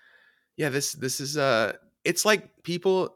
yeah. 0.58 0.70
This 0.70 0.94
this 0.94 1.20
is 1.20 1.38
uh. 1.38 1.74
It's 2.04 2.24
like 2.26 2.64
people 2.64 3.16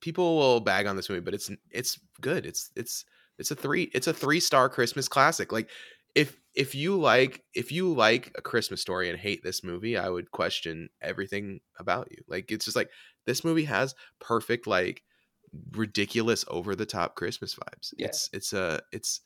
people 0.00 0.36
will 0.36 0.60
bag 0.60 0.86
on 0.86 0.96
this 0.96 1.08
movie, 1.08 1.20
but 1.20 1.34
it's 1.34 1.50
it's 1.70 1.98
good. 2.20 2.46
It's 2.46 2.70
it's 2.74 3.04
it's 3.38 3.50
a 3.50 3.54
three 3.54 3.90
it's 3.94 4.06
a 4.06 4.12
three 4.12 4.40
star 4.40 4.68
Christmas 4.68 5.08
classic. 5.08 5.52
Like 5.52 5.68
if 6.14 6.36
if 6.54 6.74
you 6.74 6.98
like 6.98 7.42
if 7.54 7.72
you 7.72 7.92
like 7.92 8.32
a 8.36 8.42
Christmas 8.42 8.80
story 8.80 9.08
and 9.08 9.18
hate 9.18 9.42
this 9.42 9.64
movie, 9.64 9.96
I 9.96 10.08
would 10.08 10.30
question 10.30 10.90
everything 11.00 11.60
about 11.78 12.08
you. 12.10 12.18
Like 12.28 12.50
it's 12.50 12.64
just 12.64 12.76
like 12.76 12.90
this 13.26 13.44
movie 13.44 13.64
has 13.64 13.94
perfect 14.20 14.66
like 14.66 15.02
ridiculous 15.72 16.44
over 16.48 16.74
the 16.74 16.86
top 16.86 17.14
Christmas 17.14 17.54
vibes. 17.54 17.94
Yeah. 17.96 18.06
It's 18.06 18.30
it's 18.32 18.52
a 18.52 18.80
it's 18.92 19.20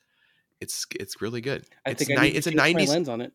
it's 0.60 0.86
it's 0.98 1.20
really 1.20 1.40
good. 1.40 1.64
I 1.84 1.90
it's 1.90 2.04
think 2.04 2.18
I 2.18 2.22
ni- 2.24 2.30
it's 2.30 2.46
a 2.46 2.52
nineties 2.52 2.90
lens 2.90 3.08
on 3.08 3.20
it. 3.20 3.32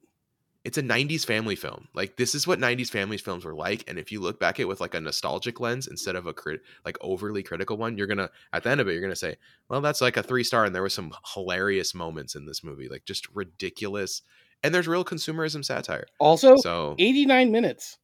It's 0.63 0.77
a 0.77 0.83
90s 0.83 1.25
family 1.25 1.55
film 1.55 1.87
like 1.95 2.17
this 2.17 2.35
is 2.35 2.45
what 2.45 2.59
90s 2.59 2.89
family 2.89 3.17
films 3.17 3.43
were 3.45 3.55
like 3.55 3.83
and 3.87 3.97
if 3.97 4.11
you 4.11 4.19
look 4.21 4.39
back 4.39 4.55
at 4.59 4.61
it 4.61 4.67
with 4.67 4.79
like 4.79 4.93
a 4.93 5.01
nostalgic 5.01 5.59
lens 5.59 5.87
instead 5.87 6.15
of 6.15 6.27
a 6.27 6.33
crit 6.33 6.61
like 6.85 6.97
overly 7.01 7.41
critical 7.41 7.77
one 7.77 7.97
you're 7.97 8.05
gonna 8.07 8.29
at 8.53 8.61
the 8.63 8.69
end 8.69 8.79
of 8.79 8.87
it 8.87 8.91
you're 8.93 9.01
gonna 9.01 9.15
say 9.15 9.35
well 9.69 9.81
that's 9.81 10.01
like 10.01 10.17
a 10.17 10.23
three 10.23 10.43
star 10.43 10.65
and 10.65 10.75
there 10.75 10.83
was 10.83 10.93
some 10.93 11.11
hilarious 11.33 11.95
moments 11.95 12.35
in 12.35 12.45
this 12.45 12.63
movie 12.63 12.87
like 12.87 13.05
just 13.05 13.27
ridiculous 13.33 14.21
and 14.63 14.73
there's 14.75 14.87
real 14.87 15.03
consumerism 15.03 15.65
satire 15.65 16.05
Also, 16.19 16.55
so 16.57 16.95
89 16.99 17.51
minutes. 17.51 17.97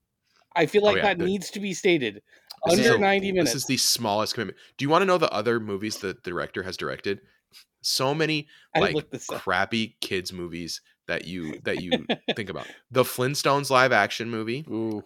I 0.55 0.65
feel 0.65 0.81
Oh, 0.83 0.87
like 0.87 0.97
yeah, 0.97 1.13
that 1.13 1.19
needs 1.19 1.51
to 1.51 1.59
be 1.59 1.71
stated. 1.75 2.23
Under 2.67 2.81
the- 2.93 2.97
90 2.97 3.31
minutes. 3.33 3.53
this 3.53 3.61
is 3.61 3.67
the 3.67 3.77
smallest 3.77 4.33
commitment 4.33 4.57
do 4.77 4.83
you 4.85 4.89
want 4.89 5.03
to 5.03 5.05
know 5.05 5.19
the 5.19 5.31
other 5.31 5.59
movies 5.59 5.97
that 5.97 6.23
the 6.23 6.31
director 6.31 6.63
has 6.63 6.75
directed 6.75 7.21
so 7.83 8.15
many 8.15 8.47
I 8.75 8.79
like 8.79 8.95
crappy 9.29 9.95
kids 10.01 10.33
movies 10.33 10.81
that 11.07 11.25
you 11.25 11.59
that 11.63 11.81
you 11.81 12.05
think 12.35 12.49
about 12.49 12.67
the 12.91 13.03
flintstones 13.03 13.69
live 13.69 13.91
action 13.91 14.29
movie 14.29 14.65
ooh, 14.69 15.03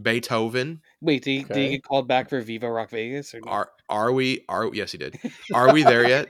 beethoven 0.00 0.80
Wait, 1.00 1.22
did 1.24 1.30
he, 1.30 1.44
did 1.44 1.56
he 1.56 1.68
get 1.70 1.82
called 1.84 2.06
back 2.08 2.28
for 2.28 2.40
Viva 2.40 2.70
Rock 2.70 2.90
Vegas? 2.90 3.34
Or 3.34 3.40
no? 3.44 3.50
Are 3.50 3.70
are 3.88 4.12
we 4.12 4.44
are 4.48 4.70
yes 4.74 4.92
he 4.92 4.98
did. 4.98 5.18
Are 5.54 5.72
we 5.72 5.82
there 5.82 6.06
yet? 6.08 6.28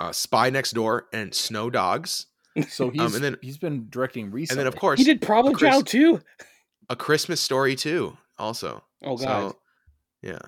Uh, 0.00 0.12
Spy 0.12 0.50
Next 0.50 0.72
Door 0.72 1.06
and 1.12 1.32
Snow 1.32 1.70
Dogs, 1.70 2.26
so 2.68 2.90
he's 2.90 3.00
Um, 3.00 3.14
and 3.14 3.22
then- 3.24 3.36
he's 3.40 3.56
been 3.58 3.86
directing 3.88 4.30
recently. 4.32 4.60
and 4.60 4.66
then 4.66 4.72
of 4.72 4.78
course 4.78 4.98
he 4.98 5.04
did 5.04 5.22
Problem 5.22 5.54
Chris- 5.54 5.70
Child 5.70 5.86
too. 5.86 6.20
a 6.90 6.96
Christmas 6.96 7.40
Story 7.40 7.76
too. 7.76 8.16
Also, 8.38 8.82
Oh 9.04 9.16
god. 9.16 9.52
so 9.52 9.58
yeah, 10.22 10.38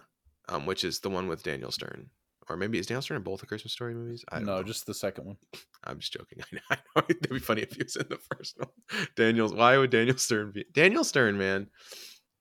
um, 0.49 0.67
which 0.67 0.83
is 0.85 1.01
the 1.01 1.11
one 1.11 1.29
with 1.29 1.43
Daniel 1.45 1.71
Stern, 1.71 2.11
or 2.49 2.57
maybe 2.57 2.79
is 2.79 2.87
Daniel 2.87 3.03
Stern 3.03 3.17
in 3.17 3.23
both 3.23 3.41
the 3.41 3.47
Christmas 3.47 3.73
Story 3.73 3.95
movies? 3.95 4.25
I 4.29 4.37
don't 4.37 4.47
no, 4.47 4.57
know. 4.57 4.63
just 4.63 4.87
the 4.87 4.95
second 4.95 5.27
one. 5.27 5.37
I'm 5.85 5.99
just 5.99 6.13
joking. 6.13 6.39
I 6.53 6.55
know, 6.55 6.61
I 6.71 6.77
know. 6.97 7.05
It'd 7.09 7.29
be 7.29 7.39
funny 7.39 7.63
if 7.63 7.73
he 7.73 7.83
was 7.83 7.97
in 7.97 8.07
the 8.09 8.19
first 8.35 8.59
one. 8.59 9.09
Daniel's. 9.17 9.55
Why 9.55 9.77
would 9.79 9.91
Daniel 9.91 10.19
Stern 10.19 10.53
be 10.53 10.65
Daniel 10.73 11.05
Stern? 11.05 11.39
Man, 11.39 11.69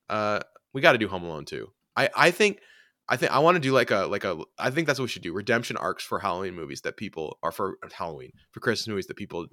uh, 0.08 0.40
we 0.72 0.80
got 0.80 0.92
to 0.92 0.98
do 0.98 1.08
Home 1.08 1.24
Alone 1.24 1.44
too. 1.44 1.70
I 1.96 2.10
I 2.14 2.30
think 2.30 2.60
I 3.08 3.16
think 3.16 3.32
I 3.32 3.38
want 3.38 3.56
to 3.56 3.60
do 3.60 3.72
like 3.72 3.90
a 3.90 4.06
like 4.06 4.24
a. 4.24 4.38
I 4.58 4.70
think 4.70 4.86
that's 4.86 4.98
what 4.98 5.04
we 5.04 5.08
should 5.10 5.22
do. 5.22 5.32
Redemption 5.32 5.76
arcs 5.76 6.04
for 6.04 6.18
Halloween 6.18 6.54
movies 6.54 6.82
that 6.82 6.96
people 6.96 7.38
are 7.42 7.52
for 7.52 7.78
Halloween 7.92 8.32
for 8.52 8.60
Christmas 8.60 8.88
movies 8.88 9.06
that 9.06 9.16
people 9.16 9.46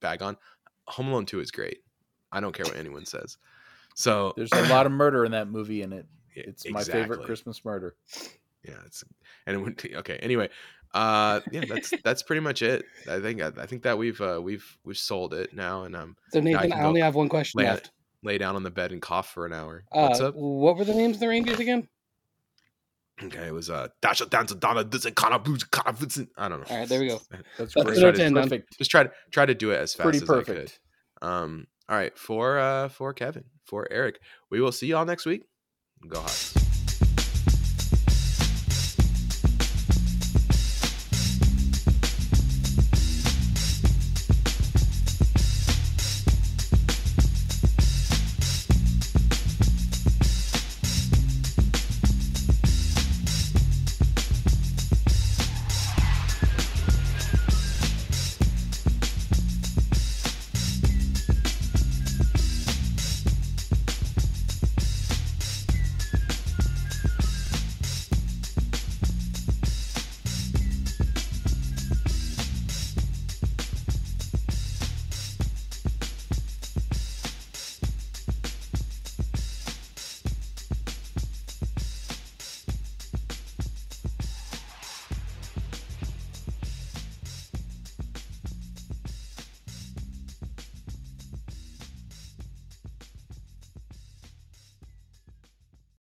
bag 0.00 0.22
on. 0.22 0.36
Home 0.88 1.08
Alone 1.08 1.26
two 1.26 1.40
is 1.40 1.50
great. 1.50 1.78
I 2.30 2.40
don't 2.40 2.54
care 2.54 2.64
what 2.64 2.76
anyone 2.76 3.04
says. 3.04 3.36
So 3.94 4.32
There's 4.36 4.52
a 4.52 4.68
lot 4.68 4.86
of 4.86 4.92
murder 4.92 5.24
in 5.24 5.32
that 5.32 5.48
movie, 5.48 5.82
and 5.82 5.92
it 5.92 6.06
it's 6.34 6.68
my 6.70 6.84
favorite. 6.84 7.24
Christmas 7.24 7.64
murder. 7.64 7.94
Yeah, 8.66 8.74
it's 8.86 9.04
and 9.46 9.56
it 9.56 9.60
went 9.60 9.84
okay. 9.96 10.16
Anyway, 10.16 10.48
uh, 10.94 11.40
yeah, 11.50 11.64
that's 11.68 11.92
that's 12.04 12.22
pretty 12.22 12.40
much 12.40 12.62
it. 12.62 12.84
I 13.08 13.20
think 13.20 13.42
I, 13.42 13.48
I 13.58 13.66
think 13.66 13.82
that 13.82 13.98
we've 13.98 14.20
uh, 14.20 14.40
we've 14.42 14.64
we've 14.84 14.98
sold 14.98 15.34
it 15.34 15.54
now, 15.54 15.84
and 15.84 15.96
um, 15.96 16.16
So 16.32 16.40
Nathan, 16.40 16.70
can 16.70 16.80
I 16.80 16.84
only 16.84 17.00
have 17.00 17.14
one 17.14 17.28
question 17.28 17.58
lay, 17.58 17.64
left. 17.64 17.90
lay 18.22 18.38
down 18.38 18.56
on 18.56 18.62
the 18.62 18.70
bed 18.70 18.92
and 18.92 19.00
cough 19.02 19.32
for 19.32 19.46
an 19.46 19.52
hour. 19.52 19.84
Uh, 19.92 20.06
What's 20.08 20.20
up? 20.20 20.34
What 20.36 20.76
were 20.76 20.84
the 20.84 20.94
names 20.94 21.16
of 21.16 21.20
the 21.20 21.28
reindeers 21.28 21.60
again? 21.60 21.88
Okay, 23.22 23.46
it 23.48 23.52
was 23.54 23.70
uh, 23.70 23.88
Dasha 24.00 24.26
Danza 24.26 24.54
Donna 24.54 24.84
Kana 24.84 25.38
Boots 25.38 25.64
Kana 25.64 25.92
Boots. 25.92 26.20
I 26.36 26.48
don't 26.48 26.60
know. 26.60 26.66
All 26.70 26.78
right, 26.80 26.88
there 26.88 27.00
we 27.00 27.08
go. 27.08 27.20
That's 27.30 27.74
That's 27.74 27.74
great. 27.74 27.86
what 27.98 28.08
it's 28.08 28.18
in, 28.20 28.34
then. 28.34 28.44
perfect. 28.44 28.78
Just 28.78 28.90
try 28.90 29.04
to 29.04 29.10
try 29.30 29.46
to 29.46 29.54
do 29.54 29.70
it 29.70 29.76
as 29.76 29.94
fast 29.94 30.04
Pretty 30.04 30.18
as 30.22 30.30
I 30.30 30.42
could. 30.42 30.72
Um, 31.20 31.66
all 31.88 31.96
right, 31.96 32.16
for 32.18 32.58
uh, 32.58 32.88
for 32.88 33.12
Kevin, 33.12 33.44
for 33.64 33.86
Eric, 33.90 34.18
we 34.50 34.60
will 34.60 34.72
see 34.72 34.86
y'all 34.88 35.04
next 35.04 35.26
week. 35.26 35.42
Go 36.08 36.20
hot. 36.20 36.61